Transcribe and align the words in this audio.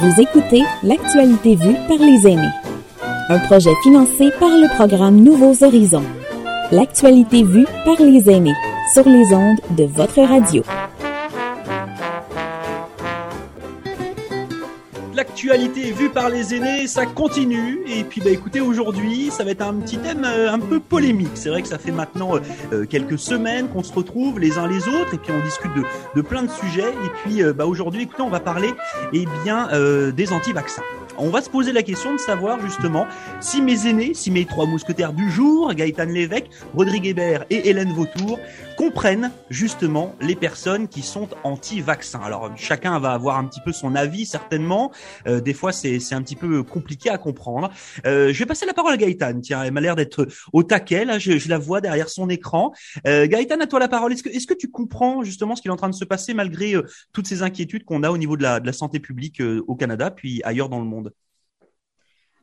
Vous 0.00 0.20
écoutez 0.20 0.64
L'actualité 0.82 1.54
vue 1.54 1.76
par 1.86 1.98
les 1.98 2.26
aînés. 2.26 2.50
Un 3.28 3.38
projet 3.38 3.70
financé 3.84 4.32
par 4.40 4.48
le 4.48 4.68
programme 4.74 5.22
Nouveaux 5.22 5.62
Horizons. 5.62 6.02
L'actualité 6.72 7.44
vue 7.44 7.66
par 7.84 8.00
les 8.00 8.28
aînés 8.28 8.56
sur 8.92 9.08
les 9.08 9.32
ondes 9.32 9.60
de 9.76 9.84
votre 9.84 10.20
radio. 10.20 10.64
Vue 15.56 16.10
par 16.10 16.30
les 16.30 16.52
aînés, 16.52 16.88
ça 16.88 17.06
continue. 17.06 17.78
Et 17.86 18.02
puis, 18.02 18.20
bah, 18.20 18.30
écoutez, 18.30 18.60
aujourd'hui, 18.60 19.30
ça 19.30 19.44
va 19.44 19.52
être 19.52 19.62
un 19.62 19.74
petit 19.74 19.98
thème 19.98 20.24
euh, 20.24 20.52
un 20.52 20.58
peu 20.58 20.80
polémique. 20.80 21.30
C'est 21.34 21.48
vrai 21.48 21.62
que 21.62 21.68
ça 21.68 21.78
fait 21.78 21.92
maintenant 21.92 22.34
euh, 22.34 22.40
euh, 22.72 22.86
quelques 22.86 23.20
semaines 23.20 23.68
qu'on 23.68 23.84
se 23.84 23.92
retrouve 23.92 24.40
les 24.40 24.58
uns 24.58 24.66
les 24.66 24.88
autres 24.88 25.14
et 25.14 25.18
puis 25.18 25.30
on 25.30 25.44
discute 25.44 25.72
de, 25.76 25.84
de 26.16 26.22
plein 26.22 26.42
de 26.42 26.50
sujets. 26.50 26.88
Et 26.88 27.08
puis, 27.22 27.44
bah, 27.54 27.66
aujourd'hui, 27.66 28.02
écoutez, 28.02 28.22
on 28.22 28.30
va 28.30 28.40
parler, 28.40 28.74
eh 29.12 29.26
bien, 29.44 29.68
des 30.10 30.32
anti-vaccins. 30.32 30.82
On 31.16 31.30
va 31.30 31.40
se 31.40 31.50
poser 31.50 31.72
la 31.72 31.84
question 31.84 32.12
de 32.12 32.18
savoir 32.18 32.60
justement 32.60 33.06
si 33.40 33.62
mes 33.62 33.86
aînés, 33.86 34.14
si 34.14 34.32
mes 34.32 34.46
trois 34.46 34.66
mousquetaires 34.66 35.12
du 35.12 35.30
jour, 35.30 35.72
Gaëtan 35.72 36.06
Lévesque, 36.06 36.48
Rodrigue 36.74 37.06
Hébert 37.06 37.44
et 37.50 37.68
Hélène 37.68 37.92
Vautour, 37.92 38.40
comprennent 38.76 39.30
justement 39.50 40.14
les 40.20 40.36
personnes 40.36 40.88
qui 40.88 41.02
sont 41.02 41.28
anti-vaccins. 41.42 42.20
Alors 42.22 42.50
chacun 42.56 42.98
va 42.98 43.12
avoir 43.12 43.38
un 43.38 43.44
petit 43.46 43.60
peu 43.60 43.72
son 43.72 43.94
avis 43.94 44.26
certainement. 44.26 44.92
Euh, 45.26 45.40
des 45.40 45.54
fois 45.54 45.72
c'est 45.72 45.98
un 46.12 46.22
petit 46.22 46.36
peu 46.36 46.62
compliqué 46.62 47.10
à 47.10 47.18
comprendre. 47.18 47.70
Euh, 48.06 48.32
je 48.32 48.38
vais 48.38 48.46
passer 48.46 48.66
la 48.66 48.74
parole 48.74 48.92
à 48.92 48.96
Gaëtan. 48.96 49.40
Tiens, 49.40 49.62
elle 49.62 49.72
m'a 49.72 49.80
l'air 49.80 49.96
d'être 49.96 50.26
au 50.52 50.62
taquet 50.62 51.04
là. 51.04 51.18
Je, 51.18 51.48
la 51.48 51.58
vois 51.58 51.80
derrière 51.80 52.08
son 52.08 52.28
écran. 52.28 52.72
Euh, 53.06 53.26
à 53.60 53.66
toi 53.66 53.78
la 53.78 53.88
parole. 53.88 54.12
Est-ce 54.12 54.22
que 54.22 54.28
est-ce 54.28 54.46
que 54.46 54.54
tu 54.54 54.70
comprends 54.70 55.22
justement 55.22 55.56
ce 55.56 55.62
qui 55.62 55.68
est 55.68 55.70
en 55.70 55.76
train 55.76 55.88
de 55.88 55.94
se 55.94 56.04
passer 56.04 56.34
malgré 56.34 56.74
euh, 56.74 56.86
toutes 57.12 57.26
ces 57.26 57.42
inquiétudes 57.42 57.84
qu'on 57.84 58.02
a 58.02 58.10
au 58.10 58.18
niveau 58.18 58.36
de 58.36 58.42
la, 58.42 58.60
de 58.60 58.66
la 58.66 58.72
santé 58.72 59.00
publique 59.00 59.40
euh, 59.40 59.64
au 59.68 59.74
Canada 59.74 60.10
puis 60.10 60.42
ailleurs 60.44 60.68
dans 60.68 60.80
le 60.80 60.86
monde? 60.86 61.12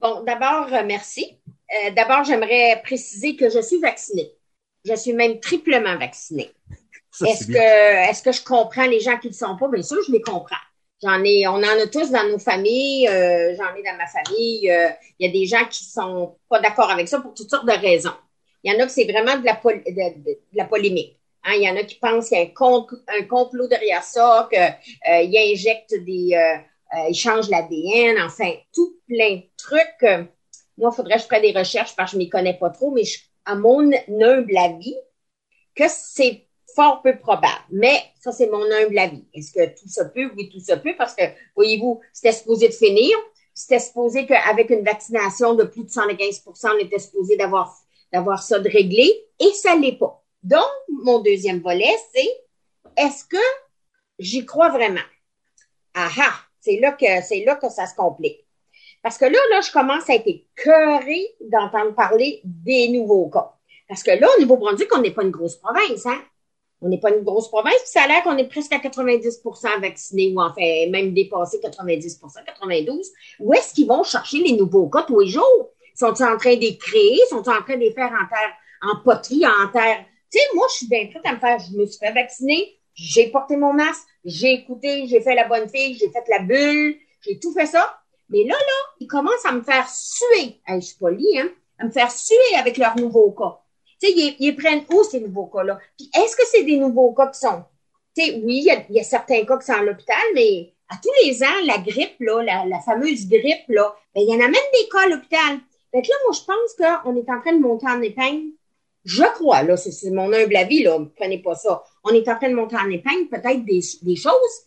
Bon, 0.01 0.23
d'abord, 0.23 0.73
euh, 0.73 0.83
merci. 0.85 1.37
Euh, 1.47 1.91
d'abord, 1.91 2.23
j'aimerais 2.23 2.81
préciser 2.83 3.35
que 3.35 3.49
je 3.49 3.61
suis 3.61 3.79
vaccinée. 3.79 4.31
Je 4.85 4.95
suis 4.95 5.13
même 5.13 5.39
triplement 5.39 5.97
vaccinée. 5.97 6.51
Est-ce 7.25 7.47
que, 7.47 8.09
est-ce 8.09 8.23
que 8.23 8.31
je 8.31 8.43
comprends 8.43 8.85
les 8.85 8.99
gens 8.99 9.17
qui 9.17 9.27
ne 9.27 9.33
le 9.33 9.37
sont 9.37 9.57
pas? 9.57 9.67
Bien 9.67 9.83
sûr, 9.83 9.97
je 10.07 10.11
les 10.11 10.21
comprends. 10.21 10.55
J'en 11.03 11.23
ai, 11.23 11.47
on 11.47 11.55
en 11.55 11.63
a 11.63 11.87
tous 11.87 12.09
dans 12.11 12.23
nos 12.27 12.39
familles. 12.39 13.07
Euh, 13.07 13.55
j'en 13.55 13.75
ai 13.75 13.83
dans 13.83 13.97
ma 13.97 14.07
famille. 14.07 14.71
Il 15.19 15.25
y 15.25 15.29
a 15.29 15.31
des 15.31 15.45
gens 15.45 15.65
qui 15.69 15.83
sont 15.83 16.37
pas 16.49 16.59
d'accord 16.59 16.89
avec 16.89 17.07
ça 17.07 17.19
pour 17.19 17.33
toutes 17.33 17.49
sortes 17.49 17.65
de 17.65 17.71
raisons. 17.73 18.13
Il 18.63 18.71
y 18.71 18.75
en 18.75 18.79
a 18.79 18.85
que 18.85 18.91
c'est 18.91 19.05
vraiment 19.05 19.37
de 19.37 19.45
la, 19.45 19.53
de, 19.53 20.37
la 20.53 20.65
polémique. 20.65 21.17
Hein? 21.43 21.53
Il 21.55 21.63
y 21.63 21.69
en 21.69 21.75
a 21.75 21.83
qui 21.83 21.95
pensent 21.95 22.29
qu'il 22.29 22.37
y 22.37 22.41
a 22.41 22.45
un, 22.45 22.85
un 23.19 23.23
complot 23.23 23.67
derrière 23.67 24.03
ça, 24.03 24.47
qu'ils 24.51 25.37
injectent 25.37 25.95
des, 26.05 26.35
euh, 26.93 27.07
il 27.09 27.15
change 27.15 27.49
l'ADN, 27.49 28.21
enfin, 28.21 28.51
tout 28.73 28.97
plein 29.07 29.37
de 29.37 29.43
trucs. 29.57 30.03
Euh, 30.03 30.23
moi, 30.77 30.89
il 30.91 30.95
faudrait 30.95 31.15
que 31.15 31.21
je 31.21 31.27
fasse 31.27 31.41
des 31.41 31.57
recherches 31.57 31.95
parce 31.95 32.11
que 32.11 32.17
je 32.17 32.17
ne 32.17 32.25
m'y 32.25 32.29
connais 32.29 32.53
pas 32.53 32.69
trop, 32.69 32.91
mais 32.91 33.03
à 33.45 33.55
mon 33.55 33.91
humble 33.91 34.57
avis, 34.57 34.95
que 35.75 35.83
c'est 35.87 36.47
fort 36.75 37.01
peu 37.01 37.17
probable. 37.17 37.63
Mais 37.69 38.03
ça, 38.19 38.31
c'est 38.31 38.47
mon 38.47 38.63
humble 38.63 38.97
avis. 38.97 39.25
Est-ce 39.33 39.51
que 39.51 39.65
tout 39.79 39.87
ça 39.87 40.05
peut? 40.05 40.31
Oui, 40.35 40.49
tout 40.49 40.59
ça 40.59 40.77
peut, 40.77 40.95
parce 40.97 41.15
que, 41.15 41.23
voyez-vous, 41.55 42.01
c'était 42.13 42.31
supposé 42.33 42.67
de 42.67 42.73
finir. 42.73 43.17
C'était 43.53 43.79
supposé 43.79 44.25
qu'avec 44.25 44.69
une 44.69 44.83
vaccination 44.83 45.55
de 45.55 45.63
plus 45.63 45.83
de 45.83 45.89
115% 45.89 46.69
on 46.73 46.79
était 46.79 46.99
supposé 46.99 47.35
d'avoir, 47.35 47.75
d'avoir 48.11 48.41
ça 48.41 48.59
de 48.59 48.69
réglé, 48.69 49.25
et 49.39 49.51
ça 49.53 49.75
l'est 49.75 49.97
pas. 49.97 50.23
Donc, 50.41 50.69
mon 50.87 51.19
deuxième 51.19 51.59
volet, 51.59 51.93
c'est 52.13 52.29
est-ce 52.97 53.25
que 53.25 53.37
j'y 54.19 54.45
crois 54.45 54.69
vraiment? 54.69 55.01
Ah 55.93 56.09
ah! 56.17 56.33
C'est 56.59 56.79
là 56.79 56.91
que 56.91 57.05
c'est 57.23 57.43
là 57.43 57.55
que 57.55 57.69
ça 57.69 57.87
se 57.87 57.95
complique. 57.95 58.45
Parce 59.03 59.17
que 59.17 59.25
là, 59.25 59.39
là, 59.49 59.61
je 59.61 59.71
commence 59.71 60.09
à 60.09 60.15
être 60.15 60.27
écœurée 60.27 61.27
d'entendre 61.41 61.95
parler 61.95 62.41
des 62.43 62.89
nouveaux 62.89 63.29
cas. 63.29 63.51
Parce 63.87 64.03
que 64.03 64.11
là, 64.11 64.27
au 64.37 64.41
Nouveau-Brunswick, 64.41 64.89
on 64.95 65.01
n'est 65.01 65.11
pas 65.11 65.23
une 65.23 65.31
grosse 65.31 65.57
province, 65.57 66.05
hein? 66.05 66.21
On 66.81 66.89
n'est 66.89 66.99
pas 66.99 67.11
une 67.11 67.23
grosse 67.23 67.49
province, 67.49 67.75
puis 67.75 67.91
ça 67.91 68.03
a 68.03 68.07
l'air 68.07 68.23
qu'on 68.23 68.37
est 68.37 68.47
presque 68.47 68.73
à 68.73 68.77
90% 68.77 69.81
vaccinés, 69.81 70.33
ou 70.35 70.41
enfin, 70.41 70.89
même 70.89 71.13
dépassé 71.13 71.59
90% 71.59 72.43
92 72.43 73.11
Où 73.39 73.53
est-ce 73.53 73.73
qu'ils 73.73 73.87
vont 73.87 74.03
chercher 74.03 74.39
les 74.39 74.53
nouveaux 74.53 74.89
cas 74.89 75.03
tous 75.03 75.19
les 75.19 75.27
jours? 75.27 75.73
Sont-ils 75.93 76.23
en 76.23 76.37
train 76.37 76.55
de 76.55 76.61
les 76.61 76.77
créer? 76.77 77.19
Sont-ils 77.29 77.49
en 77.49 77.61
train 77.61 77.75
de 77.75 77.81
les 77.81 77.91
faire 77.91 78.11
en 78.11 78.27
terre, 78.27 78.53
en 78.81 79.03
poterie, 79.03 79.45
en 79.45 79.67
terre? 79.67 80.05
Tu 80.31 80.39
sais, 80.39 80.45
moi, 80.55 80.65
je 80.71 80.77
suis 80.77 80.87
bien 80.87 81.07
prête 81.07 81.25
à 81.25 81.33
me 81.33 81.39
faire, 81.39 81.59
je 81.59 81.77
me 81.77 81.85
suis 81.85 81.99
fait 81.99 82.13
vacciner, 82.13 82.79
j'ai 82.95 83.29
porté 83.29 83.57
mon 83.57 83.73
masque, 83.73 84.07
j'ai 84.23 84.53
écouté, 84.53 85.05
j'ai 85.07 85.21
fait 85.21 85.35
la 85.35 85.47
bonne 85.47 85.67
fille, 85.69 85.95
j'ai 85.95 86.09
fait 86.09 86.23
la 86.29 86.39
bulle, 86.39 86.95
j'ai 87.21 87.39
tout 87.39 87.53
fait 87.53 87.65
ça. 87.65 88.00
Mais 88.31 88.43
là, 88.45 88.55
là, 88.55 88.93
ils 88.99 89.07
commencent 89.07 89.45
à 89.45 89.51
me 89.51 89.61
faire 89.61 89.87
suer. 89.89 90.59
je 90.67 90.79
suis 90.79 90.97
polie, 90.97 91.39
hein? 91.39 91.49
À 91.77 91.85
me 91.85 91.91
faire 91.91 92.11
suer 92.11 92.55
avec 92.57 92.77
leurs 92.77 92.95
nouveaux 92.97 93.31
cas. 93.31 93.59
Tu 94.01 94.07
sais, 94.07 94.35
ils, 94.39 94.55
prennent 94.55 94.83
où 94.91 95.03
ces 95.03 95.19
nouveaux 95.19 95.47
cas-là? 95.47 95.79
Puis 95.97 96.09
est-ce 96.15 96.35
que 96.35 96.43
c'est 96.45 96.63
des 96.63 96.77
nouveaux 96.77 97.13
cas 97.13 97.27
qui 97.27 97.39
sont? 97.39 97.63
Tu 98.15 98.23
sais, 98.23 98.41
oui, 98.43 98.65
il 98.89 98.95
y, 98.95 98.99
a, 98.99 99.03
certains 99.03 99.43
cas 99.45 99.57
qui 99.57 99.65
sont 99.65 99.73
à 99.73 99.83
l'hôpital, 99.83 100.23
mais 100.33 100.73
à 100.89 100.95
tous 100.95 101.11
les 101.23 101.43
ans, 101.43 101.65
la 101.65 101.77
grippe, 101.77 102.19
là, 102.19 102.65
la, 102.65 102.79
fameuse 102.79 103.27
grippe, 103.27 103.67
là, 103.67 103.95
ben, 104.15 104.21
il 104.21 104.29
y 104.29 104.35
en 104.35 104.45
a 104.45 104.47
même 104.47 104.53
des 104.53 104.89
cas 104.91 105.05
à 105.05 105.07
l'hôpital. 105.09 105.59
Fait 105.91 106.01
là, 106.01 106.15
moi, 106.25 106.35
je 106.35 106.45
pense 106.45 107.03
qu'on 107.03 107.15
est 107.15 107.29
en 107.29 107.41
train 107.41 107.53
de 107.53 107.61
monter 107.61 107.87
en 107.87 108.01
épingle 108.01 108.51
je 109.03 109.23
crois, 109.33 109.63
là, 109.63 109.77
c'est 109.77 110.11
mon 110.11 110.31
humble 110.31 110.55
avis, 110.55 110.83
là, 110.83 110.99
prenez 111.15 111.39
pas 111.39 111.55
ça. 111.55 111.83
On 112.03 112.11
est 112.11 112.27
en 112.29 112.35
train 112.37 112.49
de 112.49 112.55
monter 112.55 112.75
en 112.75 112.89
épingle 112.89 113.29
peut-être 113.29 113.65
des 113.65 114.15
choses 114.15 114.65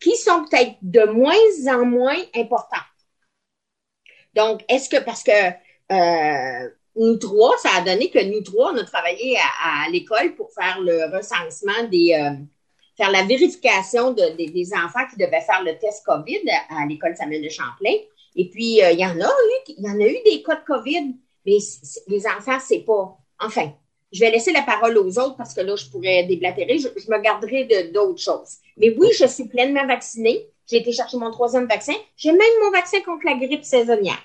qui 0.00 0.16
sont 0.16 0.44
peut-être 0.44 0.76
de 0.80 1.04
moins 1.04 1.34
en 1.66 1.84
moins 1.84 2.16
importantes. 2.34 2.87
Donc, 4.38 4.64
est-ce 4.68 4.88
que 4.88 5.02
parce 5.02 5.24
que 5.24 5.32
euh, 5.92 6.68
nous 6.96 7.16
trois, 7.16 7.56
ça 7.58 7.70
a 7.76 7.80
donné 7.80 8.08
que 8.08 8.24
nous 8.24 8.40
trois, 8.42 8.72
on 8.72 8.76
a 8.76 8.84
travaillé 8.84 9.36
à, 9.36 9.90
l'école 9.90 10.34
pour 10.36 10.52
faire 10.52 10.80
le 10.80 11.14
recensement 11.16 11.82
des 11.90 12.14
euh, 12.14 12.36
faire 12.96 13.10
la 13.10 13.24
vérification 13.24 14.12
de, 14.12 14.36
des 14.36 14.70
enfants 14.74 15.06
qui 15.10 15.16
devaient 15.16 15.40
faire 15.40 15.62
le 15.64 15.76
test 15.78 16.04
COVID 16.04 16.42
à 16.70 16.86
l'école 16.86 17.16
Samuel 17.16 17.42
de 17.42 17.48
Champlain. 17.48 17.94
Et 18.36 18.48
puis, 18.48 18.82
euh, 18.82 18.92
il 18.92 19.00
y 19.00 19.04
en 19.04 19.20
a 19.20 19.26
eu, 19.26 19.72
il 19.76 19.84
y 19.84 19.90
en 19.90 20.00
a 20.00 20.06
eu 20.06 20.18
des 20.24 20.42
cas 20.42 20.56
de 20.56 20.64
COVID, 20.64 21.14
mais 21.44 21.58
les 22.08 22.26
enfants, 22.26 22.58
c'est 22.60 22.80
pas 22.80 23.18
Enfin, 23.40 23.72
je 24.12 24.20
vais 24.20 24.30
laisser 24.30 24.52
la 24.52 24.62
parole 24.62 24.96
aux 24.98 25.18
autres 25.18 25.36
parce 25.36 25.54
que 25.54 25.60
là, 25.60 25.76
je 25.76 25.86
pourrais 25.86 26.24
déblatérer. 26.24 26.78
Je, 26.78 26.88
me 26.88 27.20
garderai 27.20 27.64
de 27.64 27.92
d'autres 27.92 28.20
choses. 28.20 28.56
Mais 28.76 28.94
oui, 28.98 29.08
je 29.18 29.26
suis 29.26 29.46
pleinement 29.46 29.86
vaccinée. 29.86 30.46
J'ai 30.68 30.78
été 30.78 30.92
chercher 30.92 31.16
mon 31.16 31.30
troisième 31.30 31.66
vaccin. 31.66 31.94
J'ai 32.16 32.32
même 32.32 32.40
mon 32.62 32.70
vaccin 32.70 33.00
contre 33.00 33.24
la 33.24 33.34
grippe 33.34 33.64
saisonnière. 33.64 34.20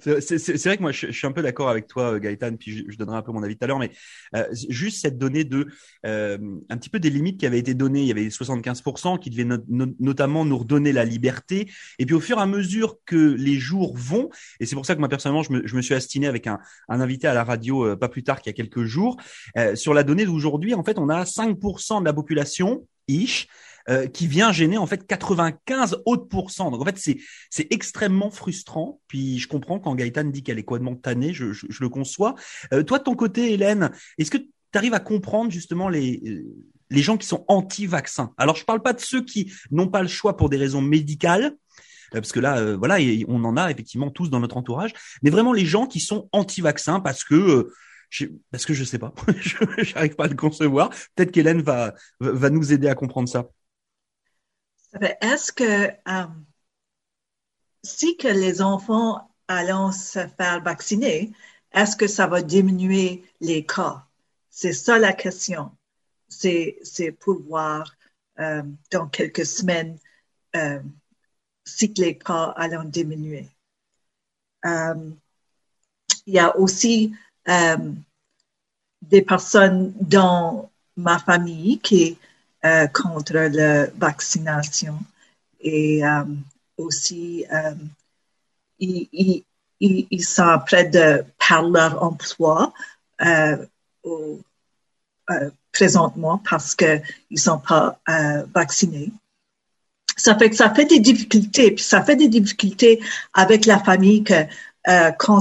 C'est 0.00 0.64
vrai 0.64 0.76
que 0.76 0.82
moi, 0.82 0.92
je, 0.92 1.10
suis 1.10 1.26
un 1.26 1.32
peu 1.32 1.42
d'accord 1.42 1.68
avec 1.68 1.86
toi, 1.86 2.14
euh, 2.14 2.18
Gaëtan, 2.18 2.56
puis 2.56 2.84
je, 2.88 2.96
donnerai 2.96 3.16
un 3.16 3.22
peu 3.22 3.32
mon 3.32 3.42
avis 3.42 3.56
tout 3.56 3.64
à 3.64 3.68
l'heure, 3.68 3.78
mais 3.78 3.90
euh, 4.34 4.44
juste 4.68 5.02
cette 5.02 5.18
donnée 5.18 5.44
de 5.44 5.66
euh, 6.04 6.38
un 6.68 6.76
petit 6.76 6.90
peu 6.90 6.98
des 6.98 7.10
limites 7.10 7.38
qui 7.38 7.46
avaient 7.46 7.58
été 7.58 7.74
données. 7.74 8.02
Il 8.02 8.08
y 8.08 8.10
avait 8.10 8.28
75% 8.28 9.18
qui 9.18 9.30
devaient 9.30 9.48
notamment 9.68 10.44
nous 10.44 10.58
redonner 10.58 10.92
la 10.92 11.04
liberté. 11.04 11.70
Et 11.98 12.06
puis 12.06 12.14
au 12.14 12.20
fur 12.20 12.38
et 12.38 12.42
à 12.42 12.46
mesure 12.46 12.96
que 13.04 13.16
les 13.16 13.58
jours 13.58 13.96
vont, 13.96 14.30
et 14.60 14.66
c'est 14.66 14.74
pour 14.74 14.86
ça 14.86 14.94
que 14.94 15.00
moi 15.00 15.08
personnellement, 15.08 15.42
je 15.42 15.52
me, 15.52 15.66
je 15.66 15.76
me 15.76 15.82
suis 15.82 15.94
astiné 15.94 16.26
avec 16.26 16.46
un, 16.46 16.58
un, 16.88 17.00
invité 17.00 17.26
à 17.26 17.34
la 17.34 17.44
radio 17.44 17.96
pas 17.96 18.08
plus 18.08 18.22
tard 18.22 18.40
qu'il 18.40 18.50
y 18.50 18.54
a 18.54 18.56
quelques 18.56 18.84
jours 18.84 19.16
sur 19.74 19.94
la 19.94 20.02
donnée 20.02 20.24
d'aujourd'hui. 20.24 20.74
En 20.74 20.82
fait, 20.82 20.98
on 20.98 21.08
a 21.08 21.24
5% 21.24 22.00
de 22.00 22.04
la 22.04 22.12
population 22.12 22.86
ish 23.08 23.46
euh, 23.88 24.08
qui 24.08 24.26
vient 24.26 24.50
gêner 24.50 24.78
en 24.78 24.86
fait 24.86 25.06
95 25.06 26.02
autres 26.06 26.26
pourcents. 26.26 26.72
Donc 26.72 26.80
en 26.80 26.84
fait 26.84 26.98
c'est 26.98 27.18
c'est 27.50 27.72
extrêmement 27.72 28.30
frustrant. 28.30 29.00
Puis 29.06 29.38
je 29.38 29.46
comprends 29.46 29.78
quand 29.78 29.94
Gaëtan 29.94 30.24
dit 30.24 30.42
qu'elle 30.42 30.58
est 30.58 30.64
complètement 30.64 30.96
tannée, 30.96 31.32
je, 31.32 31.52
je, 31.52 31.66
je 31.68 31.82
le 31.84 31.88
conçois. 31.88 32.34
Euh, 32.72 32.82
toi 32.82 32.98
de 32.98 33.04
ton 33.04 33.14
côté, 33.14 33.52
Hélène, 33.52 33.92
est-ce 34.18 34.32
que 34.32 34.38
tu 34.38 34.48
arrives 34.74 34.94
à 34.94 34.98
comprendre 34.98 35.52
justement 35.52 35.88
les 35.88 36.42
les 36.90 37.02
gens 37.02 37.16
qui 37.16 37.28
sont 37.28 37.44
anti-vaccins? 37.46 38.32
Alors 38.38 38.56
je 38.56 38.64
parle 38.64 38.82
pas 38.82 38.92
de 38.92 39.00
ceux 39.00 39.24
qui 39.24 39.52
n'ont 39.70 39.88
pas 39.88 40.02
le 40.02 40.08
choix 40.08 40.36
pour 40.36 40.48
des 40.48 40.56
raisons 40.56 40.82
médicales, 40.82 41.44
euh, 41.44 42.20
parce 42.20 42.32
que 42.32 42.40
là, 42.40 42.74
voilà, 42.74 42.98
on 43.28 43.44
en 43.44 43.56
a 43.56 43.70
effectivement 43.70 44.10
tous 44.10 44.30
dans 44.30 44.40
notre 44.40 44.56
entourage, 44.56 44.94
mais 45.22 45.30
vraiment 45.30 45.52
les 45.52 45.64
gens 45.64 45.86
qui 45.86 46.00
sont 46.00 46.28
anti-vaccins 46.32 46.98
parce 46.98 47.22
que 47.22 47.70
je, 48.10 48.26
parce 48.50 48.66
que 48.66 48.74
je 48.74 48.82
sais 48.82 48.98
pas, 48.98 49.14
je 49.38 49.94
n'arrive 49.94 50.16
pas 50.16 50.24
à 50.24 50.28
le 50.28 50.34
concevoir. 50.34 50.90
Peut-être 51.14 51.30
qu'Hélène 51.30 51.62
va 51.62 51.94
va 52.18 52.50
nous 52.50 52.72
aider 52.72 52.88
à 52.88 52.96
comprendre 52.96 53.28
ça. 53.28 53.48
Est-ce 55.00 55.52
que 55.52 55.88
euh, 55.88 56.26
si 57.82 58.16
les 58.22 58.62
enfants 58.62 59.30
allons 59.48 59.92
se 59.92 60.26
faire 60.28 60.62
vacciner, 60.62 61.32
est-ce 61.72 61.96
que 61.96 62.06
ça 62.06 62.26
va 62.26 62.42
diminuer 62.42 63.24
les 63.40 63.64
cas? 63.64 64.06
C'est 64.50 64.72
ça 64.72 64.98
la 64.98 65.12
question. 65.12 65.76
C'est, 66.28 66.78
pour 67.20 67.40
voir 67.42 67.94
euh, 68.40 68.62
dans 68.90 69.06
quelques 69.08 69.46
semaines 69.46 69.98
euh, 70.56 70.80
si 71.64 71.92
les 71.96 72.18
cas 72.18 72.54
allons 72.56 72.84
diminuer. 72.84 73.48
il 74.64 75.14
y 76.26 76.38
a 76.38 76.56
aussi 76.56 77.14
des 79.02 79.22
personnes 79.22 79.92
dans 80.00 80.70
ma 80.96 81.18
famille 81.18 81.78
qui 81.78 82.18
euh, 82.64 82.86
contre 82.88 83.34
la 83.34 83.86
vaccination. 83.96 84.98
Et 85.60 86.04
euh, 86.04 86.24
aussi, 86.76 87.44
ils, 88.78 89.44
ils, 89.80 90.24
sont 90.24 90.60
près 90.66 90.84
de 90.84 91.24
perdre 91.38 91.70
leur 91.70 92.02
emploi 92.02 92.72
présentement 95.72 96.38
parce 96.48 96.74
qu'ils 96.74 97.02
ne 97.30 97.36
sont 97.36 97.58
pas 97.58 97.98
vaccinés. 98.54 99.12
Ça 100.16 100.36
fait 100.38 100.50
que 100.50 100.56
ça 100.56 100.72
fait 100.74 100.86
des 100.86 101.00
difficultés, 101.00 101.72
puis 101.72 101.84
ça 101.84 102.02
fait 102.02 102.16
des 102.16 102.28
difficultés 102.28 103.00
avec 103.34 103.66
la 103.66 103.78
famille 103.78 104.24
que 104.24 104.46
quand 105.18 105.40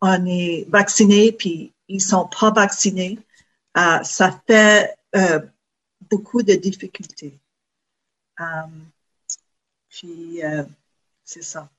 on 0.00 0.26
est 0.26 0.66
vacciné 0.68 1.32
puis 1.32 1.72
ils 1.88 2.00
sont 2.02 2.28
pas 2.28 2.50
vaccinés, 2.50 3.18
euh, 3.78 4.02
ça 4.02 4.42
fait 4.46 4.96
euh, 5.14 5.40
beaucoup 6.10 6.42
de 6.42 6.54
difficultés. 6.54 7.38
Euh, 8.40 8.44
puis 9.88 10.40
c'est 11.24 11.42
ça. 11.42 11.70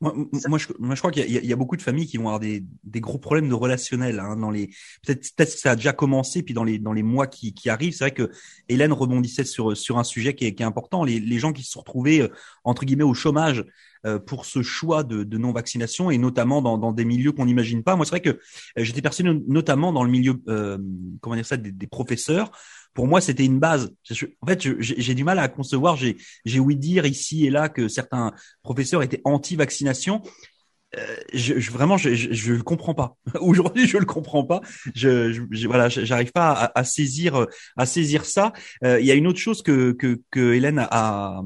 Moi, 0.00 0.14
moi, 0.48 0.58
je, 0.58 0.68
moi, 0.78 0.94
je 0.94 1.00
crois 1.00 1.10
qu'il 1.10 1.24
y, 1.28 1.46
y, 1.46 1.52
a 1.52 1.56
beaucoup 1.56 1.76
de 1.76 1.82
familles 1.82 2.06
qui 2.06 2.18
vont 2.18 2.24
avoir 2.26 2.40
des, 2.40 2.64
des 2.84 3.00
gros 3.00 3.18
problèmes 3.18 3.48
de 3.48 3.54
relationnel 3.54 4.20
hein, 4.20 4.36
dans 4.36 4.50
les. 4.50 4.68
Peut-être, 5.02 5.34
peut-être 5.34 5.54
que 5.54 5.60
ça 5.60 5.70
a 5.70 5.76
déjà 5.76 5.92
commencé, 5.94 6.42
puis 6.42 6.52
dans 6.52 6.64
les 6.64 6.78
dans 6.78 6.92
les 6.92 7.02
mois 7.02 7.26
qui, 7.26 7.54
qui 7.54 7.70
arrivent, 7.70 7.94
c'est 7.94 8.04
vrai 8.04 8.10
que 8.10 8.30
Hélène 8.68 8.92
rebondissait 8.92 9.44
sur 9.44 9.76
sur 9.76 9.98
un 9.98 10.04
sujet 10.04 10.34
qui 10.34 10.44
est, 10.44 10.54
qui 10.54 10.62
est 10.62 10.66
important. 10.66 11.02
Les, 11.02 11.18
les 11.18 11.38
gens 11.38 11.52
qui 11.52 11.62
se 11.62 11.72
sont 11.72 11.80
retrouvés 11.80 12.28
entre 12.64 12.84
guillemets 12.84 13.04
au 13.04 13.14
chômage 13.14 13.64
euh, 14.06 14.20
pour 14.20 14.44
ce 14.44 14.62
choix 14.62 15.02
de, 15.02 15.24
de 15.24 15.38
non-vaccination 15.38 16.10
et 16.10 16.18
notamment 16.18 16.62
dans, 16.62 16.78
dans 16.78 16.92
des 16.92 17.04
milieux 17.04 17.32
qu'on 17.32 17.46
n'imagine 17.46 17.82
pas. 17.82 17.96
Moi, 17.96 18.04
c'est 18.04 18.10
vrai 18.10 18.20
que 18.20 18.28
euh, 18.30 18.38
j'étais 18.76 19.02
persuadé 19.02 19.32
notamment 19.48 19.92
dans 19.92 20.04
le 20.04 20.10
milieu, 20.10 20.34
euh, 20.48 20.78
comment 21.20 21.34
dire 21.34 21.46
ça, 21.46 21.56
des, 21.56 21.72
des 21.72 21.86
professeurs. 21.88 22.52
Pour 22.96 23.06
moi, 23.06 23.20
c'était 23.20 23.44
une 23.44 23.60
base. 23.60 23.94
En 24.40 24.46
fait, 24.46 24.66
j'ai 24.80 25.14
du 25.14 25.22
mal 25.22 25.38
à 25.38 25.48
concevoir. 25.48 25.96
J'ai, 25.96 26.58
ouï 26.58 26.76
dire 26.76 27.04
ici 27.04 27.46
et 27.46 27.50
là 27.50 27.68
que 27.68 27.88
certains 27.88 28.32
professeurs 28.62 29.02
étaient 29.02 29.20
anti-vaccination. 29.24 30.22
Euh, 30.96 31.16
je, 31.34 31.58
je, 31.58 31.70
vraiment, 31.72 31.98
je, 31.98 32.14
je, 32.14 32.52
le 32.54 32.62
comprends 32.62 32.94
pas. 32.94 33.18
Aujourd'hui, 33.40 33.86
je 33.86 33.98
le 33.98 34.06
comprends 34.06 34.44
pas. 34.44 34.62
Je, 34.94 35.30
je 35.50 35.66
voilà, 35.66 35.90
j'arrive 35.90 36.32
pas 36.32 36.52
à, 36.52 36.78
à, 36.78 36.84
saisir, 36.84 37.46
à 37.76 37.84
saisir 37.84 38.24
ça. 38.24 38.54
Euh, 38.82 38.98
il 38.98 39.04
y 39.04 39.10
a 39.10 39.14
une 39.14 39.26
autre 39.26 39.40
chose 39.40 39.62
que 39.62 39.92
que, 39.92 40.22
que 40.30 40.54
Hélène 40.54 40.78
a, 40.90 41.42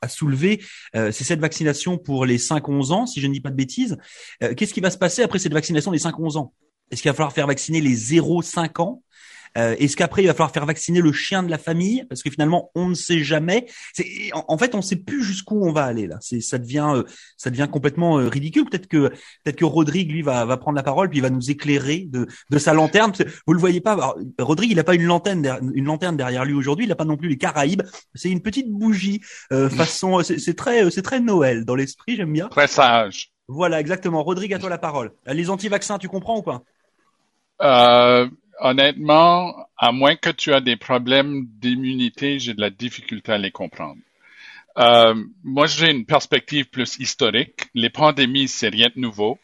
a 0.00 0.08
soulevé, 0.08 0.64
euh, 0.96 1.12
c'est 1.12 1.24
cette 1.24 1.40
vaccination 1.40 1.98
pour 1.98 2.24
les 2.24 2.38
5-11 2.38 2.92
ans, 2.92 3.06
si 3.06 3.20
je 3.20 3.26
ne 3.26 3.34
dis 3.34 3.42
pas 3.42 3.50
de 3.50 3.56
bêtises. 3.56 3.98
Euh, 4.42 4.54
qu'est-ce 4.54 4.72
qui 4.72 4.80
va 4.80 4.90
se 4.90 4.96
passer 4.96 5.22
après 5.22 5.38
cette 5.38 5.52
vaccination 5.52 5.90
des 5.90 5.98
5-11 5.98 6.38
ans? 6.38 6.54
Est-ce 6.90 7.02
qu'il 7.02 7.10
va 7.10 7.14
falloir 7.14 7.32
faire 7.34 7.46
vacciner 7.46 7.82
les 7.82 7.94
0-5 7.94 8.80
ans? 8.80 9.02
Euh, 9.58 9.76
Est-ce 9.78 9.96
qu'après 9.96 10.22
il 10.22 10.26
va 10.26 10.32
falloir 10.32 10.50
faire 10.50 10.66
vacciner 10.66 11.00
le 11.00 11.12
chien 11.12 11.42
de 11.42 11.50
la 11.50 11.58
famille? 11.58 12.04
Parce 12.08 12.22
que 12.22 12.30
finalement 12.30 12.70
on 12.74 12.88
ne 12.88 12.94
sait 12.94 13.22
jamais. 13.22 13.66
En, 14.32 14.44
en, 14.48 14.58
fait, 14.58 14.74
on 14.74 14.78
ne 14.78 14.82
sait 14.82 14.96
plus 14.96 15.22
jusqu'où 15.22 15.64
on 15.64 15.72
va 15.72 15.84
aller 15.84 16.06
là. 16.06 16.18
Ça 16.20 16.58
devient 16.58 16.92
euh, 16.94 17.02
ça 17.36 17.50
devient 17.50 17.68
complètement 17.70 18.18
euh, 18.18 18.28
ridicule. 18.28 18.64
Peut-être 18.64 18.86
que 18.86 19.08
peut-être 19.44 19.56
que 19.56 19.64
Rodrigue 19.64 20.10
lui 20.10 20.22
va 20.22 20.44
va 20.44 20.56
prendre 20.56 20.76
la 20.76 20.82
parole 20.82 21.08
puis 21.08 21.18
il 21.18 21.22
va 21.22 21.30
nous 21.30 21.50
éclairer 21.50 22.06
de 22.08 22.26
de 22.50 22.58
sa 22.58 22.74
lanterne. 22.74 23.12
Vous 23.46 23.52
le 23.52 23.60
voyez 23.60 23.80
pas. 23.80 23.92
Alors, 23.92 24.16
Rodrigue, 24.38 24.70
il 24.70 24.76
n'a 24.76 24.84
pas 24.84 24.94
une 24.94 25.04
lanterne 25.04 25.72
une 25.74 25.84
lanterne 25.84 26.16
derrière 26.16 26.44
lui 26.44 26.54
aujourd'hui. 26.54 26.86
Il 26.86 26.88
n'a 26.88 26.96
pas 26.96 27.04
non 27.04 27.16
plus 27.16 27.28
les 27.28 27.38
Caraïbes. 27.38 27.82
C'est 28.14 28.30
une 28.30 28.42
petite 28.42 28.70
bougie 28.70 29.20
euh, 29.52 29.68
façon. 29.68 30.22
C'est 30.22 30.54
très 30.54 30.90
c'est 30.90 31.02
très 31.02 31.20
Noël 31.20 31.64
dans 31.64 31.74
l'esprit. 31.74 32.16
J'aime 32.16 32.32
bien. 32.32 32.48
Très 32.48 32.66
sage. 32.66 33.30
Voilà, 33.48 33.80
exactement. 33.80 34.22
Rodrigue, 34.22 34.54
à 34.54 34.58
toi 34.58 34.70
la 34.70 34.78
parole. 34.78 35.12
Les 35.26 35.50
anti-vaccins, 35.50 35.98
tu 35.98 36.08
comprends 36.08 36.38
ou 36.38 36.42
pas? 36.42 36.62
Euh, 37.60 38.28
honnêtement, 38.64 39.68
à 39.76 39.92
moins 39.92 40.16
que 40.16 40.30
tu 40.30 40.52
aies 40.52 40.60
des 40.62 40.76
problèmes 40.76 41.46
d'immunité, 41.60 42.38
j'ai 42.38 42.54
de 42.54 42.60
la 42.62 42.70
difficulté 42.70 43.30
à 43.32 43.38
les 43.38 43.50
comprendre. 43.50 44.00
Euh, 44.78 45.14
moi, 45.44 45.66
j'ai 45.66 45.90
une 45.90 46.06
perspective 46.06 46.64
plus 46.66 46.98
historique. 46.98 47.66
Les 47.74 47.90
pandémies, 47.90 48.48
c'est 48.48 48.70
rien 48.70 48.88
de 48.94 49.00
nouveau. 49.00 49.38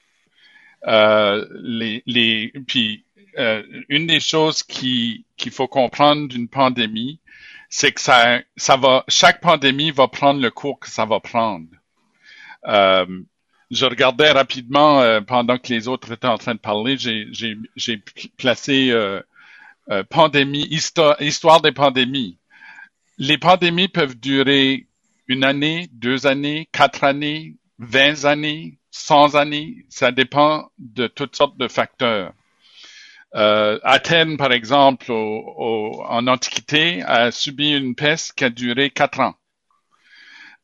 Euh, 0.86 1.46
les, 1.62 2.52
puis, 2.66 3.04
euh, 3.38 3.62
une 3.90 4.06
des 4.06 4.20
choses 4.20 4.62
qui 4.62 5.26
qu'il 5.36 5.52
faut 5.52 5.68
comprendre 5.68 6.26
d'une 6.26 6.48
pandémie, 6.48 7.20
c'est 7.68 7.92
que 7.92 8.00
ça, 8.00 8.40
ça 8.56 8.76
va, 8.76 9.04
chaque 9.08 9.40
pandémie 9.40 9.90
va 9.90 10.08
prendre 10.08 10.40
le 10.40 10.50
cours 10.50 10.80
que 10.80 10.88
ça 10.88 11.04
va 11.04 11.20
prendre. 11.20 11.68
Euh, 12.66 13.06
je 13.70 13.86
regardais 13.86 14.30
rapidement 14.30 15.00
euh, 15.00 15.20
pendant 15.20 15.58
que 15.58 15.72
les 15.72 15.88
autres 15.88 16.12
étaient 16.12 16.26
en 16.26 16.38
train 16.38 16.54
de 16.54 16.60
parler. 16.60 16.96
J'ai 16.98 18.02
placé 18.36 18.90
euh, 18.90 19.20
euh, 19.90 20.02
pandémie, 20.04 20.66
histoire, 20.70 21.20
histoire 21.22 21.60
des 21.60 21.72
pandémies. 21.72 22.36
Les 23.18 23.38
pandémies 23.38 23.88
peuvent 23.88 24.18
durer 24.18 24.86
une 25.28 25.44
année, 25.44 25.88
deux 25.92 26.26
années, 26.26 26.68
quatre 26.72 27.04
années, 27.04 27.54
vingt 27.78 28.24
années, 28.24 28.78
cent 28.90 29.34
années. 29.36 29.84
Ça 29.88 30.10
dépend 30.10 30.70
de 30.78 31.06
toutes 31.06 31.36
sortes 31.36 31.58
de 31.58 31.68
facteurs. 31.68 32.32
Euh, 33.36 33.78
Athènes, 33.84 34.36
par 34.36 34.50
exemple, 34.52 35.12
au, 35.12 36.02
en 36.08 36.26
Antiquité, 36.26 37.02
a 37.02 37.30
subi 37.30 37.70
une 37.70 37.94
peste 37.94 38.32
qui 38.32 38.44
a 38.44 38.50
duré 38.50 38.90
quatre 38.90 39.20
ans. 39.20 39.34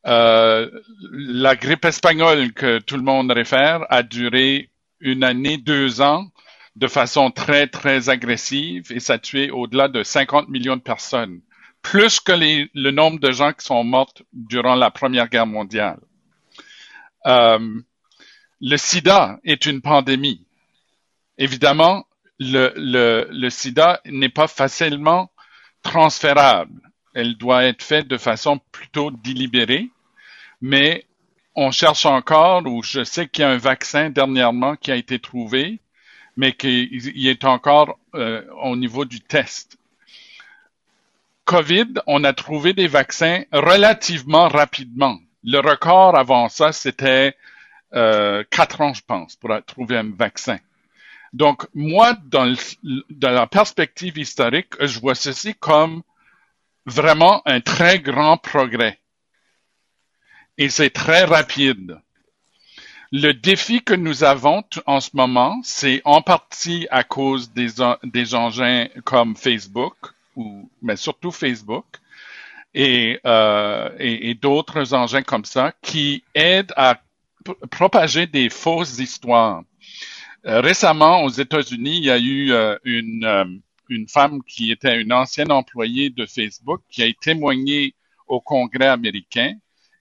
Euh, 0.07 0.71
la 1.11 1.57
grippe 1.57 1.85
espagnole 1.85 2.53
que 2.53 2.79
tout 2.79 2.97
le 2.97 3.03
monde 3.03 3.33
réfère 3.33 3.85
a 3.91 4.05
duré 4.05 4.71
une 5.01 5.25
année, 5.25 5.59
deux 5.59 6.01
ans 6.01 6.31
de 6.77 6.87
façon 6.87 7.31
très, 7.33 7.67
très 7.67 8.09
agressive 8.09 8.93
et 8.93 9.01
ça 9.01 9.15
a 9.15 9.19
tué 9.19 9.51
au-delà 9.51 9.89
de 9.89 10.05
50 10.05 10.49
millions 10.49 10.77
de 10.77 10.83
personnes, 10.83 11.41
plus 11.83 12.21
que 12.21 12.33
le 12.33 12.91
nombre 12.93 13.19
de 13.19 13.33
gens 13.33 13.53
qui 13.53 13.65
sont 13.65 13.83
morts 13.83 14.13
durant 14.33 14.77
la 14.77 14.91
Première 14.91 15.29
Guerre 15.29 15.47
mondiale. 15.47 15.99
Euh, 17.27 17.81
le 18.61 18.77
sida 18.77 19.41
est 19.43 19.67
une 19.67 19.83
pandémie. 19.83 20.47
Évidemment, 21.37 22.07
le 22.39 23.49
sida 23.49 24.01
n'est 24.05 24.29
pas 24.29 24.47
facilement 24.47 25.33
transférable. 25.83 26.81
Elle 27.13 27.37
doit 27.37 27.65
être 27.65 27.83
faite 27.83 28.07
de 28.07 28.19
façon 28.19 28.61
plutôt 28.71 29.11
délibérée 29.11 29.91
mais 30.61 31.05
on 31.55 31.71
cherche 31.71 32.07
encore, 32.07 32.67
ou 32.67 32.83
je 32.83 33.03
sais 33.05 33.29
qu'il 33.29 33.43
y 33.43 33.45
a 33.45 33.51
un 33.51 33.57
vaccin 33.57 34.11
dernièrement 34.11 34.77
qui 34.77 34.93
a 34.93 34.97
été 34.97 35.19
trouvé, 35.19 35.81
mais 36.37 36.53
qu'il 36.53 37.27
est 37.27 37.45
encore 37.45 37.99
euh, 38.15 38.45
au 38.63 38.77
niveau 38.77 39.05
du 39.05 39.21
test. 39.21 39.79
COVID, 41.47 41.95
on 42.07 42.25
a 42.25 42.33
trouvé 42.33 42.73
des 42.75 42.89
vaccins 42.89 43.45
relativement 43.53 44.49
rapidement. 44.49 45.19
Le 45.45 45.61
record 45.61 46.17
avant 46.17 46.49
ça, 46.49 46.73
c'était 46.73 47.37
euh, 47.95 48.45
quatre 48.51 48.81
ans, 48.81 48.93
je 48.93 49.03
pense, 49.07 49.37
pour 49.37 49.51
trouver 49.65 49.97
un 49.97 50.11
vaccin. 50.11 50.59
Donc, 51.33 51.67
moi, 51.75 52.15
dans, 52.25 52.53
dans 53.11 53.31
la 53.31 53.47
perspective 53.47 54.19
historique, 54.19 54.75
je 54.81 54.99
vois 54.99 55.15
ceci 55.15 55.55
comme 55.55 56.03
vraiment 56.85 57.43
un 57.47 57.61
très 57.61 58.01
grand 58.01 58.37
progrès 58.37 58.99
et 60.59 60.69
c'est 60.69 60.91
très 60.91 61.25
rapide. 61.25 62.01
Le 63.13 63.33
défi 63.33 63.83
que 63.83 63.95
nous 63.95 64.25
avons 64.25 64.65
en 64.87 65.01
ce 65.01 65.11
moment, 65.15 65.61
c'est 65.63 66.03
en 66.05 66.23
partie 66.23 66.89
à 66.91 67.05
cause 67.05 67.53
des, 67.53 68.35
engins 68.35 68.89
comme 69.05 69.37
Facebook, 69.37 69.95
ou 70.35 70.69
mais 70.83 70.97
surtout 70.97 71.31
Facebook, 71.31 71.87
et, 72.75 73.21
euh, 73.25 73.91
et 73.99 74.35
d'autres 74.35 74.93
engins 74.93 75.23
comme 75.23 75.45
ça, 75.45 75.73
qui 75.83 76.25
aident 76.35 76.73
à 76.77 77.01
propager 77.71 78.27
des 78.27 78.51
fausses 78.51 78.99
histoires. 78.99 79.63
Euh, 80.47 80.61
récemment, 80.61 81.25
aux 81.25 81.31
États-Unis, 81.31 81.99
il 81.99 82.05
y 82.05 82.11
a 82.11 82.19
eu 82.19 82.53
euh, 82.53 82.77
une, 82.85 83.25
euh, 83.25 83.45
une 83.89 84.09
femme 84.09 84.43
qui 84.45 84.71
était 84.71 85.01
une 85.01 85.13
ancienne 85.13 85.51
employée 85.51 86.11
de 86.11 86.25
Facebook 86.27 86.83
qui 86.91 87.03
a 87.03 87.13
témoigné 87.21 87.95
au 88.29 88.41
Congrès 88.41 88.87
américain 88.87 89.55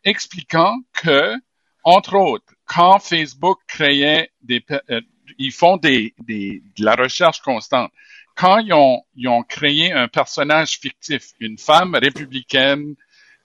expliquant 0.05 0.77
que, 0.93 1.35
entre 1.83 2.15
autres, 2.15 2.53
quand 2.65 2.99
Facebook 2.99 3.59
créait 3.67 4.31
des, 4.41 4.63
euh, 4.89 5.01
ils 5.37 5.51
font 5.51 5.77
de 5.77 6.83
la 6.83 6.95
recherche 6.95 7.41
constante. 7.41 7.91
Quand 8.35 8.59
ils 8.59 8.73
ont, 8.73 9.01
ils 9.15 9.27
ont 9.27 9.43
créé 9.43 9.91
un 9.91 10.07
personnage 10.07 10.79
fictif, 10.79 11.31
une 11.39 11.57
femme 11.57 11.95
républicaine 11.95 12.95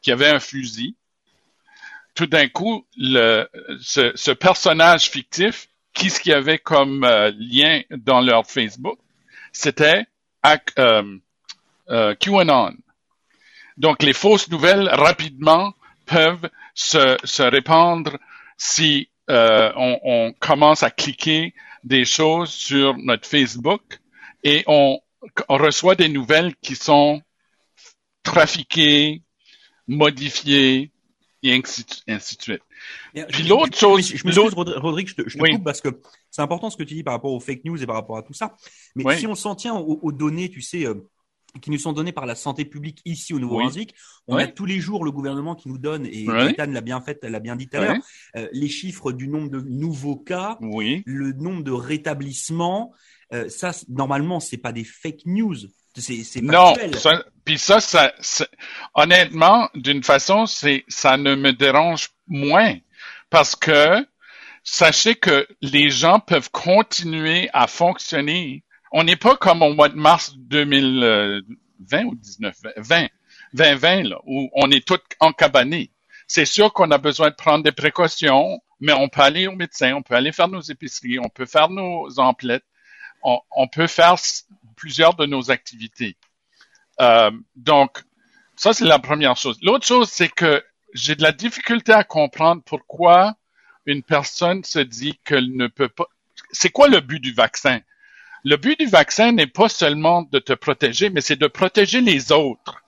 qui 0.02 0.12
avait 0.12 0.28
un 0.28 0.40
fusil, 0.40 0.96
tout 2.14 2.26
d'un 2.26 2.48
coup, 2.48 2.86
le, 2.96 3.48
ce, 3.80 4.12
ce, 4.14 4.30
personnage 4.30 5.08
fictif, 5.08 5.68
qu'est-ce 5.94 6.20
qu'il 6.20 6.32
y 6.32 6.34
avait 6.34 6.58
comme 6.58 7.04
euh, 7.04 7.32
lien 7.38 7.82
dans 7.90 8.20
leur 8.20 8.46
Facebook? 8.46 8.98
C'était 9.52 10.06
euh, 10.78 11.18
euh, 11.90 12.14
QAnon. 12.16 12.74
Donc, 13.76 14.02
les 14.02 14.12
fausses 14.12 14.50
nouvelles, 14.50 14.88
rapidement, 14.88 15.72
peuvent 16.10 16.50
se, 16.74 17.16
se 17.24 17.42
répandre 17.42 18.18
si 18.56 19.08
euh, 19.30 19.72
on, 19.76 19.98
on, 20.02 20.32
commence 20.38 20.82
à 20.82 20.90
cliquer 20.90 21.54
des 21.84 22.04
choses 22.04 22.50
sur 22.50 22.96
notre 22.98 23.28
Facebook 23.28 24.00
et 24.42 24.64
on, 24.66 25.00
on 25.48 25.56
reçoit 25.56 25.94
des 25.94 26.08
nouvelles 26.08 26.54
qui 26.56 26.74
sont 26.74 27.22
trafiquées, 28.22 29.22
modifié, 29.86 30.90
et 31.42 31.54
ainsi, 31.54 31.84
de 32.06 32.18
suite. 32.18 32.62
Puis 33.30 33.44
l'autre 33.44 33.76
chose, 33.76 34.06
je 34.06 34.24
m'excuse, 34.24 34.54
Rodrigue, 34.54 35.08
je 35.08 35.14
te, 35.14 35.28
je 35.28 35.38
te 35.38 35.52
coupe 35.52 35.64
parce 35.64 35.80
que 35.80 35.88
c'est 36.30 36.42
important 36.42 36.70
ce 36.70 36.76
que 36.76 36.82
tu 36.82 36.94
dis 36.94 37.02
par 37.02 37.14
rapport 37.14 37.32
aux 37.32 37.40
fake 37.40 37.64
news 37.64 37.82
et 37.82 37.86
par 37.86 37.96
rapport 37.96 38.18
à 38.18 38.22
tout 38.22 38.34
ça. 38.34 38.56
Mais 38.94 39.16
si 39.16 39.26
on 39.26 39.34
s'en 39.34 39.54
tient 39.54 39.74
aux, 39.74 40.12
données, 40.12 40.50
tu 40.50 40.60
sais, 40.60 40.86
euh, 40.86 40.94
qui 41.60 41.70
nous 41.70 41.78
sont 41.78 41.92
données 41.92 42.12
par 42.12 42.26
la 42.26 42.34
santé 42.34 42.64
publique 42.64 43.00
ici 43.04 43.34
au 43.34 43.38
Nouveau-Brunswick. 43.38 43.94
On 44.26 44.36
a 44.36 44.46
tous 44.46 44.66
les 44.66 44.80
jours 44.80 45.04
le 45.04 45.10
gouvernement 45.10 45.54
qui 45.54 45.68
nous 45.68 45.78
donne, 45.78 46.06
et 46.06 46.24
Ethan 46.24 46.66
l'a 46.66 46.80
bien 46.80 47.00
fait, 47.00 47.22
l'a 47.24 47.40
bien 47.40 47.56
dit 47.56 47.68
tout 47.68 47.78
à 47.78 47.80
l'heure, 47.80 47.96
euh, 48.36 48.48
les 48.52 48.68
chiffres 48.68 49.12
du 49.12 49.28
nombre 49.28 49.50
de 49.50 49.60
nouveaux 49.60 50.16
cas, 50.16 50.58
le 50.60 51.32
nombre 51.32 51.62
de 51.62 51.72
rétablissements. 51.72 52.92
Euh, 53.32 53.48
ça, 53.48 53.70
normalement, 53.88 54.40
c'est 54.40 54.56
pas 54.56 54.72
des 54.72 54.84
fake 54.84 55.26
news. 55.26 55.56
C'est, 55.96 56.22
c'est 56.22 56.40
non, 56.40 56.74
puis 57.44 57.58
ça, 57.58 57.80
ça, 57.80 58.12
honnêtement, 58.94 59.68
d'une 59.74 60.04
façon, 60.04 60.46
c'est, 60.46 60.84
ça 60.88 61.16
ne 61.16 61.34
me 61.34 61.52
dérange 61.52 62.10
moins 62.28 62.76
parce 63.28 63.56
que 63.56 64.06
sachez 64.62 65.16
que 65.16 65.48
les 65.62 65.90
gens 65.90 66.20
peuvent 66.20 66.50
continuer 66.50 67.50
à 67.52 67.66
fonctionner 67.66 68.62
on 68.90 69.04
n'est 69.04 69.16
pas 69.16 69.36
comme 69.36 69.62
au 69.62 69.72
mois 69.74 69.88
de 69.88 69.96
mars 69.96 70.34
2020 70.36 72.04
ou 72.04 72.14
19, 72.14 72.56
20, 72.76 73.06
2020, 73.54 74.02
là, 74.04 74.18
où 74.26 74.50
on 74.54 74.70
est 74.70 74.86
tous 74.86 75.00
encabanés. 75.20 75.90
C'est 76.26 76.44
sûr 76.44 76.72
qu'on 76.72 76.90
a 76.90 76.98
besoin 76.98 77.30
de 77.30 77.34
prendre 77.34 77.64
des 77.64 77.72
précautions, 77.72 78.60
mais 78.80 78.92
on 78.92 79.08
peut 79.08 79.22
aller 79.22 79.46
au 79.46 79.56
médecin, 79.56 79.94
on 79.94 80.02
peut 80.02 80.14
aller 80.14 80.32
faire 80.32 80.48
nos 80.48 80.60
épiceries, 80.60 81.18
on 81.18 81.28
peut 81.28 81.46
faire 81.46 81.68
nos 81.68 82.18
emplettes, 82.18 82.64
on, 83.22 83.68
peut 83.68 83.86
faire 83.86 84.16
plusieurs 84.76 85.14
de 85.14 85.26
nos 85.26 85.50
activités. 85.50 86.16
Euh, 87.00 87.30
donc, 87.56 88.02
ça, 88.56 88.72
c'est 88.72 88.84
la 88.84 88.98
première 88.98 89.36
chose. 89.36 89.58
L'autre 89.62 89.86
chose, 89.86 90.08
c'est 90.08 90.28
que 90.28 90.64
j'ai 90.94 91.14
de 91.14 91.22
la 91.22 91.32
difficulté 91.32 91.92
à 91.92 92.04
comprendre 92.04 92.62
pourquoi 92.64 93.34
une 93.86 94.02
personne 94.02 94.64
se 94.64 94.78
dit 94.78 95.18
qu'elle 95.24 95.54
ne 95.56 95.66
peut 95.66 95.88
pas. 95.88 96.06
C'est 96.52 96.70
quoi 96.70 96.88
le 96.88 97.00
but 97.00 97.20
du 97.20 97.32
vaccin? 97.32 97.80
Le 98.44 98.56
but 98.56 98.78
du 98.78 98.86
vaccin 98.86 99.32
n'est 99.32 99.46
pas 99.46 99.68
seulement 99.68 100.22
de 100.22 100.38
te 100.38 100.52
protéger, 100.52 101.10
mais 101.10 101.20
c'est 101.20 101.36
de 101.36 101.46
protéger 101.46 102.00
les 102.00 102.32
autres. 102.32 102.82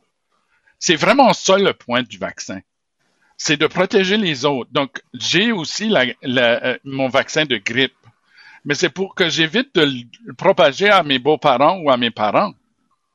C'est 0.78 0.96
vraiment 0.96 1.32
ça 1.32 1.58
le 1.58 1.74
point 1.74 2.02
du 2.02 2.18
vaccin. 2.18 2.60
C'est 3.36 3.56
de 3.56 3.66
protéger 3.66 4.16
les 4.16 4.44
autres. 4.44 4.70
Donc, 4.72 5.02
j'ai 5.14 5.52
aussi 5.52 5.92
euh, 5.94 6.78
mon 6.84 7.08
vaccin 7.08 7.44
de 7.44 7.56
grippe, 7.56 7.94
mais 8.64 8.74
c'est 8.74 8.88
pour 8.88 9.14
que 9.14 9.28
j'évite 9.28 9.74
de 9.74 9.82
le 10.24 10.34
propager 10.34 10.88
à 10.88 11.02
mes 11.02 11.18
beaux-parents 11.18 11.78
ou 11.78 11.90
à 11.90 11.96
mes 11.96 12.10
parents 12.10 12.54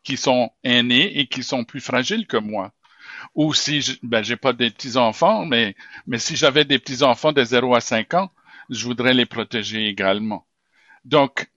qui 0.03 0.17
sont 0.17 0.51
aînés 0.63 1.19
et 1.19 1.27
qui 1.27 1.43
sont 1.43 1.63
plus 1.63 1.81
fragiles 1.81 2.27
que 2.27 2.37
moi. 2.37 2.71
Ou 3.35 3.53
si, 3.53 3.81
je, 3.81 3.93
ben, 4.03 4.23
j'ai 4.23 4.35
pas 4.35 4.53
des 4.53 4.69
petits-enfants, 4.69 5.45
mais, 5.45 5.75
mais 6.05 6.19
si 6.19 6.35
j'avais 6.35 6.65
des 6.65 6.79
petits-enfants 6.79 7.31
de 7.31 7.43
0 7.43 7.75
à 7.75 7.81
5 7.81 8.13
ans, 8.13 8.31
je 8.69 8.85
voudrais 8.85 9.13
les 9.13 9.25
protéger 9.25 9.87
également. 9.87 10.45
Donc, 11.05 11.49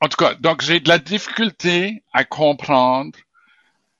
en 0.00 0.08
tout 0.08 0.16
cas, 0.16 0.34
donc 0.34 0.62
j'ai 0.62 0.80
de 0.80 0.88
la 0.88 0.98
difficulté 0.98 2.02
à 2.12 2.24
comprendre, 2.24 3.18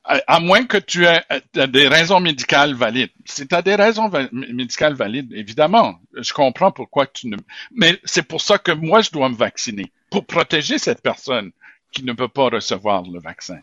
à, 0.05 0.40
moins 0.40 0.64
que 0.64 0.78
tu 0.78 1.05
aies, 1.05 1.23
des 1.55 1.87
raisons 1.87 2.21
médicales 2.21 2.75
valides. 2.75 3.11
Si 3.26 3.47
tu 3.47 3.55
as 3.55 3.62
des 3.62 3.75
raisons 3.75 4.11
médicales 4.33 4.95
valides, 4.95 5.33
évidemment, 5.35 6.00
je 6.14 6.33
comprends 6.33 6.71
pourquoi 6.71 7.07
tu 7.07 7.28
ne... 7.28 7.37
Mais 7.73 8.00
c'est 8.05 8.23
pour 8.23 8.40
ça 8.40 8.59
que 8.59 8.73
moi, 8.73 9.02
je 9.02 9.11
dois 9.11 9.28
me 9.28 9.35
vacciner, 9.35 9.93
pour 10.11 10.25
protéger 10.25 10.78
cette 10.78 11.02
personne 11.02 11.50
qui 11.93 12.05
ne 12.05 12.12
peut 12.12 12.28
pas 12.28 12.49
recevoir 12.49 13.02
le 13.02 13.21
vaccin. 13.21 13.59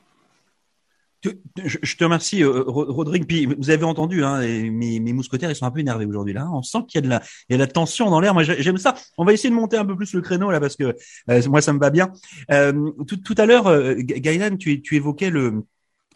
Je 1.64 1.96
te 1.96 2.04
remercie, 2.04 2.44
euh, 2.44 2.64
Rodrigue. 2.66 3.26
Puis 3.26 3.46
vous 3.46 3.70
avez 3.70 3.84
entendu, 3.84 4.24
hein, 4.24 4.40
mes, 4.40 5.00
mes, 5.00 5.14
mousquetaires, 5.14 5.50
ils 5.50 5.56
sont 5.56 5.66
un 5.66 5.72
peu 5.72 5.80
énervés 5.80 6.06
aujourd'hui. 6.06 6.34
Là, 6.34 6.48
on 6.52 6.62
sent 6.62 6.80
qu'il 6.88 7.00
y 7.00 7.00
a 7.00 7.02
de 7.02 7.10
la, 7.10 7.22
il 7.50 7.54
y 7.54 7.56
a 7.56 7.58
de 7.58 7.64
la 7.64 7.68
tension 7.68 8.10
dans 8.10 8.20
l'air. 8.20 8.34
Moi, 8.34 8.44
j'aime 8.44 8.78
ça. 8.78 8.96
On 9.18 9.26
va 9.26 9.34
essayer 9.34 9.50
de 9.50 9.56
monter 9.56 9.78
un 9.78 9.86
peu 9.86 9.96
plus 9.96 10.14
le 10.14 10.22
créneau 10.22 10.52
là, 10.52 10.60
parce 10.60 10.76
que 10.76 10.96
euh, 11.30 11.42
moi, 11.48 11.62
ça 11.62 11.74
me 11.74 11.80
va 11.80 11.90
bien. 11.90 12.12
Euh, 12.52 12.92
tout, 13.08 13.36
à 13.38 13.46
l'heure, 13.46 13.66
Gaëlan, 13.98 14.58
tu 14.58 14.96
évoquais 14.96 15.30
le 15.30 15.64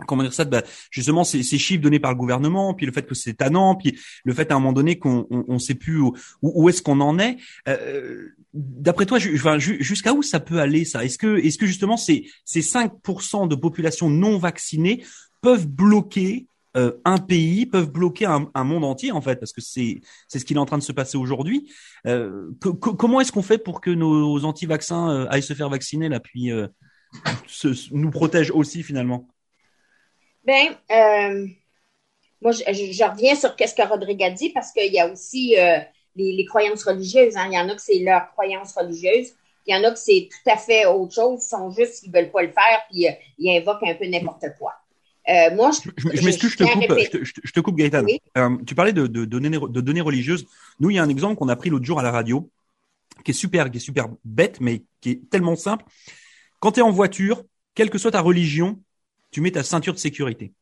comment 0.07 0.23
dire 0.23 0.33
ça 0.33 0.45
bah, 0.45 0.63
justement 0.91 1.23
ces, 1.23 1.43
ces, 1.43 1.57
chiffres 1.57 1.81
donnés 1.81 1.99
par 1.99 2.11
le 2.11 2.17
gouvernement 2.17 2.73
puis 2.73 2.85
le 2.85 2.91
fait 2.91 3.03
que 3.03 3.15
c'est 3.15 3.33
tannant 3.33 3.75
puis 3.75 3.97
le 4.23 4.33
fait 4.33 4.51
à 4.51 4.55
un 4.55 4.59
moment 4.59 4.73
donné 4.73 4.97
qu'on 4.97 5.27
on, 5.29 5.45
on 5.47 5.59
sait 5.59 5.75
plus 5.75 5.99
où, 5.99 6.13
où 6.41 6.69
est-ce 6.69 6.81
qu'on 6.81 7.01
en 7.01 7.19
est. 7.19 7.37
Euh, 7.67 8.29
d'après 8.53 9.05
toi 9.05 9.19
jusqu'à 9.19 10.13
où 10.13 10.23
ça 10.23 10.39
peut 10.39 10.59
aller 10.59 10.85
ça? 10.85 11.03
Est-ce 11.03 11.17
que 11.17 11.37
est-ce 11.37 11.57
que 11.57 11.65
justement 11.65 11.97
ces 11.97 12.29
ces 12.45 12.61
5% 12.61 13.47
de 13.47 13.55
population 13.55 14.09
non 14.09 14.37
vaccinée 14.37 15.03
peuvent 15.41 15.67
bloquer 15.67 16.47
euh, 16.77 16.93
un 17.03 17.17
pays 17.17 17.65
peuvent 17.65 17.91
bloquer 17.91 18.25
un, 18.25 18.49
un, 18.53 18.63
monde 18.63 18.83
entier 18.83 19.11
en 19.11 19.21
fait? 19.21 19.35
Parce 19.37 19.53
que 19.53 19.61
c'est 19.61 20.01
c'est 20.27 20.39
ce 20.39 20.45
qui 20.45 20.53
est 20.53 20.57
en 20.57 20.65
train 20.65 20.77
de 20.77 20.83
se 20.83 20.91
passer 20.91 21.17
aujourd'hui. 21.17 21.69
Euh, 22.07 22.51
comment 22.59 23.21
est-ce 23.21 23.31
qu'on 23.31 23.41
fait 23.41 23.57
pour 23.57 23.81
que 23.81 23.91
nos 23.91 24.43
anti-vaccins 24.45 25.09
euh, 25.09 25.27
aillent 25.29 25.43
se 25.43 25.53
faire 25.53 25.69
vacciner 25.69 26.09
là 26.09 26.19
puis 26.19 26.51
euh, 26.51 26.67
se, 27.47 27.93
nous 27.93 28.11
protègent 28.11 28.51
aussi 28.51 28.83
finalement? 28.83 29.27
Ben, 30.49 30.75
euh, 30.91 31.47
moi, 32.41 32.51
je, 32.51 33.03
reviens 33.03 33.35
sur 33.35 33.51
ce 33.51 33.75
que 33.75 33.87
Rodrigue 33.87 34.23
a 34.23 34.31
dit 34.31 34.49
parce 34.49 34.71
qu'il 34.71 34.91
y 34.91 34.99
a 34.99 35.07
aussi 35.07 35.55
euh, 35.59 35.77
les, 36.15 36.45
croyances 36.45 36.83
religieuses. 36.83 37.37
Hein. 37.37 37.49
Il 37.51 37.53
y 37.53 37.59
en 37.59 37.69
a 37.69 37.75
que 37.75 37.81
c'est 37.81 37.99
leur 37.99 38.31
croyance 38.31 38.73
religieuse. 38.73 39.33
Il 39.67 39.75
y 39.75 39.77
en 39.77 39.83
a 39.83 39.91
que 39.91 39.99
c'est 39.99 40.27
tout 40.31 40.49
à 40.49 40.57
fait 40.57 40.87
autre 40.87 41.13
chose. 41.13 41.43
Ils 41.45 41.49
sont 41.49 41.69
juste 41.69 42.03
qu'ils 42.03 42.11
veulent 42.11 42.31
pas 42.31 42.41
le 42.41 42.51
faire 42.51 42.81
puis 42.89 43.07
euh, 43.07 43.11
ils 43.37 43.57
invoquent 43.57 43.83
un 43.83 43.93
peu 43.93 44.07
n'importe 44.07 44.45
quoi. 44.57 44.73
moi, 45.53 45.69
je, 45.71 45.91
je, 45.97 46.25
m'excuse, 46.25 46.51
je, 46.51 46.57
te 46.57 46.63
coupe, 46.63 47.43
je, 47.43 47.51
te 47.51 47.59
coupe, 47.59 47.75
Gaëtan. 47.75 48.05
tu 48.65 48.73
parlais 48.73 48.93
de, 48.93 49.05
de, 49.05 49.25
données, 49.25 49.49
de 49.49 49.81
données 49.81 50.01
religieuses. 50.01 50.47
Nous, 50.79 50.89
il 50.89 50.95
y 50.95 50.99
a 50.99 51.03
un 51.03 51.09
exemple 51.09 51.35
qu'on 51.35 51.49
a 51.49 51.55
pris 51.55 51.69
l'autre 51.69 51.85
jour 51.85 51.99
à 51.99 52.03
la 52.03 52.09
radio, 52.09 52.49
qui 53.23 53.31
est 53.31 53.35
super, 53.35 53.69
qui 53.69 53.77
est 53.77 53.81
super 53.81 54.07
bête, 54.25 54.59
mais 54.61 54.81
qui 55.01 55.11
est 55.11 55.29
tellement 55.29 55.55
simple. 55.55 55.85
Quand 56.59 56.71
tu 56.71 56.79
es 56.79 56.83
en 56.83 56.91
voiture, 56.91 57.43
quelle 57.75 57.91
que 57.91 57.99
soit 57.99 58.11
ta 58.11 58.21
religion, 58.21 58.79
tu 59.31 59.41
mets 59.41 59.51
ta 59.51 59.63
ceinture 59.63 59.93
de 59.93 59.99
sécurité. 59.99 60.53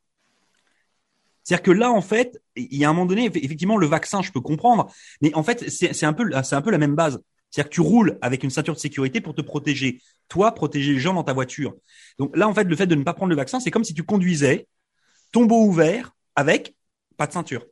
C'est-à-dire 1.43 1.63
que 1.63 1.71
là, 1.71 1.91
en 1.91 2.01
fait, 2.01 2.41
il 2.57 2.75
y 2.75 2.83
a 2.83 2.89
un 2.89 2.93
moment 2.93 3.05
donné, 3.05 3.25
effectivement, 3.25 3.77
le 3.77 3.87
vaccin, 3.87 4.21
je 4.21 4.31
peux 4.31 4.41
comprendre, 4.41 4.91
mais 5.21 5.33
en 5.33 5.43
fait, 5.43 5.69
c'est 5.69 6.05
un 6.05 6.11
peu, 6.11 6.29
c'est 6.43 6.55
un 6.55 6.61
peu 6.61 6.71
la 6.71 6.77
même 6.77 6.95
base. 6.95 7.21
C'est-à-dire 7.49 7.69
que 7.69 7.75
tu 7.75 7.81
roules 7.81 8.17
avec 8.21 8.43
une 8.43 8.49
ceinture 8.49 8.73
de 8.73 8.79
sécurité 8.79 9.21
pour 9.21 9.33
te 9.33 9.41
protéger. 9.41 10.01
Toi, 10.27 10.53
protéger 10.53 10.93
les 10.93 10.99
gens 10.99 11.13
dans 11.13 11.23
ta 11.23 11.31
voiture. 11.31 11.73
Donc 12.19 12.35
là, 12.35 12.49
en 12.49 12.53
fait, 12.53 12.65
le 12.65 12.75
fait 12.75 12.87
de 12.87 12.95
ne 12.95 13.03
pas 13.03 13.13
prendre 13.13 13.29
le 13.29 13.37
vaccin, 13.37 13.61
c'est 13.61 13.71
comme 13.71 13.85
si 13.85 13.93
tu 13.93 14.03
conduisais 14.03 14.67
tombeau 15.31 15.63
ouvert 15.63 16.13
avec 16.35 16.75
pas 17.15 17.27
de 17.27 17.31
ceinture. 17.31 17.65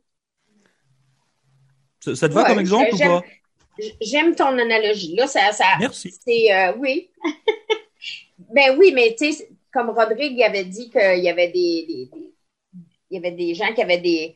Ça, 2.00 2.28
te 2.28 2.34
va 2.34 2.44
comme 2.44 2.60
exemple 2.60 2.94
ou 2.94 2.98
pas? 2.98 3.22
J'aime 4.00 4.34
ton 4.34 4.46
analogie. 4.58 5.14
Là, 5.16 5.26
ça, 5.26 5.52
ça 5.52 5.66
Merci. 5.78 6.18
Euh, 6.28 6.72
oui. 6.78 7.10
ben 8.38 8.76
oui, 8.78 8.92
mais 8.94 9.14
tu 9.18 9.32
sais, 9.32 9.50
comme 9.76 9.90
Rodrigue 9.90 10.42
avait 10.42 10.64
dit 10.64 10.88
qu'il 10.88 11.22
y 11.22 11.28
avait 11.28 11.48
des, 11.50 12.08
gens 13.54 13.74
qui 13.74 13.82
avaient 13.82 13.98
des, 13.98 14.34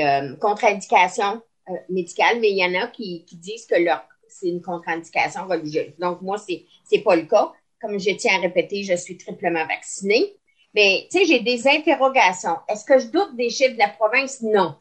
euh, 0.00 0.36
contre-indications 0.36 1.42
euh, 1.68 1.72
médicales, 1.88 2.38
mais 2.40 2.50
il 2.50 2.58
y 2.58 2.64
en 2.64 2.80
a 2.80 2.86
qui, 2.86 3.24
qui 3.24 3.36
disent 3.36 3.66
que 3.66 3.74
leur 3.74 4.04
c'est 4.28 4.48
une 4.48 4.62
contre-indication 4.62 5.46
religieuse. 5.46 5.92
Donc, 5.98 6.20
moi, 6.20 6.36
c'est 6.38 6.64
n'est 6.92 7.02
pas 7.02 7.16
le 7.16 7.22
cas. 7.22 7.52
Comme 7.80 7.98
je 7.98 8.10
tiens 8.10 8.36
à 8.36 8.40
répéter, 8.40 8.82
je 8.82 8.94
suis 8.94 9.16
triplement 9.16 9.66
vaccinée. 9.66 10.36
Mais, 10.74 11.08
tu 11.10 11.18
sais, 11.18 11.24
j'ai 11.24 11.40
des 11.40 11.66
interrogations. 11.66 12.56
Est-ce 12.68 12.84
que 12.84 12.98
je 12.98 13.06
doute 13.06 13.34
des 13.34 13.50
chiffres 13.50 13.74
de 13.74 13.78
la 13.78 13.88
province? 13.88 14.42
Non. 14.42 14.76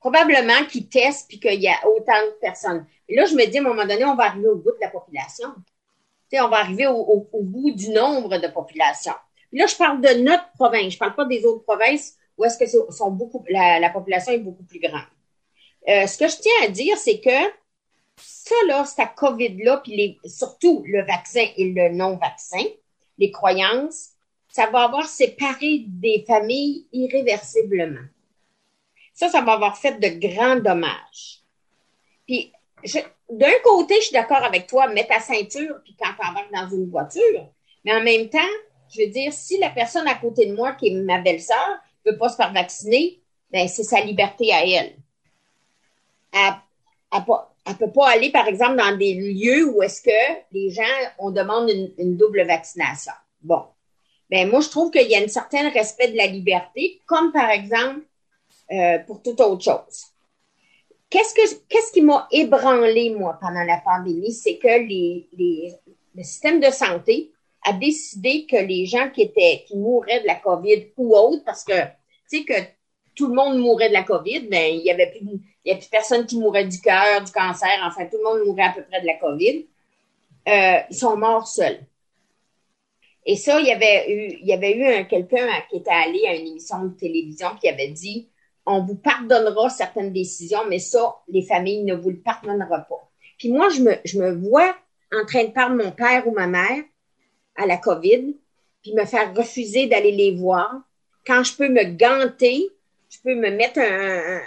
Probablement 0.00 0.64
qu'ils 0.68 0.88
testent 0.88 1.28
puis 1.28 1.38
qu'il 1.38 1.60
y 1.60 1.68
a 1.68 1.86
autant 1.86 2.20
de 2.26 2.40
personnes. 2.40 2.86
Et 3.08 3.14
là, 3.14 3.24
je 3.24 3.34
me 3.34 3.46
dis, 3.46 3.58
à 3.58 3.60
un 3.60 3.64
moment 3.64 3.86
donné, 3.86 4.04
on 4.04 4.16
va 4.16 4.24
arriver 4.24 4.48
au 4.48 4.56
bout 4.56 4.72
de 4.72 4.80
la 4.80 4.90
population 4.90 5.48
on 6.34 6.48
va 6.48 6.58
arriver 6.58 6.86
au, 6.86 7.28
bout 7.42 7.70
du 7.72 7.90
nombre 7.90 8.38
de 8.38 8.48
populations. 8.48 9.14
là, 9.52 9.66
je 9.66 9.76
parle 9.76 10.00
de 10.00 10.22
notre 10.22 10.50
province, 10.52 10.94
je 10.94 10.98
parle 10.98 11.14
pas 11.14 11.24
des 11.24 11.44
autres 11.44 11.64
provinces 11.64 12.16
où 12.36 12.44
est-ce 12.44 12.58
que 12.58 12.66
sont 12.92 13.10
beaucoup, 13.10 13.44
la, 13.48 13.90
population 13.90 14.32
est 14.32 14.38
beaucoup 14.38 14.64
plus 14.64 14.80
grande. 14.80 15.00
Euh, 15.88 16.06
ce 16.06 16.18
que 16.18 16.28
je 16.28 16.36
tiens 16.36 16.52
à 16.64 16.68
dire, 16.68 16.96
c'est 16.98 17.20
que 17.20 17.30
ça, 18.16 18.54
là, 18.66 18.84
cette 18.84 19.14
COVID-là, 19.14 19.78
puis 19.78 20.18
surtout 20.24 20.82
le 20.86 21.02
vaccin 21.02 21.46
et 21.56 21.72
le 21.72 21.90
non-vaccin, 21.90 22.62
les 23.18 23.30
croyances, 23.30 24.10
ça 24.48 24.66
va 24.70 24.84
avoir 24.84 25.06
séparé 25.06 25.84
des 25.86 26.24
familles 26.26 26.86
irréversiblement. 26.92 28.06
Ça, 29.14 29.28
ça 29.28 29.42
va 29.42 29.52
avoir 29.52 29.78
fait 29.78 29.98
de 29.98 30.08
grands 30.08 30.56
dommages. 30.56 31.42
Puis, 32.26 32.52
d'un 33.30 33.52
côté, 33.64 33.96
je 33.96 34.06
suis 34.06 34.12
d'accord 34.12 34.44
avec 34.44 34.66
toi, 34.66 34.88
mets 34.88 35.06
ta 35.06 35.20
ceinture, 35.20 35.76
puis 35.84 35.96
quand 35.98 36.10
tu 36.18 36.26
embarques 36.26 36.52
dans 36.52 36.68
une 36.76 36.90
voiture. 36.90 37.50
Mais 37.84 37.94
en 37.94 38.02
même 38.02 38.28
temps, 38.28 38.38
je 38.94 39.02
veux 39.02 39.08
dire, 39.08 39.32
si 39.32 39.58
la 39.58 39.70
personne 39.70 40.06
à 40.06 40.14
côté 40.14 40.46
de 40.46 40.54
moi, 40.54 40.72
qui 40.72 40.88
est 40.88 40.94
ma 40.94 41.20
belle-sœur, 41.20 41.78
ne 42.04 42.12
veut 42.12 42.18
pas 42.18 42.28
se 42.28 42.36
faire 42.36 42.52
vacciner, 42.52 43.20
ben, 43.50 43.66
c'est 43.68 43.84
sa 43.84 44.00
liberté 44.00 44.52
à 44.52 44.64
elle. 44.64 44.96
Elle 46.32 46.54
ne 47.12 47.74
peut 47.74 47.90
pas 47.90 48.10
aller, 48.10 48.30
par 48.30 48.46
exemple, 48.46 48.76
dans 48.76 48.96
des 48.96 49.14
lieux 49.14 49.68
où 49.68 49.82
est-ce 49.82 50.02
que 50.02 50.42
les 50.52 50.70
gens, 50.70 50.82
on 51.18 51.30
demande 51.30 51.70
une, 51.98 52.16
double 52.16 52.46
vaccination. 52.46 53.12
Bon. 53.42 53.64
Ben, 54.30 54.48
moi, 54.48 54.60
je 54.60 54.68
trouve 54.68 54.90
qu'il 54.90 55.08
y 55.08 55.16
a 55.16 55.20
un 55.20 55.28
certain 55.28 55.70
respect 55.70 56.08
de 56.08 56.16
la 56.16 56.26
liberté, 56.26 57.00
comme 57.06 57.32
par 57.32 57.50
exemple, 57.50 58.00
euh, 58.72 58.98
pour 59.00 59.22
toute 59.22 59.40
autre 59.40 59.62
chose. 59.62 60.06
Qu'est-ce, 61.08 61.34
que, 61.34 61.62
qu'est-ce 61.68 61.92
qui 61.92 62.02
m'a 62.02 62.26
ébranlé, 62.32 63.10
moi, 63.10 63.38
pendant 63.40 63.62
la 63.62 63.78
pandémie? 63.78 64.32
C'est 64.32 64.58
que 64.58 64.66
les, 64.66 65.28
les, 65.36 65.72
le 66.14 66.22
système 66.22 66.60
de 66.60 66.70
santé 66.70 67.30
a 67.64 67.72
décidé 67.72 68.46
que 68.46 68.56
les 68.56 68.86
gens 68.86 69.10
qui 69.10 69.22
étaient, 69.22 69.64
qui 69.66 69.76
mouraient 69.76 70.20
de 70.20 70.26
la 70.26 70.36
COVID 70.36 70.86
ou 70.96 71.16
autre, 71.16 71.44
parce 71.44 71.64
que, 71.64 71.80
tu 72.30 72.38
sais, 72.38 72.44
que 72.44 72.54
tout 73.14 73.28
le 73.28 73.34
monde 73.34 73.58
mourait 73.58 73.88
de 73.88 73.94
la 73.94 74.02
COVID, 74.02 74.48
ben, 74.48 74.74
il 74.74 74.82
y 74.82 74.90
avait 74.90 75.10
plus, 75.10 75.20
il 75.22 75.68
y 75.68 75.70
avait 75.70 75.80
plus 75.80 75.88
personne 75.88 76.26
qui 76.26 76.38
mourait 76.38 76.66
du 76.66 76.80
cœur, 76.80 77.22
du 77.24 77.32
cancer, 77.32 77.68
enfin, 77.84 78.06
tout 78.06 78.18
le 78.18 78.24
monde 78.24 78.46
mourait 78.46 78.64
à 78.64 78.72
peu 78.72 78.82
près 78.82 79.00
de 79.00 79.06
la 79.06 79.14
COVID. 79.14 79.66
Euh, 80.48 80.78
ils 80.90 80.96
sont 80.96 81.16
morts 81.16 81.48
seuls. 81.48 81.80
Et 83.24 83.34
ça, 83.34 83.58
il 83.58 83.66
y 83.66 83.72
avait 83.72 84.12
eu, 84.12 84.38
il 84.40 84.46
y 84.46 84.52
avait 84.52 84.76
eu 84.76 85.08
quelqu'un 85.08 85.48
qui 85.68 85.78
était 85.78 85.90
allé 85.90 86.24
à 86.28 86.34
une 86.36 86.46
émission 86.46 86.84
de 86.84 86.96
télévision 86.96 87.48
qui 87.60 87.68
avait 87.68 87.88
dit, 87.88 88.28
on 88.66 88.82
vous 88.82 88.96
pardonnera 88.96 89.70
certaines 89.70 90.12
décisions, 90.12 90.66
mais 90.68 90.80
ça, 90.80 91.16
les 91.28 91.42
familles 91.42 91.84
ne 91.84 91.94
vous 91.94 92.10
le 92.10 92.18
pardonneront 92.18 92.82
pas. 92.88 93.10
Puis 93.38 93.50
moi, 93.50 93.68
je 93.68 93.80
me, 93.80 93.94
je 94.04 94.18
me 94.18 94.32
vois 94.32 94.74
en 95.12 95.24
train 95.24 95.44
de 95.44 95.50
perdre 95.50 95.76
mon 95.76 95.92
père 95.92 96.26
ou 96.26 96.32
ma 96.32 96.46
mère 96.46 96.82
à 97.54 97.66
la 97.66 97.76
COVID, 97.76 98.34
puis 98.82 98.94
me 98.94 99.04
faire 99.04 99.34
refuser 99.34 99.86
d'aller 99.86 100.12
les 100.12 100.34
voir. 100.34 100.74
Quand 101.26 101.42
je 101.44 101.56
peux 101.56 101.68
me 101.68 101.84
ganter, 101.84 102.68
je 103.08 103.18
peux 103.22 103.34
me 103.34 103.50
mettre 103.50 103.78
un, 103.78 104.40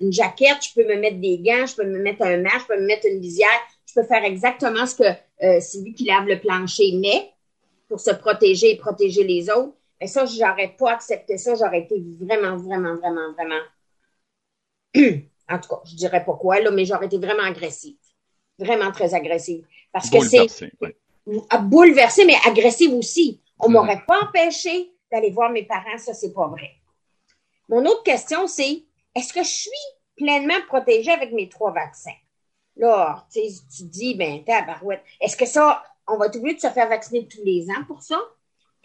une 0.00 0.12
jaquette, 0.12 0.62
je 0.62 0.74
peux 0.74 0.86
me 0.86 1.00
mettre 1.00 1.18
des 1.18 1.38
gants, 1.38 1.66
je 1.66 1.76
peux 1.76 1.86
me 1.86 1.98
mettre 1.98 2.22
un 2.22 2.36
masque, 2.38 2.66
je 2.68 2.74
peux 2.74 2.80
me 2.80 2.86
mettre 2.86 3.06
une 3.06 3.20
visière, 3.20 3.48
je 3.86 3.94
peux 3.94 4.06
faire 4.06 4.24
exactement 4.24 4.86
ce 4.86 4.96
que 4.96 5.04
euh, 5.42 5.60
celui 5.60 5.94
qui 5.94 6.04
lave 6.04 6.26
le 6.26 6.38
plancher 6.38 6.92
met 6.92 7.30
pour 7.88 8.00
se 8.00 8.10
protéger 8.10 8.72
et 8.72 8.76
protéger 8.76 9.24
les 9.24 9.50
autres. 9.50 9.74
Mais 10.00 10.06
ça, 10.06 10.26
j'aurais 10.26 10.74
pas 10.76 10.92
accepté 10.92 11.38
ça. 11.38 11.54
J'aurais 11.54 11.80
été 11.80 12.02
vraiment, 12.20 12.56
vraiment, 12.56 12.96
vraiment, 12.96 13.32
vraiment. 13.32 13.60
en 15.48 15.58
tout 15.58 15.68
cas, 15.68 15.80
je 15.84 15.96
dirais 15.96 16.24
pas 16.24 16.34
quoi, 16.34 16.60
là, 16.60 16.70
mais 16.70 16.84
j'aurais 16.84 17.06
été 17.06 17.18
vraiment 17.18 17.44
agressive. 17.44 17.96
Vraiment 18.58 18.92
très 18.92 19.14
agressive. 19.14 19.66
Parce 19.92 20.10
que 20.10 20.20
c'est. 20.20 20.46
Bouleversée, 21.62 22.24
mais 22.26 22.36
agressive 22.44 22.92
aussi. 22.92 23.40
On 23.58 23.70
m'aurait 23.70 24.02
pas 24.06 24.20
empêché 24.22 24.92
d'aller 25.10 25.30
voir 25.30 25.50
mes 25.50 25.64
parents, 25.64 25.96
ça, 25.96 26.12
c'est 26.12 26.32
pas 26.32 26.48
vrai. 26.48 26.70
Mon 27.68 27.84
autre 27.86 28.02
question, 28.02 28.46
c'est 28.46 28.82
est-ce 29.14 29.32
que 29.32 29.42
je 29.42 29.48
suis 29.48 29.70
pleinement 30.16 30.60
protégée 30.68 31.12
avec 31.12 31.32
mes 31.32 31.48
trois 31.48 31.72
vaccins? 31.72 32.16
Là, 32.76 33.26
tu 33.32 33.84
dis, 33.84 34.14
ben, 34.14 34.42
barouette. 34.66 35.02
est-ce 35.20 35.36
que 35.36 35.46
ça, 35.46 35.82
on 36.06 36.16
va 36.16 36.26
être 36.26 36.36
obligé 36.36 36.56
de 36.56 36.60
se 36.60 36.68
faire 36.68 36.88
vacciner 36.88 37.26
tous 37.26 37.42
les 37.44 37.68
ans 37.70 37.84
pour 37.86 38.02
ça? 38.02 38.20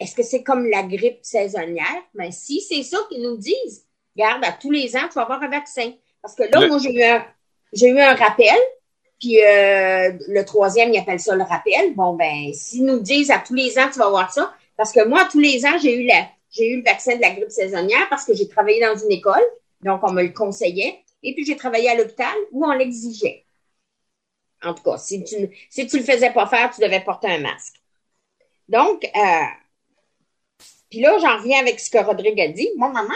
Est-ce 0.00 0.14
que 0.14 0.22
c'est 0.22 0.42
comme 0.42 0.66
la 0.66 0.82
grippe 0.82 1.20
saisonnière? 1.22 2.02
Ben, 2.14 2.32
si 2.32 2.62
c'est 2.62 2.82
ça 2.82 2.98
qu'ils 3.10 3.22
nous 3.22 3.36
disent, 3.36 3.86
garde, 4.16 4.42
à 4.44 4.52
tous 4.52 4.70
les 4.70 4.96
ans, 4.96 5.06
tu 5.08 5.14
vas 5.14 5.22
avoir 5.22 5.42
un 5.42 5.48
vaccin. 5.48 5.92
Parce 6.22 6.34
que 6.34 6.44
là, 6.44 6.66
moi, 6.66 6.78
j'ai 6.78 6.92
eu 6.92 7.02
un, 7.02 7.24
j'ai 7.72 7.88
eu 7.88 8.00
un 8.00 8.14
rappel, 8.14 8.58
puis 9.20 9.42
euh, 9.44 10.12
le 10.28 10.42
troisième, 10.44 10.92
il 10.92 10.98
appelle 10.98 11.20
ça 11.20 11.36
le 11.36 11.44
rappel. 11.44 11.94
Bon, 11.94 12.14
ben, 12.14 12.52
s'ils 12.54 12.86
nous 12.86 13.00
disent 13.00 13.30
à 13.30 13.38
tous 13.38 13.54
les 13.54 13.78
ans, 13.78 13.88
tu 13.92 13.98
vas 13.98 14.06
avoir 14.06 14.32
ça, 14.32 14.52
parce 14.76 14.92
que 14.92 15.06
moi, 15.06 15.28
tous 15.30 15.38
les 15.38 15.66
ans, 15.66 15.78
j'ai 15.80 15.94
eu 15.94 16.06
la, 16.06 16.26
j'ai 16.50 16.70
eu 16.70 16.78
le 16.78 16.82
vaccin 16.82 17.16
de 17.16 17.20
la 17.20 17.30
grippe 17.30 17.50
saisonnière 17.50 18.08
parce 18.08 18.24
que 18.24 18.34
j'ai 18.34 18.48
travaillé 18.48 18.80
dans 18.80 18.96
une 18.96 19.12
école, 19.12 19.44
donc 19.82 20.00
on 20.02 20.12
me 20.12 20.22
le 20.22 20.30
conseillait, 20.30 20.98
et 21.22 21.34
puis 21.34 21.44
j'ai 21.44 21.56
travaillé 21.56 21.90
à 21.90 21.94
l'hôpital 21.94 22.34
où 22.52 22.64
on 22.64 22.72
l'exigeait. 22.72 23.44
En 24.62 24.74
tout 24.74 24.82
cas, 24.82 24.98
si 24.98 25.22
tu 25.24 25.36
si 25.70 25.86
tu 25.86 25.98
le 25.98 26.04
faisais 26.04 26.30
pas 26.32 26.46
faire, 26.46 26.70
tu 26.70 26.80
devais 26.80 27.00
porter 27.00 27.28
un 27.28 27.40
masque. 27.40 27.76
Donc, 28.68 29.04
euh, 29.04 29.44
puis 30.90 31.00
là, 31.00 31.16
j'en 31.18 31.38
reviens 31.38 31.60
avec 31.60 31.80
ce 31.80 31.90
que 31.90 31.98
Rodrigue 31.98 32.40
a 32.40 32.48
dit. 32.48 32.68
Mon 32.76 32.90
maman, 32.90 33.14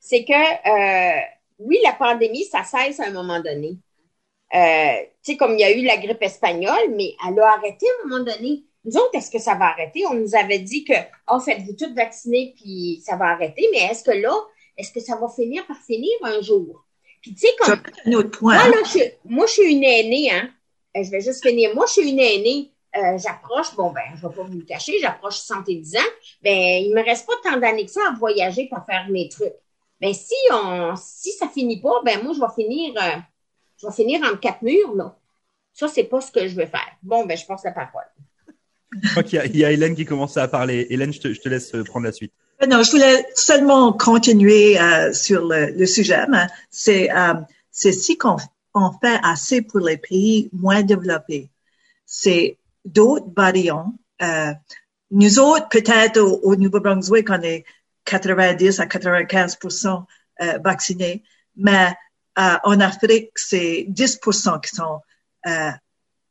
c'est 0.00 0.24
que 0.24 0.32
euh, 0.32 1.20
oui, 1.58 1.78
la 1.84 1.92
pandémie, 1.92 2.44
ça 2.44 2.64
cesse 2.64 3.00
à 3.00 3.06
un 3.06 3.12
moment 3.12 3.40
donné. 3.40 3.78
Euh, 4.54 5.02
tu 5.24 5.32
sais, 5.32 5.36
comme 5.36 5.54
il 5.54 5.60
y 5.60 5.64
a 5.64 5.72
eu 5.72 5.82
la 5.82 5.96
grippe 5.96 6.22
espagnole, 6.22 6.94
mais 6.94 7.14
elle 7.26 7.38
a 7.40 7.52
arrêté 7.52 7.86
à 7.86 8.04
un 8.04 8.08
moment 8.08 8.24
donné. 8.24 8.64
Nous 8.84 8.96
autres, 8.96 9.14
est-ce 9.14 9.30
que 9.30 9.38
ça 9.38 9.54
va 9.54 9.66
arrêter? 9.66 10.04
On 10.06 10.14
nous 10.14 10.34
avait 10.34 10.58
dit 10.58 10.84
que, 10.84 10.94
oh, 11.30 11.38
faites-vous 11.38 11.74
toutes 11.74 11.94
vacciner, 11.94 12.52
puis 12.56 13.00
ça 13.04 13.16
va 13.16 13.26
arrêter. 13.26 13.68
Mais 13.72 13.78
est-ce 13.78 14.02
que 14.02 14.10
là, 14.10 14.34
est-ce 14.76 14.92
que 14.92 15.00
ça 15.00 15.16
va 15.16 15.28
finir 15.28 15.64
par 15.66 15.78
finir 15.78 16.12
un 16.22 16.40
jour? 16.40 16.84
Puis, 17.22 17.32
tu 17.34 17.46
sais, 17.46 17.54
comme. 17.60 17.80
Un 18.04 18.12
autre 18.14 18.36
point. 18.36 18.56
Moi, 18.56 18.68
là, 18.68 18.82
je, 18.84 18.98
moi, 19.24 19.46
je 19.46 19.52
suis 19.52 19.72
une 19.72 19.84
aînée, 19.84 20.30
hein. 20.32 20.50
Euh, 20.96 21.04
je 21.04 21.10
vais 21.10 21.20
juste 21.20 21.46
finir. 21.46 21.74
Moi, 21.74 21.86
je 21.86 21.92
suis 21.92 22.10
une 22.10 22.18
aînée. 22.18 22.71
Euh, 22.96 23.16
j'approche, 23.16 23.74
bon, 23.74 23.90
ben, 23.90 24.02
je 24.14 24.26
vais 24.26 24.34
pas 24.34 24.42
vous 24.42 24.58
le 24.58 24.64
cacher, 24.64 24.98
j'approche 25.00 25.38
70 25.38 25.96
ans. 25.96 26.00
Ben, 26.42 26.82
il 26.84 26.94
me 26.94 27.02
reste 27.02 27.26
pas 27.26 27.32
tant 27.42 27.58
d'années 27.58 27.86
que 27.86 27.90
ça 27.90 28.00
à 28.08 28.14
voyager 28.14 28.68
pour 28.68 28.84
faire 28.84 29.06
mes 29.08 29.28
trucs. 29.28 29.54
Ben, 30.00 30.12
si 30.12 30.34
on, 30.52 30.94
si 30.96 31.32
ça 31.32 31.48
finit 31.48 31.80
pas, 31.80 32.02
ben, 32.04 32.22
moi, 32.22 32.34
je 32.34 32.40
vais 32.40 32.62
finir, 32.62 32.92
euh, 32.96 33.18
je 33.80 33.86
vais 33.86 33.92
finir 33.92 34.20
en 34.30 34.36
quatre 34.36 34.62
murs, 34.62 34.94
là. 34.94 35.16
Ça, 35.72 35.88
c'est 35.88 36.04
pas 36.04 36.20
ce 36.20 36.30
que 36.30 36.46
je 36.48 36.54
veux 36.54 36.66
faire. 36.66 36.90
Bon, 37.02 37.24
ben, 37.24 37.36
je 37.36 37.46
passe 37.46 37.64
la 37.64 37.72
parole. 37.72 38.04
Je 39.02 39.10
crois 39.10 39.22
qu'il 39.22 39.56
y, 39.56 39.64
a 39.64 39.70
Hélène 39.70 39.94
qui 39.94 40.04
commence 40.04 40.36
à 40.36 40.46
parler. 40.48 40.86
Hélène, 40.90 41.14
je 41.14 41.20
te, 41.20 41.32
je 41.32 41.40
te 41.40 41.48
laisse 41.48 41.72
prendre 41.86 42.04
la 42.04 42.12
suite. 42.12 42.32
Non, 42.68 42.82
je 42.82 42.90
voulais 42.90 43.26
seulement 43.34 43.92
continuer 43.94 44.76
sur 45.14 45.46
le, 45.46 45.70
le 45.70 45.86
sujet. 45.86 46.26
C'est 46.70 47.08
c'est 47.72 47.92
si 47.92 48.18
qu'on 48.18 48.36
on 48.74 48.92
fait 48.92 49.18
assez 49.24 49.62
pour 49.62 49.80
les 49.80 49.96
pays 49.96 50.50
moins 50.52 50.82
développés. 50.82 51.50
C'est 52.06 52.58
d'autres 52.84 53.30
variants. 53.36 53.94
Euh, 54.22 54.52
nous 55.10 55.38
autres, 55.38 55.68
peut-être 55.68 56.20
au, 56.20 56.56
Nouveau-Brunswick, 56.56 57.28
on 57.30 57.42
est 57.42 57.64
90 58.04 58.80
à 58.80 58.86
95% 58.86 60.04
euh, 60.40 60.58
vaccinés, 60.58 61.22
mais 61.56 61.92
euh, 62.38 62.56
en 62.64 62.80
Afrique, 62.80 63.30
c'est 63.36 63.86
10% 63.88 64.60
qui 64.60 64.74
sont 64.74 65.00
euh, 65.46 65.70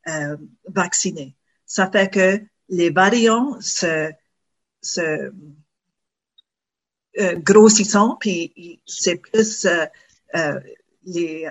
euh, 0.08 0.36
vaccinés. 0.68 1.36
Ça 1.64 1.90
fait 1.90 2.10
que 2.10 2.42
les 2.68 2.90
variants 2.90 3.60
se, 3.60 4.10
se 4.80 5.32
euh, 7.18 7.36
grossissant, 7.36 8.16
puis 8.16 8.80
c'est 8.86 9.16
plus 9.16 9.66
les 11.04 11.48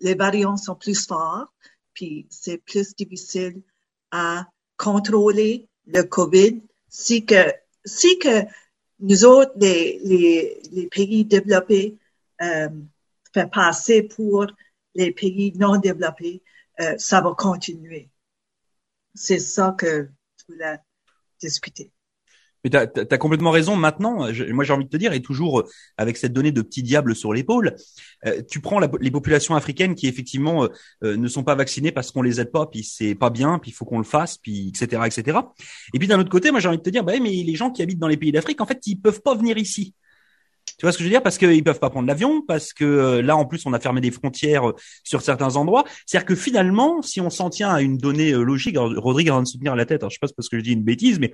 les 0.00 0.14
variants 0.14 0.56
sont 0.56 0.74
plus 0.74 1.06
forts, 1.06 1.52
puis 1.94 2.26
c'est 2.30 2.58
plus 2.58 2.94
difficile 2.94 3.62
à 4.10 4.46
contrôler 4.76 5.68
le 5.86 6.02
COVID 6.02 6.62
si 6.88 7.24
que, 7.24 7.52
si 7.84 8.18
que 8.18 8.44
nous 9.00 9.24
autres, 9.24 9.52
les, 9.56 10.00
les, 10.02 10.62
les 10.72 10.86
pays 10.88 11.24
développés, 11.24 11.98
euh, 12.42 12.68
fait 13.32 13.50
passer 13.50 14.02
pour 14.02 14.46
les 14.94 15.12
pays 15.12 15.52
non 15.56 15.78
développés, 15.78 16.42
euh, 16.80 16.94
ça 16.98 17.20
va 17.20 17.34
continuer. 17.34 18.10
C'est 19.14 19.38
ça 19.38 19.74
que 19.78 20.08
je 20.38 20.52
voulais 20.52 20.78
discuter. 21.40 21.92
Mais 22.70 22.88
tu 22.88 23.00
as, 23.14 23.18
complètement 23.18 23.50
raison. 23.50 23.76
Maintenant, 23.76 24.28
moi 24.50 24.64
j'ai 24.64 24.72
envie 24.72 24.84
de 24.84 24.90
te 24.90 24.96
dire, 24.96 25.12
et 25.12 25.22
toujours 25.22 25.60
euh, 25.60 25.64
avec 25.96 26.16
cette 26.16 26.32
donnée 26.32 26.52
de 26.52 26.62
petit 26.62 26.82
diable 26.82 27.14
sur 27.14 27.32
l'épaule, 27.32 27.76
euh, 28.26 28.42
tu 28.48 28.60
prends 28.60 28.80
les 28.80 29.10
populations 29.10 29.54
africaines 29.54 29.94
qui 29.94 30.06
effectivement 30.06 30.68
euh, 31.04 31.16
ne 31.16 31.28
sont 31.28 31.44
pas 31.44 31.54
vaccinées 31.54 31.92
parce 31.92 32.10
qu'on 32.10 32.22
les 32.22 32.40
aide 32.40 32.50
pas, 32.50 32.66
puis 32.66 32.84
c'est 32.84 33.14
pas 33.14 33.30
bien, 33.30 33.58
puis 33.58 33.70
il 33.70 33.74
faut 33.74 33.84
qu'on 33.84 33.98
le 33.98 34.04
fasse, 34.04 34.38
puis 34.38 34.68
etc. 34.68 35.02
etc. 35.06 35.38
Et 35.94 35.98
puis 35.98 36.08
d'un 36.08 36.18
autre 36.18 36.30
côté, 36.30 36.50
moi 36.50 36.60
j'ai 36.60 36.68
envie 36.68 36.78
de 36.78 36.82
te 36.82 36.90
dire, 36.90 37.04
bah 37.04 37.12
mais 37.20 37.30
les 37.30 37.54
gens 37.54 37.70
qui 37.70 37.82
habitent 37.82 37.98
dans 37.98 38.08
les 38.08 38.16
pays 38.16 38.32
d'Afrique, 38.32 38.60
en 38.60 38.66
fait, 38.66 38.80
ils 38.86 38.96
peuvent 38.96 39.22
pas 39.22 39.34
venir 39.34 39.56
ici. 39.58 39.94
Tu 40.76 40.84
vois 40.84 40.92
ce 40.92 40.98
que 40.98 41.04
je 41.04 41.08
veux 41.08 41.12
dire? 41.12 41.22
Parce 41.22 41.38
qu'ils 41.38 41.64
peuvent 41.64 41.78
pas 41.78 41.90
prendre 41.90 42.08
l'avion, 42.08 42.42
parce 42.42 42.72
que 42.72 42.84
euh, 42.84 43.22
là 43.22 43.36
en 43.36 43.44
plus 43.44 43.64
on 43.66 43.72
a 43.72 43.80
fermé 43.80 44.00
des 44.00 44.10
frontières 44.10 44.68
euh, 44.68 44.74
sur 45.04 45.22
certains 45.22 45.56
endroits. 45.56 45.84
C'est-à-dire 46.06 46.26
que 46.26 46.34
finalement, 46.34 47.02
si 47.02 47.20
on 47.20 47.30
s'en 47.30 47.50
tient 47.50 47.70
à 47.70 47.80
une 47.80 47.98
donnée 47.98 48.32
euh, 48.32 48.42
logique, 48.42 48.76
Rodrigue 48.78 49.30
a 49.30 49.40
de 49.40 49.46
se 49.46 49.58
tenir 49.58 49.76
la 49.76 49.86
tête. 49.86 50.02
Alors, 50.02 50.10
je 50.10 50.16
sais 50.16 50.20
pas 50.20 50.28
parce 50.36 50.48
que 50.48 50.58
je 50.58 50.62
dis 50.62 50.72
une 50.72 50.82
bêtise, 50.82 51.18
mais 51.18 51.32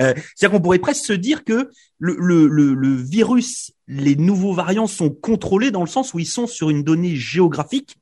euh, 0.00 0.12
c'est-à-dire 0.34 0.56
qu'on 0.56 0.62
pourrait 0.62 0.78
presque 0.78 1.04
se 1.04 1.12
dire 1.12 1.44
que 1.44 1.70
le 1.98 3.02
virus, 3.02 3.72
les 3.88 4.16
nouveaux 4.16 4.52
variants 4.52 4.86
sont 4.86 5.10
contrôlés 5.10 5.70
dans 5.70 5.80
le 5.80 5.88
sens 5.88 6.12
où 6.14 6.18
ils 6.18 6.26
sont 6.26 6.46
sur 6.46 6.70
une 6.70 6.82
donnée 6.82 7.16
géographique 7.16 7.96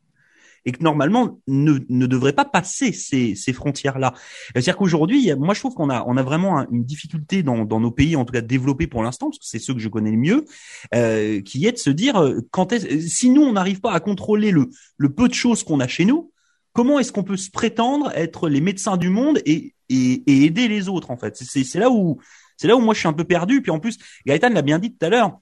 et 0.64 0.72
que 0.72 0.82
normalement 0.82 1.40
ne, 1.46 1.78
ne 1.88 2.06
devrait 2.06 2.32
pas 2.32 2.44
passer 2.44 2.92
ces, 2.92 3.34
ces 3.34 3.52
frontières-là. 3.52 4.14
C'est-à-dire 4.52 4.76
qu'aujourd'hui, 4.76 5.32
moi 5.38 5.54
je 5.54 5.60
trouve 5.60 5.74
qu'on 5.74 5.90
a, 5.90 6.04
on 6.06 6.16
a 6.16 6.22
vraiment 6.22 6.66
une 6.70 6.84
difficulté 6.84 7.42
dans, 7.42 7.64
dans 7.64 7.80
nos 7.80 7.90
pays, 7.90 8.16
en 8.16 8.24
tout 8.24 8.32
cas 8.32 8.40
développés 8.40 8.86
pour 8.86 9.02
l'instant, 9.02 9.30
parce 9.30 9.38
que 9.38 9.46
c'est 9.46 9.58
ceux 9.58 9.74
que 9.74 9.80
je 9.80 9.88
connais 9.88 10.10
le 10.10 10.16
mieux, 10.16 10.44
euh, 10.94 11.40
qui 11.42 11.66
est 11.66 11.72
de 11.72 11.78
se 11.78 11.90
dire 11.90 12.16
euh, 12.16 12.40
quand 12.50 12.72
est 12.72 13.00
si 13.00 13.30
nous 13.30 13.42
on 13.42 13.52
n'arrive 13.52 13.80
pas 13.80 13.92
à 13.92 14.00
contrôler 14.00 14.50
le, 14.50 14.70
le 14.96 15.12
peu 15.12 15.28
de 15.28 15.34
choses 15.34 15.64
qu'on 15.64 15.80
a 15.80 15.88
chez 15.88 16.04
nous, 16.04 16.32
comment 16.72 16.98
est-ce 16.98 17.12
qu'on 17.12 17.24
peut 17.24 17.36
se 17.36 17.50
prétendre 17.50 18.12
être 18.14 18.48
les 18.48 18.60
médecins 18.60 18.96
du 18.96 19.08
monde 19.10 19.40
et, 19.44 19.74
et, 19.88 20.22
et 20.26 20.44
aider 20.44 20.68
les 20.68 20.88
autres 20.88 21.10
en 21.10 21.16
fait? 21.16 21.36
C'est 21.36 21.78
là 21.78 21.90
où 21.90 22.20
c'est 22.56 22.68
là 22.68 22.76
où 22.76 22.80
moi 22.80 22.94
je 22.94 23.00
suis 23.00 23.08
un 23.08 23.12
peu 23.12 23.24
perdu. 23.24 23.60
Puis 23.62 23.72
en 23.72 23.80
plus, 23.80 23.98
Gaëtan 24.26 24.50
l'a 24.50 24.62
bien 24.62 24.78
dit 24.78 24.92
tout 24.94 25.04
à 25.04 25.08
l'heure. 25.08 25.38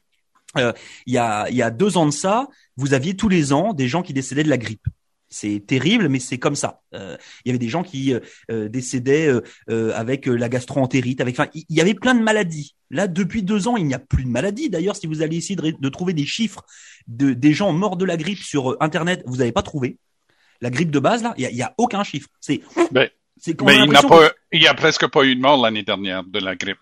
Euh, 0.56 0.72
il, 1.06 1.14
y 1.14 1.18
a, 1.18 1.48
il 1.50 1.56
y 1.56 1.62
a 1.62 1.70
deux 1.70 1.96
ans 1.96 2.06
de 2.06 2.10
ça, 2.10 2.48
vous 2.76 2.94
aviez 2.94 3.14
tous 3.14 3.28
les 3.28 3.52
ans 3.52 3.72
des 3.72 3.86
gens 3.86 4.02
qui 4.02 4.12
décédaient 4.12 4.42
de 4.42 4.48
la 4.48 4.58
grippe. 4.58 4.86
C'est 5.32 5.64
terrible, 5.64 6.08
mais 6.08 6.18
c'est 6.18 6.38
comme 6.38 6.56
ça. 6.56 6.82
Euh, 6.92 7.16
il 7.44 7.48
y 7.48 7.50
avait 7.52 7.58
des 7.58 7.68
gens 7.68 7.84
qui 7.84 8.12
euh, 8.50 8.68
décédaient 8.68 9.30
avec 9.68 10.26
la 10.26 10.48
gastroentérite, 10.48 11.20
avec. 11.20 11.38
Enfin, 11.38 11.48
il 11.54 11.64
y 11.68 11.80
avait 11.80 11.94
plein 11.94 12.14
de 12.14 12.22
maladies. 12.22 12.74
Là, 12.90 13.06
depuis 13.06 13.44
deux 13.44 13.68
ans, 13.68 13.76
il 13.76 13.86
n'y 13.86 13.94
a 13.94 14.00
plus 14.00 14.24
de 14.24 14.28
maladies. 14.28 14.68
D'ailleurs, 14.68 14.96
si 14.96 15.06
vous 15.06 15.22
allez 15.22 15.36
essayer 15.36 15.54
de, 15.56 15.88
trouver 15.88 16.12
des 16.12 16.26
chiffres 16.26 16.64
de 17.06 17.32
des 17.32 17.52
gens 17.52 17.72
morts 17.72 17.96
de 17.96 18.04
la 18.04 18.16
grippe 18.16 18.38
sur 18.38 18.76
Internet, 18.80 19.22
vous 19.26 19.36
n'avez 19.36 19.52
pas 19.52 19.62
trouvé. 19.62 19.98
La 20.60 20.70
grippe 20.70 20.90
de 20.90 20.98
base, 20.98 21.22
là, 21.22 21.32
il 21.38 21.48
y 21.48 21.62
a, 21.62 21.74
aucun 21.78 22.02
chiffre. 22.02 22.28
C'est. 22.40 22.60
Mais, 22.92 23.12
mais 23.64 23.76
il 23.78 23.90
n'a 23.90 24.02
pas, 24.02 24.32
il 24.52 24.62
y 24.62 24.66
a 24.66 24.74
presque 24.74 25.06
pas 25.06 25.24
eu 25.24 25.34
de 25.34 25.40
mort 25.40 25.62
l'année 25.62 25.82
dernière 25.82 26.24
de 26.24 26.38
la 26.40 26.56
grippe. 26.56 26.76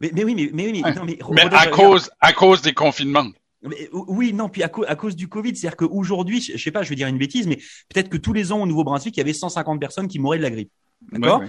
Mais, 0.00 0.12
mais 0.14 0.22
oui, 0.22 0.34
mais, 0.36 0.50
mais, 0.52 0.70
mais, 0.70 0.92
non, 0.94 1.04
mais, 1.04 1.18
mais 1.32 1.54
à 1.54 1.66
cause, 1.66 2.08
à 2.20 2.32
cause 2.32 2.62
des 2.62 2.72
confinements. 2.72 3.26
Mais, 3.62 3.88
oui, 3.92 4.32
non, 4.32 4.48
puis 4.48 4.62
à, 4.62 4.68
cause 4.68 5.16
du 5.16 5.28
Covid, 5.28 5.56
c'est-à-dire 5.56 5.76
qu'aujourd'hui, 5.76 6.40
je, 6.40 6.56
sais 6.56 6.70
pas, 6.70 6.82
je 6.82 6.90
vais 6.90 6.94
dire 6.94 7.08
une 7.08 7.18
bêtise, 7.18 7.46
mais 7.46 7.56
peut-être 7.88 8.08
que 8.08 8.16
tous 8.16 8.32
les 8.32 8.52
ans 8.52 8.62
au 8.62 8.66
Nouveau-Brunswick, 8.66 9.16
il 9.16 9.20
y 9.20 9.22
avait 9.22 9.32
150 9.32 9.80
personnes 9.80 10.08
qui 10.08 10.18
mouraient 10.18 10.38
de 10.38 10.44
la 10.44 10.50
grippe. 10.50 10.70
D'accord 11.12 11.42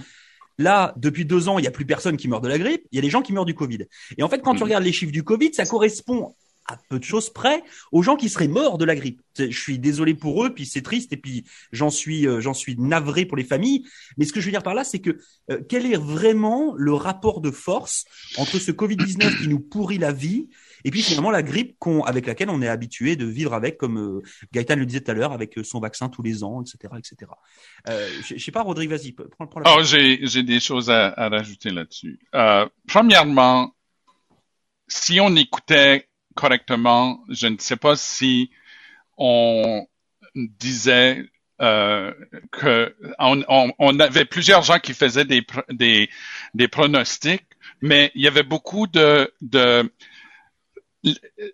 Là, 0.58 0.92
depuis 0.98 1.24
deux 1.24 1.48
ans, 1.48 1.58
il 1.58 1.62
n'y 1.62 1.68
a 1.68 1.70
plus 1.70 1.86
personne 1.86 2.18
qui 2.18 2.28
meurt 2.28 2.44
de 2.44 2.48
la 2.48 2.58
grippe, 2.58 2.84
il 2.92 2.96
y 2.96 2.98
a 2.98 3.02
des 3.02 3.08
gens 3.08 3.22
qui 3.22 3.32
meurent 3.32 3.46
du 3.46 3.54
Covid. 3.54 3.86
Et 4.18 4.22
en 4.22 4.28
fait, 4.28 4.42
quand 4.42 4.52
tu 4.54 4.60
mm. 4.60 4.64
regardes 4.64 4.84
les 4.84 4.92
chiffres 4.92 5.12
du 5.12 5.24
Covid, 5.24 5.54
ça 5.54 5.64
correspond 5.64 6.34
à 6.66 6.76
peu 6.88 6.98
de 6.98 7.04
choses 7.04 7.30
près 7.30 7.62
aux 7.92 8.02
gens 8.02 8.16
qui 8.16 8.28
seraient 8.28 8.48
morts 8.48 8.78
de 8.78 8.84
la 8.84 8.94
grippe. 8.94 9.20
Je 9.38 9.50
suis 9.50 9.78
désolé 9.78 10.14
pour 10.14 10.44
eux, 10.44 10.54
puis 10.54 10.66
c'est 10.66 10.82
triste, 10.82 11.12
et 11.12 11.16
puis 11.16 11.44
j'en 11.72 11.90
suis, 11.90 12.26
euh, 12.26 12.40
j'en 12.40 12.54
suis 12.54 12.76
navré 12.76 13.24
pour 13.24 13.36
les 13.36 13.44
familles. 13.44 13.84
Mais 14.16 14.24
ce 14.24 14.32
que 14.32 14.40
je 14.40 14.46
veux 14.46 14.52
dire 14.52 14.62
par 14.62 14.74
là, 14.74 14.84
c'est 14.84 15.00
que 15.00 15.18
euh, 15.50 15.60
quel 15.68 15.86
est 15.86 15.96
vraiment 15.96 16.74
le 16.76 16.92
rapport 16.92 17.40
de 17.40 17.50
force 17.50 18.04
entre 18.36 18.58
ce 18.58 18.72
Covid-19 18.72 19.38
qui 19.40 19.48
nous 19.48 19.60
pourrit 19.60 19.98
la 19.98 20.12
vie 20.12 20.48
et 20.84 20.90
puis 20.90 21.02
finalement 21.02 21.30
la 21.30 21.42
grippe 21.42 21.76
avec 22.06 22.26
laquelle 22.26 22.50
on 22.50 22.62
est 22.62 22.68
habitué 22.68 23.16
de 23.16 23.26
vivre 23.26 23.54
avec, 23.54 23.78
comme 23.78 23.98
euh, 23.98 24.22
Gaëtan 24.52 24.76
le 24.76 24.86
disait 24.86 25.00
tout 25.00 25.10
à 25.10 25.14
l'heure, 25.14 25.32
avec 25.32 25.58
son 25.62 25.80
vaccin 25.80 26.08
tous 26.08 26.22
les 26.22 26.42
ans, 26.42 26.62
etc., 26.62 26.94
etc. 26.98 27.30
Euh, 27.88 28.08
je, 28.24 28.38
sais 28.38 28.52
pas, 28.52 28.62
Rodrigue, 28.62 28.90
vas-y, 28.90 29.12
prends, 29.12 29.46
prends 29.46 29.60
la. 29.60 29.76
Oh, 29.76 29.82
j'ai 29.82 30.26
j'ai 30.26 30.42
des 30.42 30.60
choses 30.60 30.90
à, 30.90 31.08
à 31.08 31.28
rajouter 31.28 31.70
là-dessus. 31.70 32.18
Euh, 32.34 32.68
premièrement, 32.86 33.74
si 34.88 35.20
on 35.20 35.34
écoutait 35.36 36.08
correctement. 36.34 37.24
Je 37.28 37.46
ne 37.46 37.56
sais 37.58 37.76
pas 37.76 37.96
si 37.96 38.50
on 39.16 39.86
disait 40.34 41.24
euh, 41.60 42.12
que 42.52 42.94
on, 43.18 44.00
avait 44.00 44.24
plusieurs 44.24 44.62
gens 44.62 44.78
qui 44.78 44.94
faisaient 44.94 45.24
des, 45.24 45.46
des, 45.70 46.08
des 46.54 46.68
pronostics, 46.68 47.46
mais 47.82 48.10
il 48.14 48.22
y 48.22 48.28
avait 48.28 48.42
beaucoup 48.42 48.86
de, 48.86 49.32
de 49.40 49.90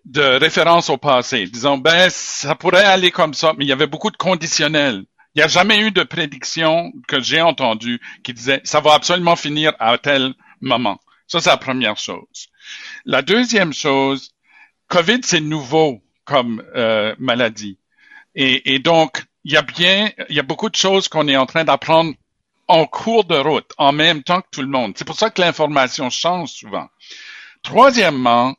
de 0.04 0.22
références 0.38 0.90
au 0.90 0.96
passé. 0.96 1.46
Disons, 1.46 1.78
ben, 1.78 2.10
ça 2.10 2.56
pourrait 2.56 2.84
aller 2.84 3.10
comme 3.12 3.34
ça, 3.34 3.52
mais 3.56 3.64
il 3.64 3.68
y 3.68 3.72
avait 3.72 3.86
beaucoup 3.86 4.10
de 4.10 4.16
conditionnels. 4.16 5.04
Il 5.34 5.38
n'y 5.38 5.42
a 5.42 5.48
jamais 5.48 5.78
eu 5.80 5.90
de 5.90 6.02
prédiction 6.02 6.92
que 7.06 7.20
j'ai 7.20 7.40
entendue 7.40 8.00
qui 8.24 8.32
disait 8.32 8.60
ça 8.64 8.80
va 8.80 8.94
absolument 8.94 9.36
finir 9.36 9.72
à 9.78 9.98
tel 9.98 10.34
moment. 10.60 10.98
Ça, 11.26 11.40
c'est 11.40 11.50
la 11.50 11.56
première 11.56 11.96
chose. 11.96 12.48
La 13.04 13.22
deuxième 13.22 13.72
chose, 13.72 14.32
COVID, 14.88 15.20
c'est 15.22 15.40
nouveau 15.40 16.02
comme 16.24 16.62
euh, 16.74 17.14
maladie. 17.18 17.78
Et, 18.34 18.74
et, 18.74 18.78
donc, 18.78 19.24
il 19.44 19.52
y 19.52 19.56
a 19.56 19.62
bien, 19.62 20.10
il 20.28 20.36
y 20.36 20.40
a 20.40 20.42
beaucoup 20.42 20.68
de 20.68 20.76
choses 20.76 21.08
qu'on 21.08 21.28
est 21.28 21.36
en 21.36 21.46
train 21.46 21.64
d'apprendre 21.64 22.14
en 22.68 22.86
cours 22.86 23.24
de 23.24 23.36
route, 23.36 23.70
en 23.78 23.92
même 23.92 24.22
temps 24.22 24.40
que 24.40 24.48
tout 24.50 24.62
le 24.62 24.68
monde. 24.68 24.94
C'est 24.96 25.06
pour 25.06 25.16
ça 25.16 25.30
que 25.30 25.40
l'information 25.40 26.10
change 26.10 26.50
souvent. 26.50 26.88
Troisièmement, 27.62 28.54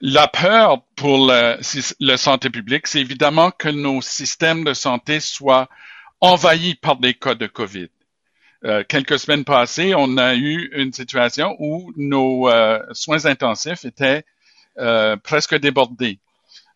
la 0.00 0.28
peur 0.28 0.82
pour 0.96 1.26
la, 1.26 1.58
santé 2.16 2.50
publique, 2.50 2.86
c'est 2.86 3.00
évidemment 3.00 3.50
que 3.50 3.68
nos 3.68 4.00
systèmes 4.00 4.64
de 4.64 4.72
santé 4.72 5.20
soient 5.20 5.68
envahis 6.20 6.74
par 6.74 6.96
des 6.96 7.14
cas 7.14 7.34
de 7.34 7.46
COVID. 7.46 7.88
Euh, 8.64 8.84
quelques 8.86 9.18
semaines 9.18 9.44
passées, 9.44 9.94
on 9.94 10.18
a 10.18 10.34
eu 10.34 10.70
une 10.74 10.92
situation 10.92 11.54
où 11.58 11.92
nos 11.96 12.48
euh, 12.48 12.78
soins 12.92 13.24
intensifs 13.26 13.84
étaient 13.84 14.24
euh, 14.80 15.16
presque 15.16 15.54
débordé. 15.56 16.20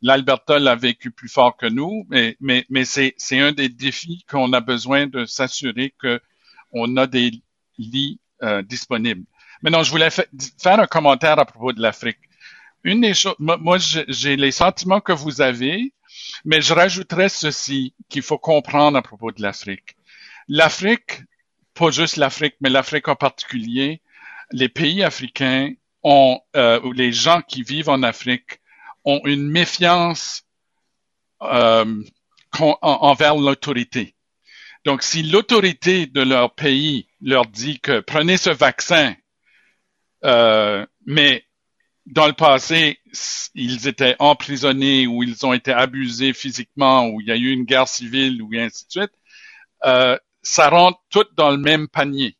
L'Alberta 0.02 0.58
l'a 0.58 0.76
vécu 0.76 1.10
plus 1.10 1.28
fort 1.28 1.56
que 1.56 1.66
nous, 1.66 2.06
mais, 2.10 2.84
c'est, 2.84 3.14
un 3.32 3.52
des 3.52 3.70
défis 3.70 4.24
qu'on 4.28 4.52
a 4.52 4.60
besoin 4.60 5.06
de 5.06 5.24
s'assurer 5.24 5.94
qu'on 5.98 6.96
a 6.96 7.06
des 7.06 7.30
lits 7.78 8.20
euh, 8.42 8.60
disponibles. 8.62 9.24
Maintenant, 9.62 9.82
je 9.82 9.90
voulais 9.90 10.10
faire 10.10 10.78
un 10.78 10.86
commentaire 10.86 11.38
à 11.38 11.46
propos 11.46 11.72
de 11.72 11.80
l'Afrique. 11.80 12.18
Une 12.82 13.00
des 13.00 13.14
choses, 13.14 13.36
moi, 13.38 13.78
j'ai 13.78 14.36
les 14.36 14.50
sentiments 14.50 15.00
que 15.00 15.12
vous 15.12 15.40
avez, 15.40 15.94
mais 16.44 16.60
je 16.60 16.74
rajouterais 16.74 17.30
ceci 17.30 17.94
qu'il 18.10 18.22
faut 18.22 18.38
comprendre 18.38 18.98
à 18.98 19.02
propos 19.02 19.32
de 19.32 19.40
l'Afrique. 19.40 19.96
L'Afrique, 20.48 21.22
pas 21.72 21.90
juste 21.90 22.16
l'Afrique, 22.16 22.56
mais 22.60 22.68
l'Afrique 22.68 23.08
en 23.08 23.16
particulier, 23.16 24.02
les 24.52 24.68
pays 24.68 25.02
africains 25.02 25.72
euh, 26.04 26.92
les 26.94 27.12
gens 27.12 27.40
qui 27.42 27.62
vivent 27.62 27.88
en 27.88 28.02
Afrique 28.02 28.60
ont 29.04 29.20
une 29.24 29.48
méfiance 29.48 30.44
euh, 31.42 32.02
envers 32.82 33.36
l'autorité. 33.36 34.14
Donc, 34.84 35.02
si 35.02 35.22
l'autorité 35.22 36.06
de 36.06 36.22
leur 36.22 36.54
pays 36.54 37.08
leur 37.20 37.46
dit 37.46 37.80
que 37.80 38.00
prenez 38.00 38.36
ce 38.36 38.50
vaccin, 38.50 39.14
euh, 40.24 40.84
mais 41.06 41.44
dans 42.06 42.26
le 42.26 42.34
passé, 42.34 42.98
ils 43.54 43.88
étaient 43.88 44.16
emprisonnés 44.18 45.06
ou 45.06 45.22
ils 45.22 45.46
ont 45.46 45.54
été 45.54 45.72
abusés 45.72 46.34
physiquement 46.34 47.08
ou 47.08 47.22
il 47.22 47.28
y 47.28 47.32
a 47.32 47.36
eu 47.36 47.50
une 47.50 47.64
guerre 47.64 47.88
civile 47.88 48.42
ou 48.42 48.50
ainsi 48.54 48.84
de 48.86 48.90
suite, 48.90 49.12
ça 50.42 50.68
rentre 50.68 51.00
tout 51.08 51.24
dans 51.34 51.50
le 51.50 51.56
même 51.56 51.88
panier. 51.88 52.36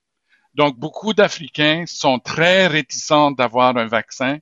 Donc, 0.55 0.79
beaucoup 0.79 1.15
d'Africains 1.15 1.85
sont 1.87 2.19
très 2.19 2.67
réticents 2.67 3.33
d'avoir 3.33 3.77
un 3.77 3.87
vaccin 3.87 4.39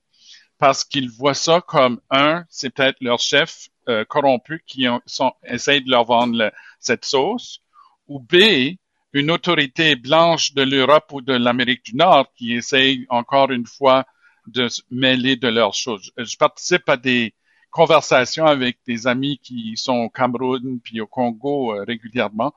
parce 0.58 0.84
qu'ils 0.84 1.10
voient 1.10 1.34
ça 1.34 1.60
comme 1.60 2.00
un, 2.10 2.44
c'est 2.48 2.70
peut-être 2.70 2.98
leur 3.00 3.18
chef 3.18 3.68
euh, 3.88 4.04
corrompu 4.04 4.62
qui 4.66 4.88
ont, 4.88 5.00
sont, 5.06 5.32
de 5.42 5.90
leur 5.90 6.04
vendre 6.04 6.52
cette 6.78 7.04
sauce, 7.04 7.60
ou 8.06 8.20
B, 8.20 8.76
une 9.12 9.30
autorité 9.30 9.96
blanche 9.96 10.54
de 10.54 10.62
l'Europe 10.62 11.10
ou 11.12 11.20
de 11.20 11.32
l'Amérique 11.32 11.84
du 11.84 11.96
Nord 11.96 12.28
qui 12.36 12.54
essaye 12.54 13.06
encore 13.08 13.50
une 13.50 13.66
fois 13.66 14.06
de 14.46 14.68
se 14.68 14.82
mêler 14.90 15.36
de 15.36 15.48
leurs 15.48 15.74
choses. 15.74 16.12
Je 16.16 16.36
participe 16.36 16.88
à 16.88 16.96
des 16.96 17.34
conversations 17.70 18.46
avec 18.46 18.78
des 18.86 19.06
amis 19.06 19.38
qui 19.42 19.76
sont 19.76 19.96
au 19.96 20.10
Cameroun 20.10 20.78
puis 20.80 21.00
au 21.00 21.06
Congo 21.06 21.74
euh, 21.74 21.84
régulièrement. 21.84 22.54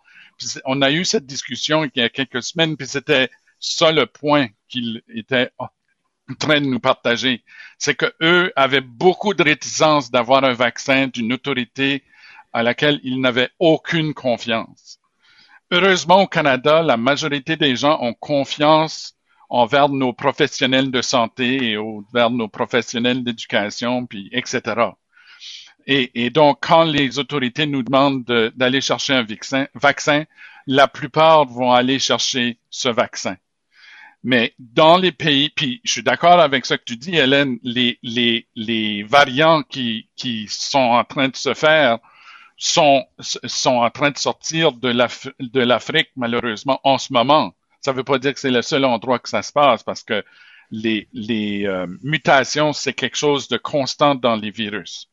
on 0.65 0.81
a 0.81 0.91
eu 0.91 1.05
cette 1.05 1.25
discussion 1.25 1.85
il 1.85 1.91
y 1.95 2.01
a 2.01 2.09
quelques 2.09 2.43
semaines, 2.43 2.77
puis 2.77 2.87
c'était 2.87 3.29
ça 3.59 3.91
le 3.91 4.05
point 4.05 4.47
qu'il 4.67 5.01
était 5.13 5.49
en 5.57 5.67
train 6.39 6.61
de 6.61 6.65
nous 6.65 6.79
partager. 6.79 7.43
C'est 7.77 7.95
que 7.95 8.13
eux 8.21 8.51
avaient 8.55 8.81
beaucoup 8.81 9.33
de 9.33 9.43
réticence 9.43 10.11
d'avoir 10.11 10.43
un 10.43 10.53
vaccin 10.53 11.07
d'une 11.07 11.33
autorité 11.33 12.03
à 12.53 12.63
laquelle 12.63 12.99
ils 13.03 13.19
n'avaient 13.19 13.49
aucune 13.59 14.13
confiance. 14.13 14.99
Heureusement, 15.71 16.23
au 16.23 16.27
Canada, 16.27 16.81
la 16.81 16.97
majorité 16.97 17.57
des 17.57 17.75
gens 17.75 17.97
ont 18.01 18.13
confiance 18.13 19.15
envers 19.49 19.89
nos 19.89 20.13
professionnels 20.13 20.91
de 20.91 21.01
santé 21.01 21.71
et 21.71 21.77
envers 21.77 22.29
nos 22.29 22.47
professionnels 22.47 23.23
d'éducation, 23.23 24.05
puis 24.05 24.29
etc. 24.31 24.91
Et, 25.87 26.29
donc, 26.31 26.59
quand 26.61 26.83
les 26.83 27.19
autorités 27.19 27.67
nous 27.67 27.83
demandent 27.83 28.23
d'aller 28.55 28.81
chercher 28.81 29.13
un 29.13 29.25
vaccin, 29.75 30.25
la 30.65 30.87
plupart 30.87 31.45
vont 31.45 31.71
aller 31.71 31.99
chercher 31.99 32.57
ce 32.71 32.89
vaccin. 32.89 33.35
Mais 34.27 34.55
dans 34.57 34.97
les 34.97 35.11
pays, 35.11 35.51
puis 35.51 35.81
je 35.83 35.91
suis 35.91 36.03
d'accord 36.03 36.39
avec 36.39 36.65
ce 36.65 36.73
que 36.73 36.83
tu 36.83 36.97
dis, 36.97 37.15
Hélène, 37.15 37.59
les, 37.61 37.99
les, 38.01 38.47
les 38.55 39.03
variants 39.03 39.61
qui, 39.61 40.09
qui 40.15 40.47
sont 40.49 40.79
en 40.79 41.03
train 41.03 41.29
de 41.29 41.35
se 41.35 41.53
faire 41.53 41.99
sont, 42.57 43.05
sont 43.19 43.75
en 43.75 43.91
train 43.91 44.09
de 44.09 44.17
sortir 44.17 44.71
de 44.71 45.59
l'Afrique, 45.59 46.09
malheureusement, 46.15 46.81
en 46.83 46.97
ce 46.97 47.13
moment. 47.13 47.53
Ça 47.81 47.91
ne 47.91 47.97
veut 47.97 48.03
pas 48.03 48.17
dire 48.17 48.33
que 48.33 48.39
c'est 48.39 48.49
le 48.49 48.63
seul 48.63 48.83
endroit 48.85 49.19
que 49.19 49.29
ça 49.29 49.43
se 49.43 49.53
passe 49.53 49.83
parce 49.83 50.01
que 50.01 50.25
les, 50.71 51.07
les 51.13 51.67
euh, 51.67 51.85
mutations, 52.01 52.73
c'est 52.73 52.93
quelque 52.93 53.17
chose 53.17 53.47
de 53.47 53.57
constant 53.57 54.15
dans 54.15 54.35
les 54.35 54.49
virus. 54.49 55.07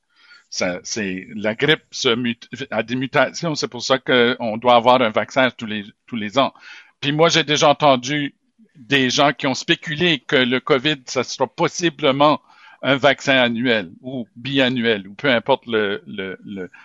C'est 0.48 1.27
la 1.35 1.55
grippe 1.55 1.85
se 1.90 2.14
mute, 2.14 2.48
a 2.70 2.83
des 2.83 2.96
mutations, 2.96 3.55
c'est 3.57 3.68
pour 3.68 3.83
ça 3.83 3.98
qu'on 3.98 4.57
doit 4.57 4.77
avoir 4.77 5.03
un 5.03 5.11
vaccin 5.11 5.51
tous 5.51 5.66
les 5.66 5.85
tous 6.07 6.16
les 6.16 6.38
ans. 6.38 6.55
Puis 7.01 7.12
moi, 7.12 7.29
j'ai 7.29 7.44
déjà 7.44 7.68
entendu 7.68 8.35
des 8.76 9.11
gens 9.11 9.32
qui 9.32 9.46
ont 9.46 9.54
spéculé 9.54 10.20
que 10.20 10.37
le 10.37 10.61
COVID, 10.61 11.02
ça 11.06 11.24
sera 11.24 11.46
possiblement 11.46 12.40
un 12.82 12.96
vaccin 12.96 13.37
annuel 13.37 13.92
ou 14.00 14.26
biannuel 14.35 15.06
ou 15.06 15.14
peu 15.14 15.30
importe 15.30 15.64
le, 15.66 16.02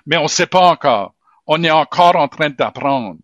mais 0.06 0.18
on 0.18 0.24
ne 0.24 0.28
sait 0.28 0.48
pas 0.48 0.68
encore. 0.68 1.16
On 1.48 1.64
est 1.64 1.72
encore 1.72 2.16
en 2.16 2.28
train 2.28 2.50
d'apprendre. 2.50 3.20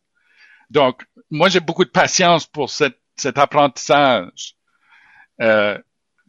Donc, 0.70 1.06
moi, 1.30 1.50
j'ai 1.50 1.60
beaucoup 1.60 1.86
de 1.86 1.90
patience 1.90 2.46
pour 2.48 2.70
cet, 2.70 2.98
apprentissage. 3.36 4.56
Euh, 5.42 5.78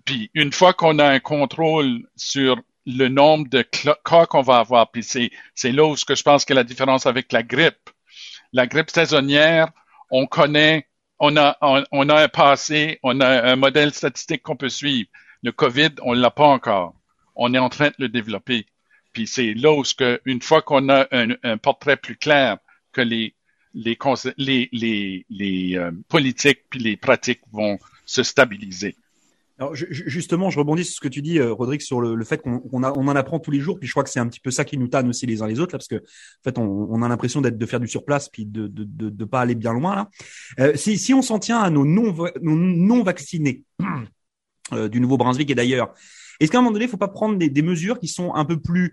puis, 0.05 0.31
une 0.35 0.53
fois 0.53 0.75
qu'on 0.75 0.99
a 0.99 1.09
un 1.09 1.21
contrôle 1.21 2.07
sur 2.15 2.61
le 2.85 3.09
nombre 3.09 3.49
de 3.49 3.63
cas 3.63 4.27
qu'on 4.27 4.43
va 4.43 4.59
avoir, 4.59 4.91
puis 4.91 5.03
c'est, 5.03 5.31
c'est 5.55 5.73
là 5.73 5.87
où 5.87 5.97
je 5.97 6.23
pense 6.23 6.45
que 6.45 6.53
la 6.53 6.65
différence 6.65 7.07
avec 7.07 7.33
la 7.33 7.43
grippe, 7.43 7.91
La 8.53 8.67
grippe 8.67 8.91
saisonnière, 8.91 9.71
on 10.11 10.27
connaît, 10.27 10.87
on 11.19 11.37
a, 11.37 11.57
on, 11.91 12.09
a 12.09 12.23
un 12.23 12.29
passé, 12.29 12.99
on 13.03 13.21
a 13.21 13.53
un 13.53 13.57
modèle 13.57 13.93
statistique 13.93 14.43
qu'on 14.43 14.57
peut 14.57 14.69
suivre. 14.69 15.09
Le 15.43 15.53
COVID, 15.53 15.91
on 16.03 16.13
l'a 16.13 16.31
pas 16.31 16.47
encore. 16.47 16.95
On 17.37 17.55
est 17.55 17.59
en 17.59 17.69
train 17.69 17.89
de 17.89 17.95
le 17.99 18.09
développer. 18.09 18.67
Puis 19.13 19.27
c'est 19.27 19.55
là 19.55 19.73
où, 19.73 19.85
une 20.25 20.43
fois 20.43 20.63
qu'on 20.63 20.89
a 20.89 21.07
un, 21.13 21.57
portrait 21.59 21.97
plus 21.97 22.17
clair 22.17 22.59
que 22.93 23.01
les 23.01 23.35
les, 23.75 24.69
les, 24.73 25.27
les, 25.31 25.77
euh, 25.77 25.91
politiques 26.09 26.61
puis 26.71 26.79
les 26.79 26.97
pratiques 26.97 27.41
vont 27.51 27.79
se 28.07 28.23
stabiliser. 28.23 28.97
Alors 29.59 29.75
justement, 29.75 30.51
je 30.51 30.59
rebondis 30.59 30.85
sur 30.85 30.97
ce 30.97 31.01
que 31.01 31.09
tu 31.09 31.23
dis, 31.23 31.39
euh, 31.39 31.53
Rodrigue, 31.53 31.81
sur 31.81 32.01
le, 32.01 32.25
fait 32.25 32.39
qu'on 32.39 32.61
on, 32.73 32.83
on, 32.83 33.09
en 33.09 33.17
apprend 33.17 33.39
tous 33.39 33.53
les 33.53 33.61
jours. 33.61 33.79
Puis 33.79 33.87
je 33.87 33.93
crois 33.93 34.03
que 34.03 34.11
c'est 34.11 34.19
un 34.19 34.27
petit 34.27 34.41
peu 34.41 34.51
ça 34.51 34.65
qui 34.65 34.77
nous 34.77 34.89
tanne 34.89 35.09
aussi 35.09 35.27
les 35.27 35.43
uns 35.43 35.47
les 35.47 35.61
autres, 35.61 35.75
là, 35.75 35.79
parce 35.79 35.87
que 35.87 35.97
en 35.97 36.43
fait, 36.43 36.59
on, 36.59 36.65
on 36.65 37.03
a 37.03 37.09
l'impression 37.09 37.41
d'être 37.41 37.57
de 37.57 37.67
faire 37.67 37.79
du 37.79 37.87
surplace, 37.87 38.29
puis 38.29 38.47
de 38.47 38.67
de, 38.67 38.83
de, 38.83 39.11
de 39.11 39.25
pas 39.25 39.41
aller 39.41 39.55
bien 39.55 39.73
loin. 39.73 39.95
Là. 39.95 40.11
Euh, 40.59 40.73
si, 40.75 40.99
si 40.99 41.15
on 41.15 41.23
s'en 41.23 41.39
tient 41.39 41.61
à 41.61 41.71
nos 41.71 41.85
non 41.85 42.13
non 42.43 43.03
vaccinés 43.05 43.63
euh, 44.73 44.89
du 44.89 45.01
Nouveau-Brunswick 45.01 45.49
et 45.51 45.55
d'ailleurs, 45.55 45.95
est-ce 46.41 46.51
qu'à 46.51 46.59
un 46.59 46.63
moment 46.63 46.73
donné, 46.73 46.87
il 46.87 46.91
faut 46.91 46.97
pas 46.97 47.09
prendre 47.09 47.39
des, 47.39 47.49
des, 47.49 47.63
mesures 47.63 48.01
qui 48.01 48.09
sont 48.09 48.35
un 48.35 48.45
peu 48.45 48.61
plus 48.61 48.93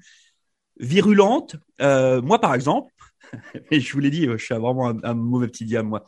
virulentes? 0.80 1.56
Euh, 1.82 2.22
Moi, 2.22 2.40
par 2.40 2.54
exemple, 2.54 2.94
je 3.72 3.94
vous 3.94 4.00
l'ai 4.00 4.12
dit, 4.12 4.28
je 4.28 4.38
suis 4.38 4.54
vraiment 4.54 4.90
un, 4.90 4.98
un 5.04 5.14
mauvais 5.16 5.48
petit 5.48 5.66
diable, 5.66 5.90
moi. 5.90 6.04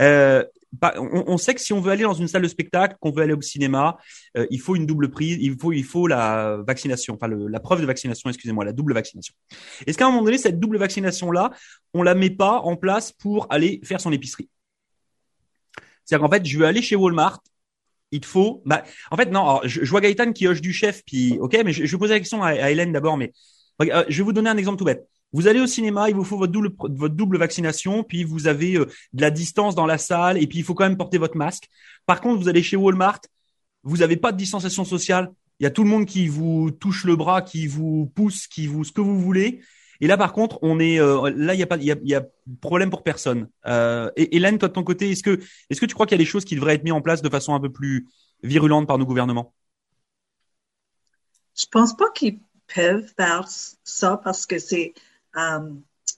Euh, 0.00 0.44
on, 0.82 1.38
sait 1.38 1.54
que 1.54 1.60
si 1.60 1.72
on 1.72 1.80
veut 1.80 1.92
aller 1.92 2.02
dans 2.02 2.14
une 2.14 2.28
salle 2.28 2.42
de 2.42 2.48
spectacle, 2.48 2.96
qu'on 3.00 3.10
veut 3.10 3.22
aller 3.22 3.32
au 3.32 3.40
cinéma, 3.40 3.96
euh, 4.36 4.46
il 4.50 4.60
faut 4.60 4.76
une 4.76 4.86
double 4.86 5.10
prise, 5.10 5.38
il 5.40 5.58
faut 5.58 5.72
il 5.72 5.84
faut 5.84 6.06
la 6.06 6.58
vaccination, 6.66 7.14
enfin 7.14 7.28
la 7.28 7.60
preuve 7.60 7.80
de 7.80 7.86
vaccination, 7.86 8.30
excusez-moi, 8.30 8.64
la 8.64 8.72
double 8.72 8.94
vaccination. 8.94 9.34
Est-ce 9.86 9.96
qu'à 9.98 10.06
un 10.06 10.10
moment 10.10 10.22
donné 10.22 10.38
cette 10.38 10.60
double 10.60 10.78
vaccination 10.78 11.30
là, 11.30 11.50
on 11.94 12.02
la 12.02 12.14
met 12.14 12.30
pas 12.30 12.60
en 12.60 12.76
place 12.76 13.12
pour 13.12 13.46
aller 13.50 13.80
faire 13.84 14.00
son 14.00 14.12
épicerie? 14.12 14.48
C'est-à-dire 16.04 16.26
qu'en 16.26 16.32
fait, 16.32 16.46
je 16.46 16.58
veux 16.58 16.66
aller 16.66 16.82
chez 16.82 16.96
Walmart, 16.96 17.40
il 18.12 18.20
te 18.20 18.26
faut, 18.26 18.62
bah, 18.64 18.84
en 19.10 19.16
fait 19.16 19.30
non, 19.30 19.60
je, 19.64 19.84
vois 19.84 20.00
Gaëtan 20.00 20.32
qui 20.32 20.46
hoche 20.46 20.60
du 20.60 20.72
chef, 20.72 21.02
puis 21.04 21.38
ok, 21.40 21.58
mais 21.64 21.72
je, 21.72 21.84
je 21.84 21.92
vais 21.92 21.98
poser 21.98 22.14
la 22.14 22.20
question 22.20 22.42
à, 22.42 22.48
à 22.48 22.70
Hélène 22.70 22.92
d'abord, 22.92 23.16
mais 23.16 23.32
euh, 23.82 24.04
je 24.08 24.18
vais 24.18 24.24
vous 24.24 24.32
donner 24.32 24.50
un 24.50 24.56
exemple 24.56 24.78
tout 24.78 24.84
bête. 24.84 25.06
Vous 25.32 25.48
allez 25.48 25.60
au 25.60 25.66
cinéma, 25.66 26.08
il 26.08 26.14
vous 26.14 26.24
faut 26.24 26.38
votre 26.38 26.52
double, 26.52 26.70
votre 26.78 27.14
double 27.14 27.38
vaccination, 27.38 28.02
puis 28.02 28.24
vous 28.24 28.46
avez 28.46 28.76
euh, 28.76 28.86
de 29.12 29.20
la 29.20 29.30
distance 29.30 29.74
dans 29.74 29.86
la 29.86 29.98
salle, 29.98 30.40
et 30.42 30.46
puis 30.46 30.58
il 30.58 30.64
faut 30.64 30.74
quand 30.74 30.84
même 30.84 30.96
porter 30.96 31.18
votre 31.18 31.36
masque. 31.36 31.68
Par 32.06 32.20
contre, 32.20 32.40
vous 32.40 32.48
allez 32.48 32.62
chez 32.62 32.76
Walmart, 32.76 33.20
vous 33.82 33.98
n'avez 33.98 34.16
pas 34.16 34.32
de 34.32 34.36
distanciation 34.36 34.84
sociale. 34.84 35.32
Il 35.60 35.64
y 35.64 35.66
a 35.66 35.70
tout 35.70 35.84
le 35.84 35.90
monde 35.90 36.06
qui 36.06 36.28
vous 36.28 36.70
touche 36.70 37.04
le 37.04 37.16
bras, 37.16 37.42
qui 37.42 37.66
vous 37.66 38.10
pousse, 38.14 38.46
qui 38.46 38.66
vous 38.66 38.84
ce 38.84 38.92
que 38.92 39.00
vous 39.00 39.20
voulez. 39.20 39.60
Et 40.00 40.06
là, 40.06 40.16
par 40.16 40.32
contre, 40.32 40.58
on 40.62 40.78
est 40.78 41.00
euh, 41.00 41.30
là, 41.34 41.54
il 41.54 41.60
y 41.60 41.62
a 41.62 41.66
pas, 41.66 41.76
il 41.76 41.84
y 41.84 42.14
a, 42.14 42.22
problème 42.60 42.90
pour 42.90 43.02
personne. 43.02 43.48
Euh, 43.66 44.10
et 44.16 44.36
Hélène, 44.36 44.58
toi 44.58 44.68
de 44.68 44.74
ton 44.74 44.84
côté, 44.84 45.10
est-ce 45.10 45.22
que 45.22 45.40
est-ce 45.70 45.80
que 45.80 45.86
tu 45.86 45.94
crois 45.94 46.06
qu'il 46.06 46.16
y 46.16 46.20
a 46.20 46.24
des 46.24 46.30
choses 46.30 46.44
qui 46.44 46.54
devraient 46.54 46.74
être 46.74 46.84
mises 46.84 46.92
en 46.92 47.00
place 47.00 47.22
de 47.22 47.28
façon 47.28 47.54
un 47.54 47.60
peu 47.60 47.72
plus 47.72 48.06
virulente 48.42 48.86
par 48.86 48.98
nos 48.98 49.06
gouvernements? 49.06 49.54
Je 51.58 51.66
pense 51.70 51.96
pas 51.96 52.10
qu'ils 52.14 52.38
peuvent 52.74 53.10
faire 53.16 53.46
ça 53.48 54.20
parce 54.22 54.44
que 54.44 54.58
c'est 54.58 54.92
euh, 55.36 55.72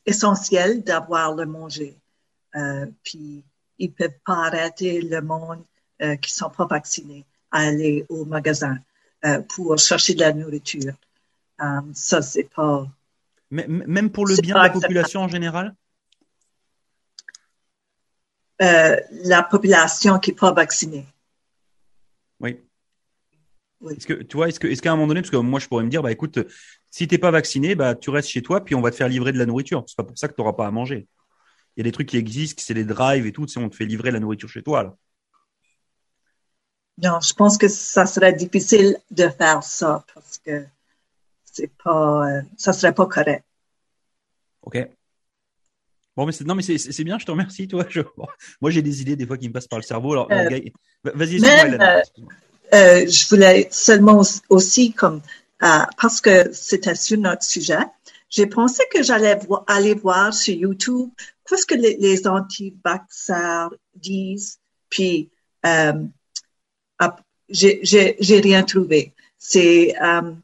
essentiel 0.07 0.83
d'avoir 0.83 1.35
le 1.35 1.46
manger. 1.46 1.96
Euh, 2.57 2.87
puis 3.04 3.44
ils 3.78 3.92
peuvent 3.92 4.18
pas 4.24 4.46
arrêter 4.46 5.00
le 5.00 5.20
monde 5.20 5.62
euh, 6.02 6.16
qui 6.16 6.33
sont 6.33 6.50
pas 6.50 6.66
vaccinés 6.66 7.24
à 7.50 7.61
aller 7.61 8.07
au 8.09 8.24
magasin 8.24 8.78
euh, 9.24 9.40
pour 9.42 9.78
chercher 9.78 10.14
de 10.14 10.20
la 10.20 10.33
nourriture. 10.33 10.94
Euh, 11.61 11.81
ça 11.92 12.22
c'est 12.22 12.44
pas. 12.44 12.87
même 13.50 14.11
pour 14.11 14.26
le 14.26 14.37
bien 14.37 14.54
de 14.54 14.61
la 14.61 14.70
population 14.70 15.22
en 15.22 15.28
général? 15.28 15.74
La 18.61 19.42
population 19.42 20.18
qui 20.18 20.31
n'est 20.31 20.37
pas 20.37 20.52
vaccinée. 20.52 21.07
Oui. 22.40 22.61
oui. 23.81 23.94
Est-ce 23.94 24.07
que 24.07 24.14
tu 24.14 24.37
vois, 24.37 24.48
est-ce 24.48 24.59
que, 24.59 24.66
est-ce 24.66 24.83
qu'à 24.83 24.92
un 24.92 24.96
moment 24.96 25.09
donné, 25.09 25.20
parce 25.20 25.31
que 25.31 25.37
moi 25.37 25.61
je 25.61 25.68
pourrais 25.68 25.85
me 25.85 25.90
dire, 25.90 26.02
bah 26.02 26.12
écoute, 26.12 26.38
si 26.90 27.07
t'es 27.09 27.18
pas 27.18 27.31
vacciné, 27.31 27.74
bah 27.74 27.94
tu 27.94 28.11
restes 28.11 28.29
chez 28.29 28.42
toi, 28.42 28.64
puis 28.64 28.74
on 28.74 28.81
va 28.81 28.90
te 28.90 28.96
faire 28.96 29.09
livrer 29.09 29.33
de 29.33 29.38
la 29.38 29.46
nourriture. 29.46 29.85
C'est 29.87 29.96
pas 29.96 30.05
pour 30.05 30.18
ça 30.18 30.29
que 30.29 30.35
tu 30.35 30.40
n'auras 30.40 30.55
pas 30.55 30.66
à 30.66 30.70
manger. 30.70 31.07
Il 31.77 31.81
y 31.81 31.83
a 31.83 31.85
des 31.85 31.92
trucs 31.92 32.09
qui 32.09 32.16
existent, 32.16 32.62
c'est 32.64 32.74
les 32.74 32.85
drives 32.85 33.27
et 33.27 33.33
tout, 33.33 33.46
tu 33.46 33.53
sais, 33.53 33.61
on 33.61 33.68
te 33.68 33.77
fait 33.77 33.87
livrer 33.87 34.11
la 34.11 34.20
nourriture 34.20 34.48
chez 34.48 34.62
toi. 34.62 34.83
Là. 34.83 34.96
Non, 37.03 37.20
je 37.20 37.33
pense 37.33 37.59
que 37.59 37.68
ça 37.68 38.07
serait 38.07 38.33
difficile 38.33 38.98
de 39.11 39.29
faire 39.29 39.62
ça 39.62 40.05
parce 40.14 40.38
que 40.38 40.64
c'est 41.44 41.70
pas, 41.85 42.29
euh, 42.29 42.42
ça 42.57 42.72
serait 42.72 42.94
pas 42.94 43.07
correct. 43.07 43.44
Ok. 44.62 44.88
Bon, 46.18 46.27
mais 46.27 46.33
c'est, 46.33 46.44
non, 46.44 46.57
mais 46.57 46.62
c'est, 46.62 47.05
bien, 47.05 47.16
je 47.16 47.24
te 47.24 47.31
remercie, 47.31 47.68
toi. 47.68 47.87
moi, 48.61 48.72
j'ai 48.72 48.83
des 48.83 49.01
idées 49.01 49.14
des 49.14 49.24
fois 49.24 49.38
qui 49.38 49.48
me 49.48 49.53
passent 49.53 49.68
par 49.68 49.79
le 49.79 49.85
cerveau. 49.85 50.14
Alors, 50.14 50.29
euh, 50.33 50.48
vas-y, 51.05 51.40
euh, 51.44 52.03
euh, 52.74 53.07
je 53.07 53.29
voulais 53.29 53.68
seulement 53.70 54.20
aussi 54.48 54.92
comme 54.92 55.22
parce 55.59 56.21
que 56.21 56.53
c'était 56.53 56.94
sur 56.94 57.18
notre 57.18 57.42
sujet, 57.42 57.85
j'ai 58.31 58.47
pensé 58.47 58.83
que 58.92 59.03
j'allais 59.03 59.38
aller 59.66 59.94
voir 59.94 60.33
sur 60.35 60.55
YouTube 60.55 61.11
qu'est-ce 61.49 61.66
que 61.66 61.75
les, 61.75 62.27
anti-vaxxers 62.27 63.71
disent, 63.94 64.59
puis 64.90 65.31
euh, 65.66 66.05
j'ai 67.49 68.40
rien 68.40 68.62
trouvé. 68.62 69.14
C'est 69.38 69.94
euh, 70.03 70.35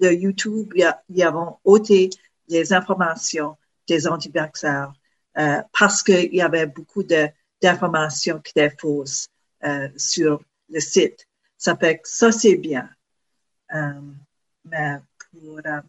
le 0.00 0.12
YouTube, 0.12 0.72
ils 1.08 1.22
avons 1.22 1.56
ôté 1.64 2.10
les 2.48 2.72
informations 2.72 3.56
des 3.88 4.06
anti-vaxxers 4.06 4.92
euh, 5.38 5.62
parce 5.78 6.02
qu'il 6.02 6.34
y 6.34 6.40
avait 6.40 6.66
beaucoup 6.66 7.02
d'informations 7.02 8.40
qui 8.40 8.52
étaient 8.52 8.74
fausses 8.78 9.28
euh, 9.64 9.88
sur 9.96 10.42
le 10.70 10.80
site. 10.80 11.26
Ça 11.58 11.76
fait 11.76 11.98
que 11.98 12.08
ça, 12.08 12.32
c'est 12.32 12.56
bien. 12.56 12.88
Euh, 13.74 14.00
pour, 15.32 15.58
euh, 15.64 15.80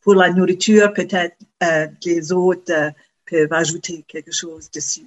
pour 0.00 0.14
la 0.14 0.30
nourriture, 0.30 0.92
peut-être 0.92 1.36
euh, 1.62 1.86
les 2.04 2.32
autres 2.32 2.72
euh, 2.72 2.90
peuvent 3.24 3.52
ajouter 3.52 4.04
quelque 4.06 4.32
chose 4.32 4.70
dessus. 4.70 5.06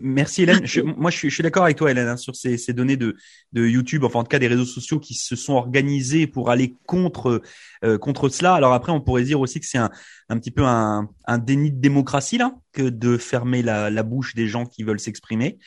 Merci 0.00 0.42
Hélène. 0.42 0.64
moi, 0.96 1.10
je 1.10 1.28
suis, 1.28 1.42
d'accord 1.42 1.64
avec 1.64 1.76
toi, 1.76 1.90
Hélène, 1.90 2.08
hein, 2.08 2.16
sur 2.16 2.36
ces, 2.36 2.56
ces, 2.58 2.72
données 2.72 2.96
de, 2.96 3.16
de 3.52 3.66
YouTube, 3.66 4.04
enfin 4.04 4.20
en 4.20 4.22
tout 4.22 4.28
cas 4.28 4.38
des 4.38 4.46
réseaux 4.46 4.64
sociaux 4.64 4.98
qui 4.98 5.14
se 5.14 5.36
sont 5.36 5.54
organisés 5.54 6.26
pour 6.26 6.50
aller 6.50 6.76
contre 6.86 7.42
euh, 7.84 7.98
contre 7.98 8.28
cela. 8.28 8.54
Alors 8.54 8.72
après, 8.72 8.92
on 8.92 9.00
pourrait 9.00 9.24
dire 9.24 9.40
aussi 9.40 9.60
que 9.60 9.66
c'est 9.66 9.78
un, 9.78 9.90
un 10.28 10.38
petit 10.38 10.50
peu 10.50 10.64
un, 10.64 11.08
un, 11.26 11.38
déni 11.38 11.70
de 11.70 11.80
démocratie 11.80 12.38
là, 12.38 12.54
que 12.72 12.82
de 12.82 13.16
fermer 13.16 13.62
la, 13.62 13.90
la 13.90 14.02
bouche 14.02 14.34
des 14.34 14.48
gens 14.48 14.66
qui 14.66 14.82
veulent 14.82 15.00
s'exprimer. 15.00 15.58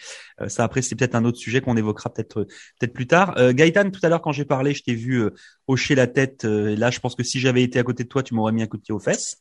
Euh, 0.42 0.50
ça, 0.50 0.64
après, 0.64 0.82
c'est 0.82 0.96
peut-être 0.96 1.16
un 1.16 1.26
autre 1.26 1.38
sujet 1.38 1.62
qu'on 1.62 1.78
évoquera 1.78 2.12
peut-être 2.12 2.44
peut-être 2.80 2.94
plus 2.94 3.08
tard. 3.08 3.38
Euh, 3.38 3.54
Gaëtan, 3.54 3.92
tout 3.92 4.00
à 4.04 4.10
l'heure 4.10 4.22
quand 4.22 4.32
j'ai 4.32 4.46
parlé, 4.46 4.74
je 4.74 4.84
t'ai 4.84 4.96
vu 4.96 5.22
euh, 5.22 5.32
hocher 5.68 5.96
la 5.96 6.08
tête. 6.08 6.44
là, 6.44 6.90
je 6.92 7.00
pense 7.00 7.16
que 7.16 7.24
si 7.24 7.40
j'avais 7.40 7.64
été 7.64 7.80
à 7.80 7.84
côté 7.84 8.04
de 8.04 8.10
toi, 8.10 8.24
tu 8.24 8.34
m'aurais 8.34 8.52
mis 8.52 8.62
un 8.62 8.68
coup 8.68 8.78
de 8.78 8.82
pied 8.82 8.94
aux 8.94 9.00
fesses. 9.00 9.38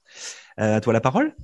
à 0.57 0.81
toi 0.81 0.93
la 0.93 1.01
parole. 1.01 1.35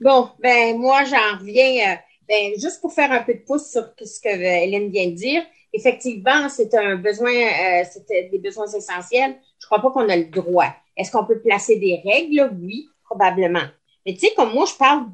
Bon, 0.00 0.28
ben 0.38 0.78
moi, 0.78 1.04
j'en 1.04 1.38
reviens, 1.38 1.92
euh, 1.92 1.96
ben, 2.28 2.52
juste 2.52 2.80
pour 2.80 2.92
faire 2.92 3.10
un 3.10 3.22
peu 3.22 3.34
de 3.34 3.40
pouce 3.40 3.70
sur 3.70 3.90
ce 4.00 4.20
que 4.20 4.28
euh, 4.28 4.64
Hélène 4.64 4.90
vient 4.90 5.08
de 5.08 5.14
dire. 5.14 5.42
Effectivement, 5.72 6.48
c'est 6.48 6.72
un 6.74 6.96
besoin, 6.96 7.32
euh, 7.32 7.84
c'est 7.90 8.30
des 8.30 8.38
besoins 8.38 8.68
essentiels. 8.68 9.36
Je 9.60 9.66
crois 9.66 9.80
pas 9.80 9.90
qu'on 9.90 10.08
a 10.08 10.16
le 10.16 10.26
droit. 10.26 10.72
Est-ce 10.96 11.10
qu'on 11.10 11.24
peut 11.24 11.40
placer 11.40 11.76
des 11.76 12.00
règles? 12.04 12.50
Oui, 12.60 12.88
probablement. 13.04 13.66
Mais 14.06 14.14
tu 14.14 14.20
sais, 14.20 14.34
comme 14.34 14.54
moi, 14.54 14.66
je 14.66 14.74
parle, 14.76 15.06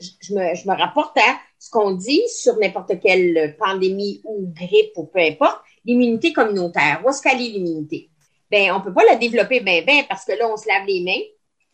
je 0.00 0.34
me, 0.34 0.54
je 0.54 0.68
me 0.68 0.74
rapporte 0.74 1.16
à 1.18 1.38
ce 1.58 1.70
qu'on 1.70 1.92
dit 1.92 2.22
sur 2.28 2.56
n'importe 2.56 2.98
quelle 3.00 3.54
pandémie 3.58 4.22
ou 4.24 4.50
grippe 4.54 4.92
ou 4.96 5.04
peu 5.04 5.20
importe, 5.20 5.60
l'immunité 5.84 6.32
communautaire. 6.32 7.02
Où 7.04 7.10
est-ce 7.10 7.20
qu'elle 7.20 7.40
est 7.40 7.50
l'immunité? 7.50 8.08
Ben, 8.50 8.72
on 8.72 8.80
peut 8.80 8.94
pas 8.94 9.04
la 9.04 9.16
développer 9.16 9.60
ben, 9.60 9.84
ben, 9.84 10.04
parce 10.08 10.24
que 10.24 10.32
là, 10.32 10.48
on 10.50 10.56
se 10.56 10.68
lave 10.68 10.86
les 10.86 11.02
mains, 11.02 11.22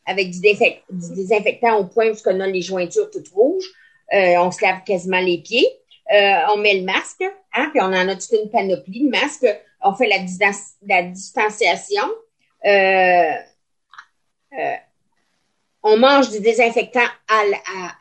avec 0.07 0.31
du, 0.31 0.41
désinfectant 0.41 1.79
au 1.79 1.85
point 1.85 2.11
où 2.11 2.17
on 2.27 2.41
a 2.41 2.47
les 2.47 2.63
jointures 2.63 3.11
toutes 3.11 3.29
rouges. 3.29 3.71
Euh, 4.13 4.37
on 4.39 4.51
se 4.51 4.63
lave 4.63 4.83
quasiment 4.85 5.21
les 5.21 5.39
pieds. 5.39 5.69
Euh, 6.13 6.41
on 6.53 6.59
met 6.59 6.75
le 6.75 6.85
masque, 6.85 7.25
hein, 7.55 7.69
puis 7.71 7.81
on 7.81 7.87
en 7.87 8.09
a 8.09 8.17
toute 8.17 8.33
une 8.33 8.51
panoplie 8.51 9.05
de 9.05 9.11
masques. 9.11 9.47
On 9.81 9.95
fait 9.95 10.09
la, 10.09 11.03
distanciation. 11.03 12.03
Euh, 12.65 13.33
on 15.83 15.97
mange 15.97 16.31
du 16.31 16.41
désinfectant 16.41 17.01
à, 17.29 17.43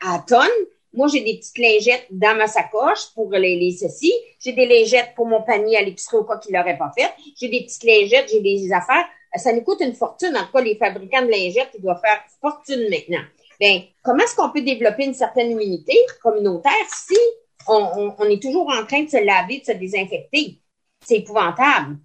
à, 0.04 0.14
à 0.14 0.18
tonnes. 0.20 0.48
Moi, 0.94 1.08
j'ai 1.08 1.20
des 1.20 1.38
petites 1.38 1.56
lingettes 1.56 2.06
dans 2.10 2.36
ma 2.36 2.46
sacoche 2.46 3.14
pour 3.14 3.30
les, 3.30 3.56
les 3.56 3.72
ceci. 3.72 4.12
J'ai 4.40 4.52
des 4.52 4.66
lingettes 4.66 5.14
pour 5.16 5.26
mon 5.26 5.42
panier 5.42 5.78
à 5.78 5.82
l'épicerie 5.82 6.18
au 6.18 6.24
cas 6.24 6.36
qu'il 6.36 6.54
l'aurait 6.54 6.76
pas 6.76 6.92
fait. 6.96 7.10
J'ai 7.40 7.48
des 7.48 7.62
petites 7.62 7.84
lingettes, 7.84 8.28
j'ai 8.30 8.40
des 8.40 8.70
affaires 8.72 9.06
ça 9.34 9.52
nous 9.52 9.62
coûte 9.62 9.80
une 9.80 9.94
fortune. 9.94 10.36
En 10.36 10.44
tout 10.46 10.52
cas, 10.52 10.60
les 10.60 10.76
fabricants 10.76 11.22
de 11.22 11.30
lingettes, 11.30 11.70
ils 11.74 11.82
doivent 11.82 12.00
faire 12.00 12.20
fortune 12.40 12.88
maintenant. 12.90 13.24
Bien, 13.58 13.82
comment 14.02 14.24
est-ce 14.24 14.34
qu'on 14.34 14.50
peut 14.50 14.62
développer 14.62 15.04
une 15.04 15.14
certaine 15.14 15.52
immunité 15.52 15.96
communautaire 16.22 16.72
si 16.88 17.16
on, 17.68 18.28
est 18.28 18.42
toujours 18.42 18.68
en 18.68 18.84
train 18.84 19.04
de 19.04 19.08
se 19.08 19.24
laver, 19.24 19.60
de 19.60 19.64
se 19.64 19.72
désinfecter? 19.72 20.60
C'est 21.04 21.18
épouvantable. 21.18 21.98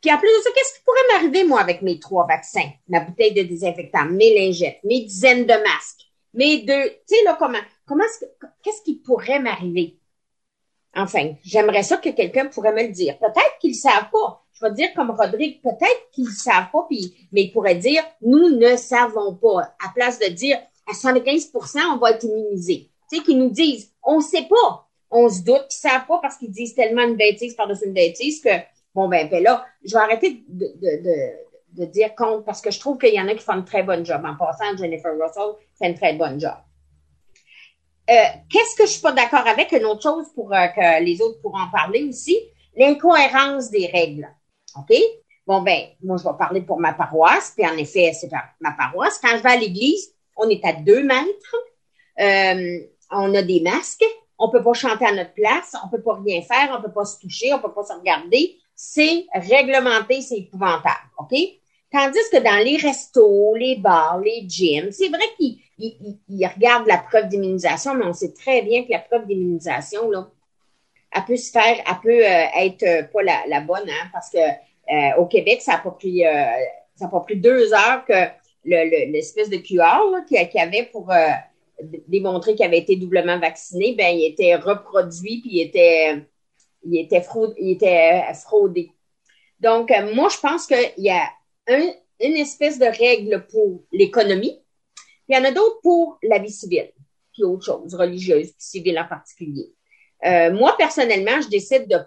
Puis 0.00 0.12
en 0.12 0.18
plus 0.18 0.28
de 0.28 0.42
ça, 0.42 0.50
qu'est-ce 0.54 0.74
qui 0.74 0.84
pourrait 0.84 1.12
m'arriver, 1.12 1.44
moi, 1.44 1.60
avec 1.60 1.82
mes 1.82 1.98
trois 1.98 2.26
vaccins? 2.26 2.70
Ma 2.88 3.00
bouteille 3.00 3.34
de 3.34 3.42
désinfectant, 3.42 4.04
mes 4.06 4.34
lingettes, 4.34 4.80
mes 4.84 5.02
dizaines 5.02 5.46
de 5.46 5.54
masques. 5.54 6.02
Mais 6.34 6.58
de, 6.58 6.88
tu 6.88 6.94
sais, 7.06 7.24
là, 7.24 7.36
comment, 7.38 7.58
comment, 7.86 8.04
qu'est-ce 8.62 8.82
qui 8.82 8.96
pourrait 8.96 9.40
m'arriver? 9.40 9.98
Enfin, 10.94 11.34
j'aimerais 11.42 11.82
ça 11.82 11.96
que 11.96 12.10
quelqu'un 12.10 12.46
pourrait 12.46 12.72
me 12.72 12.82
le 12.82 12.92
dire. 12.92 13.18
Peut-être 13.18 13.58
qu'ils 13.60 13.70
ne 13.70 13.76
savent 13.76 14.10
pas. 14.10 14.41
Je 14.62 14.68
vais 14.68 14.74
dire 14.74 14.94
comme 14.94 15.10
Rodrigue, 15.10 15.60
peut-être 15.60 16.10
qu'ils 16.12 16.26
ne 16.26 16.30
savent 16.30 16.70
pas, 16.72 16.86
mais 17.32 17.42
ils 17.42 17.52
pourraient 17.52 17.74
dire, 17.74 18.02
nous 18.20 18.50
ne 18.50 18.76
savons 18.76 19.34
pas. 19.34 19.74
À 19.84 19.92
place 19.94 20.18
de 20.18 20.28
dire, 20.28 20.58
à 20.86 20.92
75% 20.92 21.78
on 21.94 21.96
va 21.96 22.12
être 22.12 22.24
immunisé. 22.24 22.88
Tu 23.10 23.18
sais, 23.18 23.24
qu'ils 23.24 23.38
nous 23.38 23.50
disent, 23.50 23.92
on 24.02 24.18
ne 24.18 24.22
sait 24.22 24.46
pas. 24.48 24.88
On 25.10 25.28
se 25.28 25.42
doute 25.42 25.66
qu'ils 25.68 25.88
ne 25.88 25.90
savent 25.90 26.06
pas 26.06 26.18
parce 26.22 26.36
qu'ils 26.36 26.50
disent 26.50 26.74
tellement 26.74 27.02
une 27.02 27.16
bêtise 27.16 27.54
par-dessus 27.54 27.86
une 27.86 27.92
bêtise 27.92 28.40
que, 28.40 28.50
bon, 28.94 29.08
ben, 29.08 29.28
ben 29.28 29.42
là, 29.42 29.64
je 29.84 29.94
vais 29.94 30.00
arrêter 30.00 30.44
de, 30.48 30.66
de, 30.80 31.80
de, 31.80 31.84
dire 31.86 32.14
compte 32.14 32.44
parce 32.44 32.60
que 32.60 32.70
je 32.70 32.78
trouve 32.78 32.98
qu'il 32.98 33.14
y 33.14 33.20
en 33.20 33.28
a 33.28 33.34
qui 33.34 33.42
font 33.42 33.52
un 33.52 33.62
très 33.62 33.82
bon 33.82 34.04
job. 34.04 34.22
En 34.24 34.36
passant, 34.36 34.76
Jennifer 34.76 35.12
Russell 35.12 35.54
fait 35.76 35.88
une 35.88 35.94
très 35.94 36.14
bonne 36.14 36.40
job. 36.40 36.54
Euh, 38.10 38.14
qu'est-ce 38.48 38.76
que 38.76 38.86
je 38.86 38.92
suis 38.92 39.02
pas 39.02 39.12
d'accord 39.12 39.46
avec? 39.46 39.72
Une 39.72 39.84
autre 39.86 40.02
chose 40.02 40.26
pour 40.34 40.52
euh, 40.54 40.68
que 40.68 41.02
les 41.02 41.20
autres 41.20 41.40
pourront 41.40 41.62
en 41.62 41.70
parler 41.70 42.04
aussi, 42.04 42.38
l'incohérence 42.76 43.70
des 43.70 43.86
règles. 43.86 44.28
OK? 44.76 44.96
Bon, 45.46 45.62
ben, 45.62 45.80
moi, 46.02 46.16
je 46.18 46.24
vais 46.24 46.36
parler 46.38 46.60
pour 46.60 46.78
ma 46.78 46.92
paroisse, 46.92 47.52
puis 47.56 47.66
en 47.66 47.76
effet, 47.76 48.12
c'est 48.12 48.30
ma 48.60 48.72
paroisse. 48.72 49.18
Quand 49.18 49.36
je 49.36 49.42
vais 49.42 49.50
à 49.50 49.56
l'église, 49.56 50.14
on 50.36 50.48
est 50.48 50.64
à 50.64 50.72
deux 50.72 51.02
mètres, 51.02 51.56
euh, 52.20 52.78
on 53.10 53.34
a 53.34 53.42
des 53.42 53.60
masques, 53.60 54.04
on 54.38 54.50
peut 54.50 54.62
pas 54.62 54.72
chanter 54.72 55.06
à 55.06 55.12
notre 55.12 55.34
place, 55.34 55.74
on 55.84 55.88
peut 55.88 56.02
pas 56.02 56.20
rien 56.24 56.42
faire, 56.42 56.76
on 56.76 56.82
peut 56.82 56.92
pas 56.92 57.04
se 57.04 57.18
toucher, 57.20 57.52
on 57.52 57.58
peut 57.58 57.72
pas 57.72 57.84
se 57.84 57.92
regarder. 57.92 58.56
C'est 58.74 59.26
réglementé, 59.34 60.20
c'est 60.20 60.38
épouvantable. 60.38 61.10
OK? 61.18 61.36
Tandis 61.92 62.18
que 62.32 62.38
dans 62.38 62.64
les 62.64 62.78
restos, 62.78 63.54
les 63.54 63.76
bars, 63.76 64.18
les 64.18 64.44
gyms, 64.48 64.90
c'est 64.92 65.08
vrai 65.08 65.24
qu'ils 65.36 65.58
il, 65.78 66.46
regarde 66.46 66.86
la 66.86 66.98
preuve 66.98 67.28
d'immunisation, 67.28 67.94
mais 67.94 68.06
on 68.06 68.14
sait 68.14 68.32
très 68.32 68.62
bien 68.62 68.84
que 68.84 68.90
la 68.90 69.00
preuve 69.00 69.26
d'immunisation, 69.26 70.10
là, 70.10 70.30
elle 71.14 71.24
peut 71.24 71.36
se 71.36 71.50
faire, 71.50 71.76
peut 72.02 72.10
euh, 72.10 72.46
être 72.56 72.82
euh, 72.82 73.02
pas 73.04 73.22
la, 73.22 73.60
bonne, 73.60 73.88
hein, 73.88 74.08
parce 74.12 74.30
que 74.30 74.38
euh, 74.38 75.16
au 75.18 75.26
Québec, 75.26 75.60
ça 75.62 75.74
a 75.74 75.78
pas 75.78 75.90
pris 77.20 77.36
deux 77.36 77.72
heures 77.72 78.04
que 78.06 78.14
l'espèce 78.64 79.50
de 79.50 79.56
QR 79.56 80.24
qu'il 80.26 80.48
y 80.54 80.58
avait 80.58 80.84
pour 80.84 81.12
démontrer 82.06 82.54
qu'il 82.54 82.64
avait 82.64 82.78
été 82.78 82.96
doublement 82.96 83.38
vacciné, 83.38 83.94
ben 83.96 84.16
il 84.16 84.24
était 84.24 84.54
reproduit 84.54 85.40
puis 85.40 85.50
il 85.52 85.60
était 85.62 86.22
il 86.84 87.00
était 87.00 87.24
était 87.56 88.34
fraudé. 88.34 88.92
Donc 89.58 89.92
moi 90.14 90.28
je 90.28 90.38
pense 90.38 90.66
qu'il 90.66 90.92
y 90.98 91.10
a 91.10 91.28
une 91.66 92.36
espèce 92.36 92.78
de 92.78 92.86
règle 92.86 93.46
pour 93.48 93.82
l'économie, 93.90 94.60
il 95.28 95.36
y 95.36 95.38
en 95.38 95.44
a 95.44 95.50
d'autres 95.50 95.80
pour 95.82 96.18
la 96.22 96.38
vie 96.38 96.52
civile, 96.52 96.92
puis 97.32 97.42
autre 97.42 97.64
chose, 97.64 97.94
religieuse, 97.96 98.52
puis 98.52 98.64
civile 98.64 98.98
en 99.00 99.08
particulier. 99.08 99.72
Euh, 100.24 100.52
moi, 100.52 100.76
personnellement, 100.78 101.40
je 101.40 101.48
décide 101.48 101.88
de, 101.88 101.98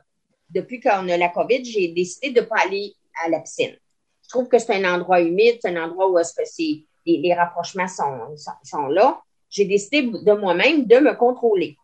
depuis 0.50 0.80
qu'on 0.80 1.10
a 1.10 1.18
la 1.18 1.30
COVID, 1.30 1.64
j'ai 1.66 1.90
décidé 1.90 2.32
de 2.32 2.42
ne 2.42 2.46
pas 2.46 2.58
aller 2.66 2.94
à 3.24 3.30
la 3.30 3.40
piscine. 3.40 3.76
Je 4.24 4.30
trouve 4.30 4.48
que 4.48 4.58
c'est 4.58 4.74
un 4.74 4.96
endroit 4.96 5.22
humide, 5.22 5.58
c'est 5.62 5.70
un 5.70 5.84
endroit 5.84 6.10
où 6.10 6.18
est-ce 6.18 6.34
que 6.34 6.46
c'est, 6.46 6.84
les, 7.06 7.34
rapprochements 7.34 7.88
sont, 7.88 8.36
sont, 8.64 8.88
là. 8.88 9.22
J'ai 9.50 9.66
décidé 9.66 10.02
de 10.02 10.34
moi-même 10.34 10.86
de 10.86 10.98
me 10.98 11.14
contrôler. 11.14 11.78